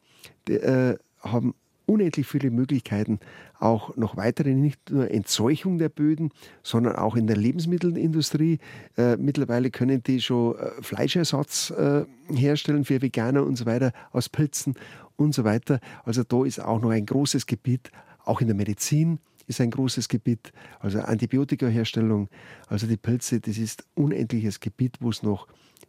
die, 0.47 0.55
äh, 0.55 0.97
haben 1.21 1.55
unendlich 1.89 2.27
viele 2.27 2.51
Möglichkeiten, 2.51 3.19
auch 3.59 3.97
noch 3.97 4.17
weitere, 4.17 4.55
nicht 4.55 4.91
nur 4.91 5.11
Entzeuchung 5.11 5.79
der 5.79 5.89
Böden, 5.89 6.31
sondern 6.63 6.97
auch 6.97 7.17
in 7.17 7.27
der 7.27 7.37
Lebensmittelindustrie. 7.37 8.59
Äh, 8.97 9.17
mittlerweile 9.17 9.71
können 9.71 10.03
die 10.03 10.21
schon 10.21 10.57
äh, 10.57 10.83
Fleischersatz 10.83 11.71
äh, 11.71 12.05
herstellen 12.29 12.85
für 12.85 13.01
Veganer 13.01 13.45
und 13.45 13.57
so 13.57 13.65
weiter 13.65 13.93
aus 14.13 14.29
Pilzen 14.29 14.75
und 15.17 15.35
so 15.35 15.45
weiter. 15.45 15.81
Also 16.05 16.23
da 16.23 16.45
ist 16.45 16.61
auch 16.61 16.81
noch 16.81 16.91
ein 16.91 17.07
großes 17.07 17.47
Gebiet, 17.47 17.91
auch 18.25 18.43
in 18.43 18.49
der 18.49 18.57
Medizin 18.57 19.19
ist 19.49 19.61
ein 19.61 19.71
großes 19.71 20.09
Gebiet, 20.09 20.53
also 20.79 21.01
Antibiotikaherstellung, 21.01 22.29
also 22.69 22.87
die 22.87 22.97
Pilze, 22.97 23.41
das 23.41 23.59
ist 23.59 23.85
unendliches 23.95 24.61
Gebiet, 24.61 24.97
wo 25.01 25.11
es 25.11 25.23
noch, 25.23 25.49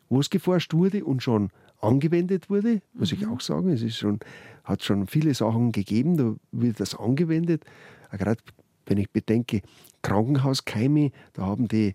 wo 0.09 0.19
es 0.19 0.29
geforscht 0.29 0.73
wurde 0.73 1.05
und 1.05 1.21
schon 1.21 1.49
angewendet 1.81 2.49
wurde, 2.49 2.81
muss 2.93 3.11
mhm. 3.11 3.17
ich 3.19 3.27
auch 3.27 3.41
sagen. 3.41 3.69
Es 3.69 3.81
ist 3.81 3.97
schon, 3.97 4.19
hat 4.63 4.83
schon 4.83 5.07
viele 5.07 5.33
Sachen 5.33 5.71
gegeben, 5.71 6.17
da 6.17 6.35
wird 6.51 6.79
das 6.79 6.95
angewendet. 6.95 7.63
Gerade 8.11 8.41
wenn 8.85 8.97
ich 8.97 9.11
bedenke, 9.11 9.61
Krankenhauskeime, 10.01 11.11
da 11.33 11.45
haben 11.45 11.67
die 11.67 11.93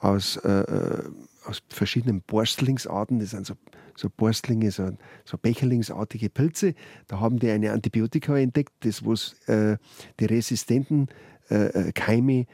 aus, 0.00 0.36
äh, 0.36 0.48
äh 0.48 1.02
aus 1.44 1.60
verschiedenen 1.68 2.22
Borstlingsarten, 2.22 3.18
das 3.18 3.30
sind 3.30 3.46
so, 3.46 3.54
so 3.96 4.08
Borstlinge, 4.14 4.70
so, 4.70 4.90
so 5.24 5.38
Becherlingsartige 5.38 6.30
Pilze, 6.30 6.74
da 7.08 7.20
haben 7.20 7.38
die 7.38 7.50
eine 7.50 7.72
Antibiotika 7.72 8.36
entdeckt, 8.36 8.72
das 8.80 9.04
was 9.04 9.34
äh, 9.48 9.76
die 10.20 10.24
resistenten 10.26 11.08
äh, 11.50 11.88
äh 11.88 11.92
Keime 11.92 12.46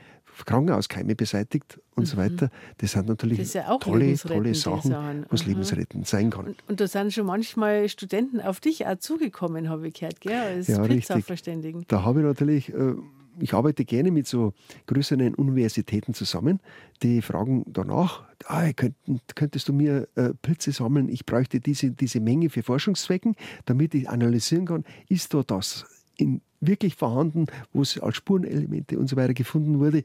Krankenhauskeime 0.44 1.14
beseitigt 1.14 1.80
und 1.94 2.04
mhm. 2.04 2.06
so 2.06 2.16
weiter. 2.16 2.50
Das 2.78 2.92
sind 2.92 3.08
natürlich 3.08 3.38
das 3.38 3.54
ja 3.54 3.76
tolle, 3.78 4.16
tolle 4.16 4.54
Sachen, 4.54 5.26
was 5.30 5.42
mhm. 5.44 5.52
lebensrettend 5.52 6.06
sein 6.06 6.30
kann. 6.30 6.46
Und, 6.46 6.68
und, 6.68 6.80
da 6.80 6.86
sind 6.86 7.12
schon 7.12 7.26
manchmal 7.26 7.88
Studenten 7.88 8.40
auf 8.40 8.60
dich 8.60 8.86
auch 8.86 8.98
zugekommen, 8.98 9.68
habe 9.68 9.88
ich 9.88 9.94
gehört, 9.94 10.20
gell? 10.20 10.34
als 10.34 10.68
ja, 10.68 10.80
Pilzsachverständigen. 10.82 11.84
Da 11.88 12.04
habe 12.04 12.20
ich 12.20 12.26
natürlich... 12.26 12.72
Äh, 12.72 12.94
ich 13.40 13.54
arbeite 13.54 13.84
gerne 13.84 14.10
mit 14.10 14.26
so 14.26 14.52
größeren 14.86 15.34
Universitäten 15.34 16.14
zusammen, 16.14 16.60
die 17.02 17.22
fragen 17.22 17.64
danach, 17.66 18.24
ah, 18.46 18.72
könnt, 18.72 18.96
könntest 19.34 19.68
du 19.68 19.72
mir 19.72 20.08
äh, 20.14 20.30
Pilze 20.42 20.72
sammeln? 20.72 21.08
Ich 21.08 21.26
bräuchte 21.26 21.60
diese, 21.60 21.90
diese 21.90 22.20
Menge 22.20 22.50
für 22.50 22.62
Forschungszwecken, 22.62 23.36
damit 23.64 23.94
ich 23.94 24.08
analysieren 24.08 24.66
kann, 24.66 24.84
ist 25.08 25.34
da 25.34 25.42
das 25.42 25.86
in 26.16 26.40
wirklich 26.60 26.96
vorhanden, 26.96 27.46
wo 27.72 27.82
es 27.82 27.98
als 27.98 28.16
Spurenelemente 28.16 28.98
und 28.98 29.08
so 29.08 29.16
weiter 29.16 29.34
gefunden 29.34 29.78
wurde, 29.78 30.02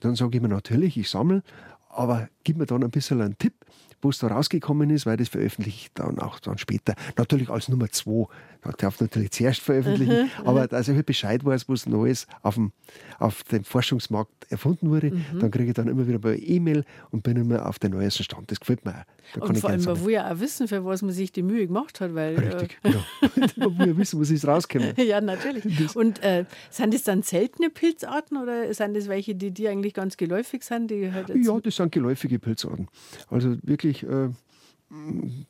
dann 0.00 0.14
sage 0.14 0.36
ich 0.36 0.42
mir 0.42 0.48
natürlich, 0.48 0.96
ich 0.96 1.10
sammle, 1.10 1.42
aber 1.90 2.28
gib 2.44 2.56
mir 2.56 2.66
dann 2.66 2.82
ein 2.82 2.90
bisschen 2.90 3.20
einen 3.20 3.36
Tipp, 3.36 3.54
wo 4.02 4.10
es 4.10 4.18
da 4.18 4.28
rausgekommen 4.28 4.90
ist, 4.90 5.06
weil 5.06 5.16
das 5.16 5.28
veröffentliche 5.28 5.70
ich 5.70 5.90
dann 5.94 6.18
auch 6.18 6.40
dann 6.40 6.58
später. 6.58 6.94
Natürlich 7.16 7.48
als 7.48 7.68
Nummer 7.68 7.90
zwei. 7.90 8.26
Da 8.62 8.72
darf 8.72 9.00
natürlich 9.00 9.30
zuerst 9.30 9.60
veröffentlichen, 9.60 10.24
mhm, 10.24 10.46
aber 10.46 10.68
dass 10.68 10.86
ich 10.86 10.94
halt 10.94 11.06
Bescheid 11.06 11.44
weiß, 11.44 11.68
was 11.68 11.86
Neues 11.86 12.26
auf 12.42 12.56
dem, 12.56 12.72
auf 13.18 13.42
dem 13.44 13.64
Forschungsmarkt 13.64 14.50
erfunden 14.50 14.90
wurde, 14.90 15.12
mhm. 15.12 15.40
dann 15.40 15.50
kriege 15.50 15.68
ich 15.68 15.74
dann 15.74 15.88
immer 15.88 16.06
wieder 16.06 16.18
bei 16.18 16.36
E-Mail 16.36 16.84
und 17.10 17.22
bin 17.22 17.38
immer 17.38 17.66
auf 17.66 17.78
den 17.78 17.92
neuesten 17.92 18.24
Stand. 18.24 18.50
Das 18.50 18.60
gefällt 18.60 18.84
mir 18.84 18.92
auch. 18.92 19.04
Und 19.38 19.58
vor 19.58 19.70
allem, 19.70 19.84
man 19.84 20.04
will 20.04 20.12
ja 20.12 20.30
auch 20.30 20.40
wissen, 20.40 20.68
für 20.68 20.84
was 20.84 21.02
man 21.02 21.12
sich 21.12 21.32
die 21.32 21.42
Mühe 21.42 21.66
gemacht 21.66 22.00
hat. 22.00 22.14
Weil, 22.14 22.38
Richtig, 22.38 22.78
äh, 22.82 22.90
genau. 22.90 23.04
man 23.56 23.78
will 23.78 23.88
ja 23.88 23.96
wissen, 23.96 24.20
was 24.20 24.30
ist 24.30 24.46
rausgekommen. 24.46 24.94
ja, 24.96 25.20
natürlich. 25.20 25.64
Und 25.96 26.22
äh, 26.22 26.44
sind 26.70 26.94
das 26.94 27.04
dann 27.04 27.22
seltene 27.22 27.70
Pilzarten 27.70 28.36
oder 28.36 28.72
sind 28.74 28.96
das 28.96 29.08
welche, 29.08 29.34
die 29.34 29.50
dir 29.50 29.70
eigentlich 29.70 29.94
ganz 29.94 30.16
geläufig 30.16 30.62
sind? 30.64 30.90
Die 30.90 31.12
halt 31.12 31.28
ja, 31.34 31.60
das 31.60 31.76
sind 31.76 31.92
geläufige 31.92 32.38
Pilzarten. 32.38 32.88
Also 33.28 33.56
wirklich, 33.62 34.02
äh, 34.02 34.30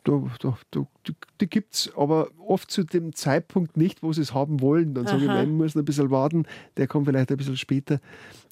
da, 0.04 0.22
da, 0.40 0.58
da, 0.70 0.86
die, 1.40 1.46
gibt 1.46 1.74
es, 1.74 1.92
aber 1.96 2.28
oft 2.46 2.70
zu 2.70 2.84
dem 2.84 3.14
Zeitpunkt 3.14 3.76
nicht, 3.76 4.02
wo 4.02 4.12
sie 4.12 4.20
es 4.20 4.34
haben 4.34 4.60
wollen. 4.60 4.92
Dann 4.92 5.06
sage 5.06 5.22
ich, 5.22 5.28
man 5.28 5.52
muss 5.52 5.74
ein 5.76 5.84
bisschen 5.84 6.10
warten, 6.10 6.44
der 6.76 6.86
kommt 6.86 7.06
vielleicht 7.06 7.30
ein 7.30 7.36
bisschen 7.38 7.56
später. 7.56 8.00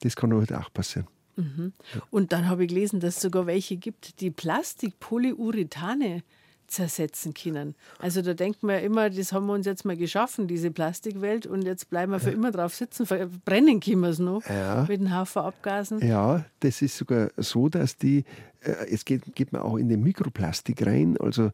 Das 0.00 0.16
kann 0.16 0.32
heute 0.32 0.58
auch 0.58 0.72
passieren. 0.72 1.06
Mhm. 1.38 1.72
Und 2.10 2.32
dann 2.32 2.48
habe 2.48 2.64
ich 2.64 2.68
gelesen, 2.68 3.00
dass 3.00 3.16
es 3.16 3.22
sogar 3.22 3.46
welche 3.46 3.76
gibt, 3.76 4.20
die 4.20 4.30
Plastikpolyurethane 4.30 6.22
zersetzen 6.66 7.32
können. 7.32 7.74
Also 7.98 8.20
da 8.20 8.34
denkt 8.34 8.62
man 8.62 8.76
ja 8.76 8.80
immer, 8.82 9.08
das 9.08 9.32
haben 9.32 9.46
wir 9.46 9.54
uns 9.54 9.66
jetzt 9.66 9.84
mal 9.84 9.96
geschaffen, 9.96 10.46
diese 10.46 10.70
Plastikwelt, 10.70 11.46
und 11.46 11.62
jetzt 11.62 11.88
bleiben 11.88 12.12
wir 12.12 12.20
für 12.20 12.30
ja. 12.30 12.36
immer 12.36 12.50
drauf 12.50 12.74
sitzen, 12.74 13.06
brennen 13.44 13.80
können 13.80 14.00
wir 14.00 14.10
es 14.10 14.18
noch 14.18 14.42
ja. 14.46 14.84
mit 14.86 15.00
einem 15.00 15.16
Haufen 15.16 15.42
Abgasen. 15.42 16.06
Ja, 16.06 16.44
das 16.60 16.82
ist 16.82 16.98
sogar 16.98 17.30
so, 17.38 17.68
dass 17.68 17.96
die, 17.96 18.24
äh, 18.60 18.86
es 18.90 19.04
geht, 19.04 19.34
geht 19.34 19.52
man 19.52 19.62
auch 19.62 19.76
in 19.76 19.88
den 19.88 20.02
Mikroplastik 20.02 20.84
rein, 20.84 21.16
also 21.18 21.50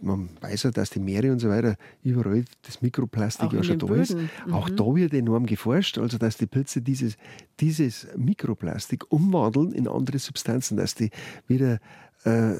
man 0.00 0.28
weiß 0.40 0.64
ja, 0.64 0.70
dass 0.70 0.90
die 0.90 1.00
Meere 1.00 1.32
und 1.32 1.38
so 1.38 1.48
weiter 1.48 1.76
überall 2.02 2.44
das 2.62 2.82
Mikroplastik 2.82 3.48
auch 3.48 3.52
ja 3.52 3.62
schon 3.62 3.78
da 3.78 3.86
Böden. 3.86 4.02
ist. 4.02 4.14
Mhm. 4.14 4.52
Auch 4.52 4.68
da 4.68 4.94
wird 4.94 5.14
enorm 5.14 5.46
geforscht, 5.46 5.98
also 5.98 6.18
dass 6.18 6.36
die 6.36 6.46
Pilze 6.46 6.82
dieses, 6.82 7.16
dieses 7.60 8.06
Mikroplastik 8.16 9.10
umwandeln 9.10 9.72
in 9.72 9.88
andere 9.88 10.18
Substanzen, 10.18 10.76
dass 10.76 10.94
die 10.94 11.10
wieder 11.46 11.80
äh, 12.24 12.56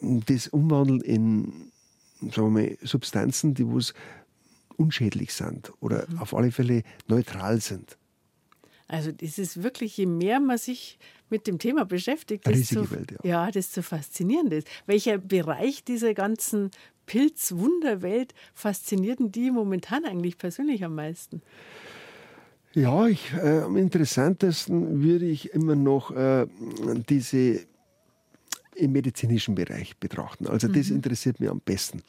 das 0.00 0.48
umwandeln 0.48 1.00
in 1.00 1.70
sagen 2.20 2.54
wir 2.54 2.62
mal, 2.62 2.78
Substanzen, 2.82 3.54
die 3.54 3.66
unschädlich 4.76 5.32
sind 5.32 5.72
oder 5.80 6.06
mhm. 6.08 6.18
auf 6.18 6.34
alle 6.34 6.50
Fälle 6.50 6.82
neutral 7.06 7.60
sind. 7.60 7.96
Also 8.88 9.12
das 9.12 9.38
ist 9.38 9.62
wirklich, 9.62 9.96
je 9.98 10.06
mehr 10.06 10.40
man 10.40 10.56
sich 10.58 10.98
mit 11.28 11.46
dem 11.46 11.58
Thema 11.58 11.84
beschäftigt, 11.84 12.46
desto, 12.46 12.90
Welt, 12.90 13.12
ja. 13.22 13.44
ja, 13.44 13.50
desto 13.50 13.82
faszinierend 13.82 14.52
ist. 14.52 14.66
Welcher 14.86 15.18
Bereich 15.18 15.84
dieser 15.84 16.14
ganzen 16.14 16.70
Pilzwunderwelt 17.04 18.34
fasziniert 18.54 19.18
die 19.20 19.50
momentan 19.50 20.06
eigentlich 20.06 20.38
persönlich 20.38 20.84
am 20.84 20.94
meisten? 20.94 21.42
Ja, 22.72 23.06
ich, 23.06 23.32
äh, 23.34 23.60
am 23.60 23.76
interessantesten 23.76 25.02
würde 25.02 25.26
ich 25.26 25.52
immer 25.52 25.74
noch 25.74 26.10
äh, 26.10 26.46
diese 27.08 27.60
im 28.74 28.92
medizinischen 28.92 29.54
Bereich 29.54 29.96
betrachten. 29.98 30.46
Also 30.46 30.68
das 30.68 30.88
mhm. 30.88 30.96
interessiert 30.96 31.40
mich 31.40 31.50
am 31.50 31.60
besten, 31.60 32.02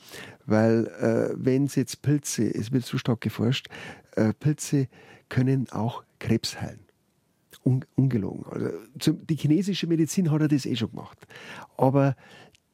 weil 0.46 0.86
äh, 0.88 1.34
wenn 1.36 1.66
es 1.66 1.76
jetzt 1.76 2.02
Pilze, 2.04 2.44
es 2.54 2.72
wird 2.72 2.86
so 2.86 2.98
stark 2.98 3.22
geforscht, 3.22 3.68
äh, 4.16 4.34
Pilze 4.34 4.88
können 5.30 5.70
auch 5.72 6.04
Krebs 6.20 6.60
heilen. 6.60 6.80
Un, 7.64 7.86
ungelogen. 7.96 8.46
Also 8.94 9.14
die 9.14 9.36
chinesische 9.36 9.88
Medizin 9.88 10.32
hat 10.32 10.42
er 10.42 10.48
das 10.48 10.66
eh 10.66 10.76
schon 10.76 10.92
gemacht. 10.92 11.18
Aber 11.78 12.16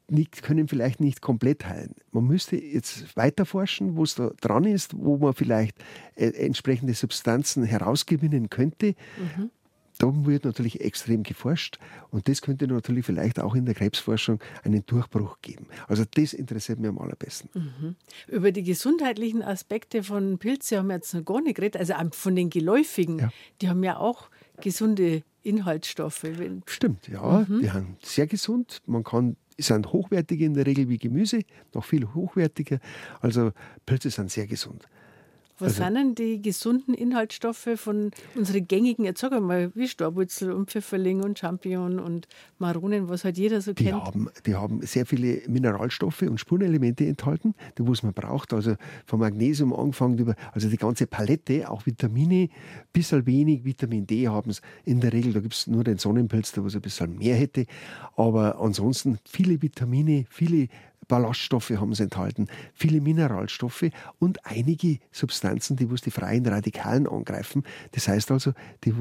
nicht, 0.08 0.42
können 0.42 0.68
vielleicht 0.68 1.00
nicht 1.00 1.20
komplett 1.20 1.66
heilen. 1.66 1.94
Man 2.12 2.24
müsste 2.24 2.56
jetzt 2.56 3.16
weiter 3.16 3.44
forschen, 3.44 3.96
wo 3.96 4.04
es 4.04 4.14
da 4.14 4.30
dran 4.40 4.64
ist, 4.64 4.96
wo 4.96 5.16
man 5.18 5.34
vielleicht 5.34 5.76
äh, 6.14 6.28
entsprechende 6.28 6.94
Substanzen 6.94 7.64
herausgewinnen 7.64 8.48
könnte. 8.48 8.94
Mhm 9.18 9.50
da 9.98 10.12
wird 10.26 10.44
natürlich 10.44 10.80
extrem 10.80 11.22
geforscht 11.22 11.78
und 12.10 12.28
das 12.28 12.42
könnte 12.42 12.66
natürlich 12.66 13.06
vielleicht 13.06 13.40
auch 13.40 13.54
in 13.54 13.64
der 13.64 13.74
Krebsforschung 13.74 14.40
einen 14.62 14.84
Durchbruch 14.86 15.38
geben. 15.42 15.66
Also 15.88 16.04
das 16.14 16.32
interessiert 16.32 16.78
mich 16.78 16.88
am 16.88 16.98
allerbesten. 16.98 17.50
Mhm. 17.54 17.96
Über 18.28 18.52
die 18.52 18.62
gesundheitlichen 18.62 19.42
Aspekte 19.42 20.02
von 20.02 20.38
Pilze 20.38 20.78
haben 20.78 20.88
wir 20.88 20.96
jetzt 20.96 21.14
noch 21.14 21.24
gar 21.24 21.40
nicht 21.40 21.56
geredet, 21.56 21.80
also 21.80 21.94
von 22.12 22.36
den 22.36 22.50
geläufigen, 22.50 23.18
ja. 23.18 23.30
die 23.62 23.68
haben 23.68 23.82
ja 23.82 23.96
auch 23.96 24.28
gesunde 24.60 25.22
Inhaltsstoffe. 25.42 26.26
Stimmt, 26.66 27.08
ja, 27.08 27.46
mhm. 27.48 27.60
die 27.60 27.68
sind 27.68 28.04
sehr 28.04 28.26
gesund. 28.26 28.82
Man 28.86 29.04
kann 29.04 29.36
sind 29.58 29.92
hochwertiger 29.92 30.44
in 30.44 30.54
der 30.54 30.66
Regel 30.66 30.88
wie 30.88 30.98
Gemüse, 30.98 31.40
noch 31.72 31.84
viel 31.84 32.06
hochwertiger. 32.14 32.78
Also 33.20 33.52
Pilze 33.86 34.10
sind 34.10 34.30
sehr 34.30 34.46
gesund. 34.46 34.86
Was 35.58 35.80
also, 35.80 35.84
sind 35.84 35.94
denn 35.94 36.14
die 36.14 36.42
gesunden 36.42 36.92
Inhaltsstoffe 36.92 37.68
von 37.76 38.10
unseren 38.34 38.68
gängigen, 38.68 39.04
jetzt 39.04 39.20
sag 39.20 39.38
mal, 39.40 39.70
wie 39.74 39.88
Staubbutzel 39.88 40.52
und 40.52 40.70
Pfifferling 40.70 41.22
und 41.22 41.38
Champignon 41.38 41.98
und 41.98 42.28
Maronen, 42.58 43.08
was 43.08 43.24
halt 43.24 43.38
jeder 43.38 43.60
so 43.62 43.72
die 43.72 43.84
kennt? 43.84 44.04
Haben, 44.04 44.28
die 44.44 44.54
haben 44.54 44.82
sehr 44.82 45.06
viele 45.06 45.42
Mineralstoffe 45.48 46.22
und 46.22 46.38
Spurenelemente 46.38 47.06
enthalten, 47.06 47.54
die 47.78 47.88
was 47.88 48.02
man 48.02 48.12
braucht. 48.12 48.52
Also 48.52 48.74
vom 49.06 49.20
Magnesium 49.20 49.72
angefangen 49.72 50.18
über, 50.18 50.34
also 50.52 50.68
die 50.68 50.76
ganze 50.76 51.06
Palette, 51.06 51.70
auch 51.70 51.86
Vitamine, 51.86 52.50
bisschen 52.92 53.26
wenig 53.26 53.64
Vitamin 53.64 54.06
D 54.06 54.28
haben 54.28 54.50
es 54.50 54.60
in 54.84 55.00
der 55.00 55.12
Regel. 55.12 55.32
Da 55.32 55.40
gibt 55.40 55.54
es 55.54 55.66
nur 55.66 55.84
den 55.84 55.96
Sonnenpilz, 55.96 56.52
der 56.52 56.64
was 56.64 56.74
ein 56.74 56.82
bisschen 56.82 57.16
mehr 57.16 57.36
hätte. 57.36 57.66
Aber 58.16 58.60
ansonsten 58.60 59.18
viele 59.24 59.60
Vitamine, 59.62 60.26
viele 60.28 60.68
Ballaststoffe 61.08 61.70
haben 61.70 61.94
sie 61.94 62.04
enthalten, 62.04 62.48
viele 62.74 63.00
Mineralstoffe 63.00 63.86
und 64.18 64.44
einige 64.44 64.98
Substanzen, 65.12 65.76
die 65.76 65.86
die 65.86 66.10
freien 66.10 66.46
Radikalen 66.46 67.06
angreifen. 67.06 67.62
Das 67.92 68.08
heißt 68.08 68.30
also, 68.30 68.52
die 68.84 68.94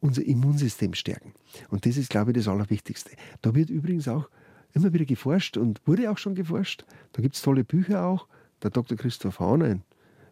unser 0.00 0.24
Immunsystem 0.24 0.94
stärken. 0.94 1.32
Und 1.68 1.86
das 1.86 1.96
ist, 1.96 2.10
glaube 2.10 2.32
ich, 2.32 2.36
das 2.36 2.48
Allerwichtigste. 2.48 3.12
Da 3.40 3.54
wird 3.54 3.70
übrigens 3.70 4.08
auch 4.08 4.28
immer 4.74 4.92
wieder 4.92 5.04
geforscht 5.04 5.56
und 5.56 5.80
wurde 5.86 6.10
auch 6.10 6.18
schon 6.18 6.34
geforscht. 6.34 6.84
Da 7.12 7.22
gibt 7.22 7.36
es 7.36 7.42
tolle 7.42 7.64
Bücher 7.64 8.04
auch. 8.04 8.26
Der 8.62 8.70
Dr. 8.70 8.96
Christoph 8.96 9.40
Hahn, 9.40 9.82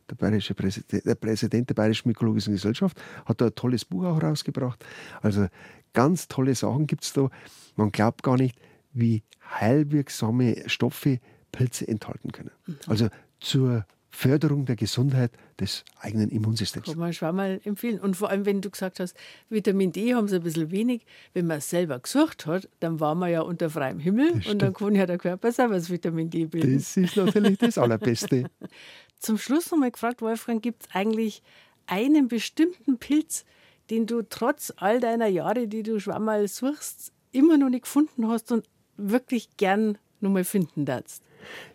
der, 0.08 0.14
bayerische 0.16 0.54
Präsident, 0.54 1.04
der 1.04 1.14
Präsident 1.14 1.68
der 1.68 1.74
Bayerischen 1.74 2.08
Mykologischen 2.08 2.52
Gesellschaft, 2.52 3.00
hat 3.26 3.40
da 3.40 3.46
ein 3.46 3.54
tolles 3.54 3.84
Buch 3.84 4.04
auch 4.04 4.22
rausgebracht. 4.22 4.84
Also 5.20 5.48
ganz 5.92 6.28
tolle 6.28 6.54
Sachen 6.54 6.86
gibt 6.86 7.04
es 7.04 7.12
da. 7.12 7.28
Man 7.76 7.90
glaubt 7.92 8.22
gar 8.22 8.36
nicht, 8.36 8.56
wie 8.92 9.22
heilwirksame 9.60 10.68
Stoffe 10.68 11.20
Pilze 11.52 11.86
enthalten 11.86 12.32
können. 12.32 12.50
Mhm. 12.66 12.78
Also 12.86 13.08
zur 13.40 13.84
Förderung 14.10 14.66
der 14.66 14.76
Gesundheit 14.76 15.30
des 15.60 15.84
eigenen 16.00 16.30
Immunsystems. 16.30 16.86
Kann 16.86 16.98
man 16.98 17.12
schon 17.12 17.34
mal 17.34 17.60
empfehlen. 17.64 18.00
Und 18.00 18.16
vor 18.16 18.28
allem, 18.28 18.44
wenn 18.44 18.60
du 18.60 18.68
gesagt 18.68 18.98
hast, 18.98 19.16
Vitamin 19.48 19.92
D 19.92 20.14
haben 20.14 20.26
sie 20.26 20.36
ein 20.36 20.42
bisschen 20.42 20.70
wenig. 20.70 21.06
Wenn 21.32 21.46
man 21.46 21.58
es 21.58 21.70
selber 21.70 21.98
gesucht 21.98 22.46
hat, 22.46 22.68
dann 22.80 22.98
war 22.98 23.14
man 23.14 23.30
ja 23.30 23.42
unter 23.42 23.70
freiem 23.70 24.00
Himmel 24.00 24.42
und 24.48 24.60
dann 24.60 24.74
kann 24.74 24.94
ja 24.94 25.06
der 25.06 25.18
Körper 25.18 25.52
selber 25.52 25.74
das 25.74 25.90
Vitamin 25.90 26.28
D 26.28 26.46
bilden. 26.46 26.74
Das 26.74 26.96
ist 26.96 27.16
natürlich 27.16 27.58
das 27.58 27.78
Allerbeste. 27.78 28.50
Zum 29.20 29.38
Schluss 29.38 29.70
noch 29.70 29.78
mal 29.78 29.90
gefragt, 29.90 30.22
Wolfgang, 30.22 30.60
gibt 30.62 30.82
es 30.82 30.88
eigentlich 30.92 31.42
einen 31.86 32.28
bestimmten 32.28 32.98
Pilz, 32.98 33.44
den 33.90 34.06
du 34.06 34.22
trotz 34.22 34.72
all 34.76 35.00
deiner 35.00 35.26
Jahre, 35.26 35.68
die 35.68 35.82
du 35.82 36.00
schon 36.00 36.22
mal 36.24 36.46
suchst, 36.48 37.12
immer 37.32 37.58
noch 37.58 37.68
nicht 37.68 37.82
gefunden 37.82 38.28
hast 38.28 38.50
und 38.50 38.66
wirklich 39.00 39.56
gern 39.56 39.98
nochmal 40.20 40.44
finden 40.44 40.84
darfst? 40.84 41.22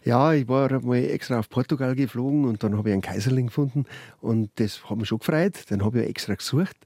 Ja, 0.03 0.33
ich 0.33 0.47
war 0.47 0.79
mal 0.81 1.03
extra 1.03 1.39
auf 1.39 1.49
Portugal 1.49 1.95
geflogen 1.95 2.45
und 2.45 2.63
dann 2.63 2.77
habe 2.77 2.89
ich 2.89 2.93
einen 2.93 3.01
Kaiserling 3.01 3.47
gefunden 3.47 3.85
und 4.21 4.51
das 4.55 4.87
hat 4.89 4.97
mich 4.97 5.07
schon 5.07 5.19
gefreut. 5.19 5.69
Den 5.69 5.83
habe 5.83 6.01
ich 6.01 6.09
extra 6.09 6.35
gesucht 6.35 6.77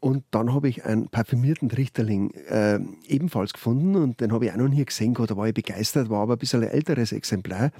und 0.00 0.24
dann 0.30 0.52
habe 0.52 0.68
ich 0.68 0.84
einen 0.84 1.08
parfümierten 1.08 1.68
Trichterling 1.68 2.30
äh, 2.48 2.78
ebenfalls 3.08 3.54
gefunden 3.54 3.96
und 3.96 4.20
den 4.20 4.32
habe 4.32 4.46
ich 4.46 4.52
auch 4.52 4.56
noch 4.56 4.68
nie 4.68 4.84
gesehen 4.84 5.14
gehabt. 5.14 5.30
Da 5.30 5.36
war 5.36 5.48
ich 5.48 5.54
begeistert, 5.54 6.10
war 6.10 6.22
aber 6.22 6.34
ein 6.34 6.38
bisschen 6.38 6.62
ein 6.62 6.68
älteres 6.68 7.12
Exemplar. 7.12 7.70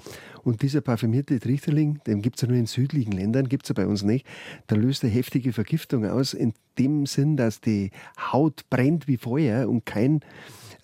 Und 0.43 0.61
dieser 0.61 0.81
parfümierte 0.81 1.39
Trichterling, 1.39 1.99
den 2.07 2.21
gibt 2.21 2.37
es 2.37 2.41
ja 2.41 2.47
nur 2.47 2.57
in 2.57 2.65
südlichen 2.65 3.11
Ländern, 3.11 3.47
gibt 3.47 3.65
es 3.65 3.69
ja 3.69 3.75
bei 3.75 3.87
uns 3.87 4.01
nicht. 4.01 4.25
Der 4.69 4.77
löst 4.77 5.03
eine 5.03 5.13
heftige 5.13 5.53
Vergiftung 5.53 6.05
aus, 6.05 6.33
in 6.33 6.53
dem 6.79 7.05
Sinn, 7.05 7.37
dass 7.37 7.61
die 7.61 7.91
Haut 8.31 8.67
brennt 8.69 9.07
wie 9.07 9.17
Feuer 9.17 9.69
und 9.69 9.85
kein 9.85 10.21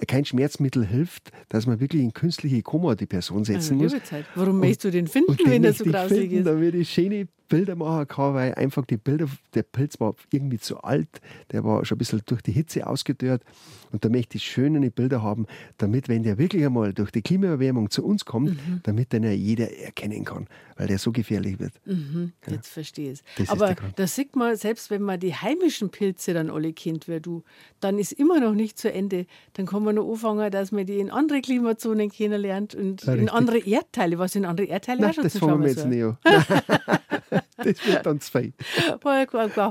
kein 0.07 0.25
Schmerzmittel 0.25 0.85
hilft, 0.85 1.31
dass 1.49 1.65
man 1.65 1.79
wirklich 1.79 2.01
in 2.01 2.13
künstliche 2.13 2.61
Koma 2.61 2.95
die 2.95 3.05
Person 3.05 3.43
setzen 3.43 3.79
also, 3.81 3.95
muss. 3.95 4.03
Zeit. 4.03 4.25
Warum 4.35 4.59
möchtest 4.59 4.85
du 4.85 4.91
den 4.91 5.07
finden, 5.07 5.37
wenn 5.45 5.63
er 5.63 5.73
so 5.73 5.85
grausig 5.85 6.31
ist? 6.31 6.45
Damit 6.45 6.75
ich 6.75 6.89
schöne 6.89 7.27
Bilder 7.53 7.75
machen 7.75 8.07
kann, 8.07 8.33
weil 8.33 8.55
einfach 8.55 8.85
die 8.85 8.97
Bilder, 8.97 9.27
der 9.53 9.63
Pilz 9.63 9.99
war 9.99 10.15
irgendwie 10.31 10.57
zu 10.57 10.79
alt, 10.79 11.21
der 11.51 11.63
war 11.63 11.85
schon 11.85 11.95
ein 11.95 11.99
bisschen 11.99 12.21
durch 12.25 12.41
die 12.41 12.51
Hitze 12.51 12.87
ausgedörrt. 12.87 13.43
Und 13.91 14.03
da 14.03 14.09
möchte 14.09 14.37
ich 14.37 14.43
schöne 14.43 14.89
Bilder 14.89 15.21
haben, 15.21 15.45
damit, 15.77 16.09
wenn 16.09 16.23
der 16.23 16.39
wirklich 16.39 16.65
einmal 16.65 16.93
durch 16.93 17.11
die 17.11 17.21
Klimaerwärmung 17.21 17.91
zu 17.91 18.03
uns 18.03 18.25
kommt, 18.25 18.51
mhm. 18.51 18.79
damit 18.81 19.13
den 19.13 19.21
ja 19.21 19.29
jeder 19.29 19.71
erkennen 19.71 20.25
kann, 20.25 20.47
weil 20.75 20.87
der 20.87 20.97
so 20.97 21.11
gefährlich 21.11 21.59
wird. 21.59 21.73
Mhm, 21.85 22.33
ja. 22.45 22.53
Jetzt 22.53 22.69
verstehe 22.69 23.13
ich 23.13 23.23
es. 23.37 23.49
Aber 23.49 23.75
da 23.95 24.07
sieht 24.07 24.35
man, 24.35 24.55
selbst 24.55 24.89
wenn 24.89 25.01
man 25.01 25.19
die 25.19 25.35
heimischen 25.35 25.89
Pilze 25.89 26.33
dann 26.33 26.49
alle 26.49 26.73
kennt, 26.73 27.07
wie 27.07 27.19
du, 27.19 27.43
dann 27.79 27.99
ist 27.99 28.13
immer 28.13 28.39
noch 28.39 28.53
nicht 28.53 28.77
zu 28.77 28.91
Ende. 28.91 29.25
Dann 29.53 29.65
kann 29.65 29.83
man 29.83 29.95
noch 29.95 30.09
anfangen, 30.09 30.51
dass 30.51 30.71
man 30.71 30.85
die 30.85 30.99
in 30.99 31.09
andere 31.09 31.41
Klimazonen 31.41 32.09
kennenlernt 32.09 32.75
und 32.75 33.03
ja, 33.03 33.13
in 33.13 33.29
andere 33.29 33.59
Erdteile, 33.59 34.19
was 34.19 34.35
in 34.35 34.45
andere 34.45 34.67
Erdteile 34.67 35.01
Nein, 35.01 35.09
auch 35.11 35.15
schon 35.15 35.23
das 35.23 35.37
fangen 35.37 35.61
wir 35.61 35.69
jetzt 35.69 35.85
nicht 35.85 36.03
an. 36.03 36.17
das 37.57 37.85
wird 37.85 38.05
dann 38.05 38.19
zwei. 38.19 38.53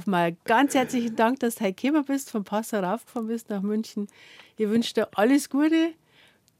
Mal 0.07 0.37
ganz 0.45 0.75
herzlichen 0.75 1.17
Dank, 1.17 1.41
dass 1.41 1.57
du 1.57 1.65
heute 1.65 1.75
gekommen 1.75 2.05
bist, 2.05 2.31
von 2.31 2.45
Passau 2.45 2.81
raufgefahren 2.81 3.29
bist 3.29 3.51
nach 3.51 3.63
München. 3.63 4.09
Ich 4.57 4.69
wünsche 4.69 4.95
dir 4.95 5.09
alles 5.15 5.51
Gute, 5.51 5.93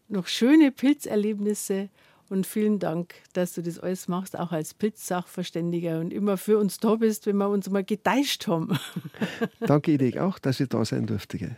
noch 0.09 0.27
schöne 0.27 0.71
Pilzerlebnisse 0.73 1.89
und 2.33 2.47
vielen 2.47 2.79
Dank, 2.79 3.15
dass 3.35 3.53
du 3.53 3.63
das 3.63 3.79
alles 3.79 4.09
machst, 4.09 4.39
auch 4.39 4.53
als 4.53 4.73
Pilzsachverständiger 4.73 6.01
und 6.01 6.15
immer 6.15 6.39
für 6.39 6.59
uns 6.59 6.79
da 6.79 6.95
bist, 6.97 7.27
wenn 7.27 7.37
wir 7.37 7.51
uns 7.51 7.69
mal 7.69 7.85
gedeischt 7.85 8.47
haben. 8.47 8.79
Danke, 9.61 9.93
Edith, 9.93 10.17
auch, 10.17 10.39
dass 10.39 10.59
ich 10.59 10.71
da 10.71 10.83
sein 10.85 11.07
durfte. 11.07 11.57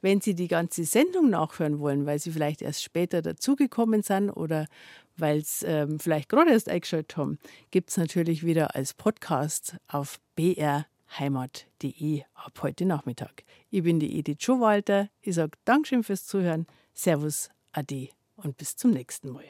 Wenn 0.00 0.22
Sie 0.22 0.34
die 0.34 0.48
ganze 0.48 0.84
Sendung 0.84 1.28
nachhören 1.28 1.78
wollen, 1.78 2.06
weil 2.06 2.18
Sie 2.18 2.30
vielleicht 2.30 2.62
erst 2.62 2.82
später 2.82 3.20
dazugekommen 3.20 4.02
sind 4.02 4.30
oder 4.30 4.66
weil 5.16 5.44
Sie 5.44 5.66
ähm, 5.66 6.00
vielleicht 6.00 6.30
gerade 6.30 6.52
erst 6.52 6.70
eingeschaltet 6.70 7.18
haben, 7.18 7.38
gibt 7.70 7.90
es 7.90 7.98
natürlich 7.98 8.46
wieder 8.46 8.74
als 8.74 8.94
Podcast 8.94 9.76
auf 9.88 10.18
brheimat.de 10.36 12.22
ab 12.34 12.62
heute 12.62 12.86
Nachmittag. 12.86 13.44
Ich 13.70 13.82
bin 13.82 14.00
die 14.00 14.18
Edith 14.18 14.42
Schowalter. 14.42 15.10
Ich 15.20 15.34
sage 15.34 15.52
Dankeschön 15.66 16.02
fürs 16.02 16.26
Zuhören. 16.26 16.66
Servus, 16.94 17.50
Ade 17.72 18.08
und 18.36 18.56
bis 18.56 18.76
zum 18.76 18.92
nächsten 18.92 19.28
Mal. 19.30 19.44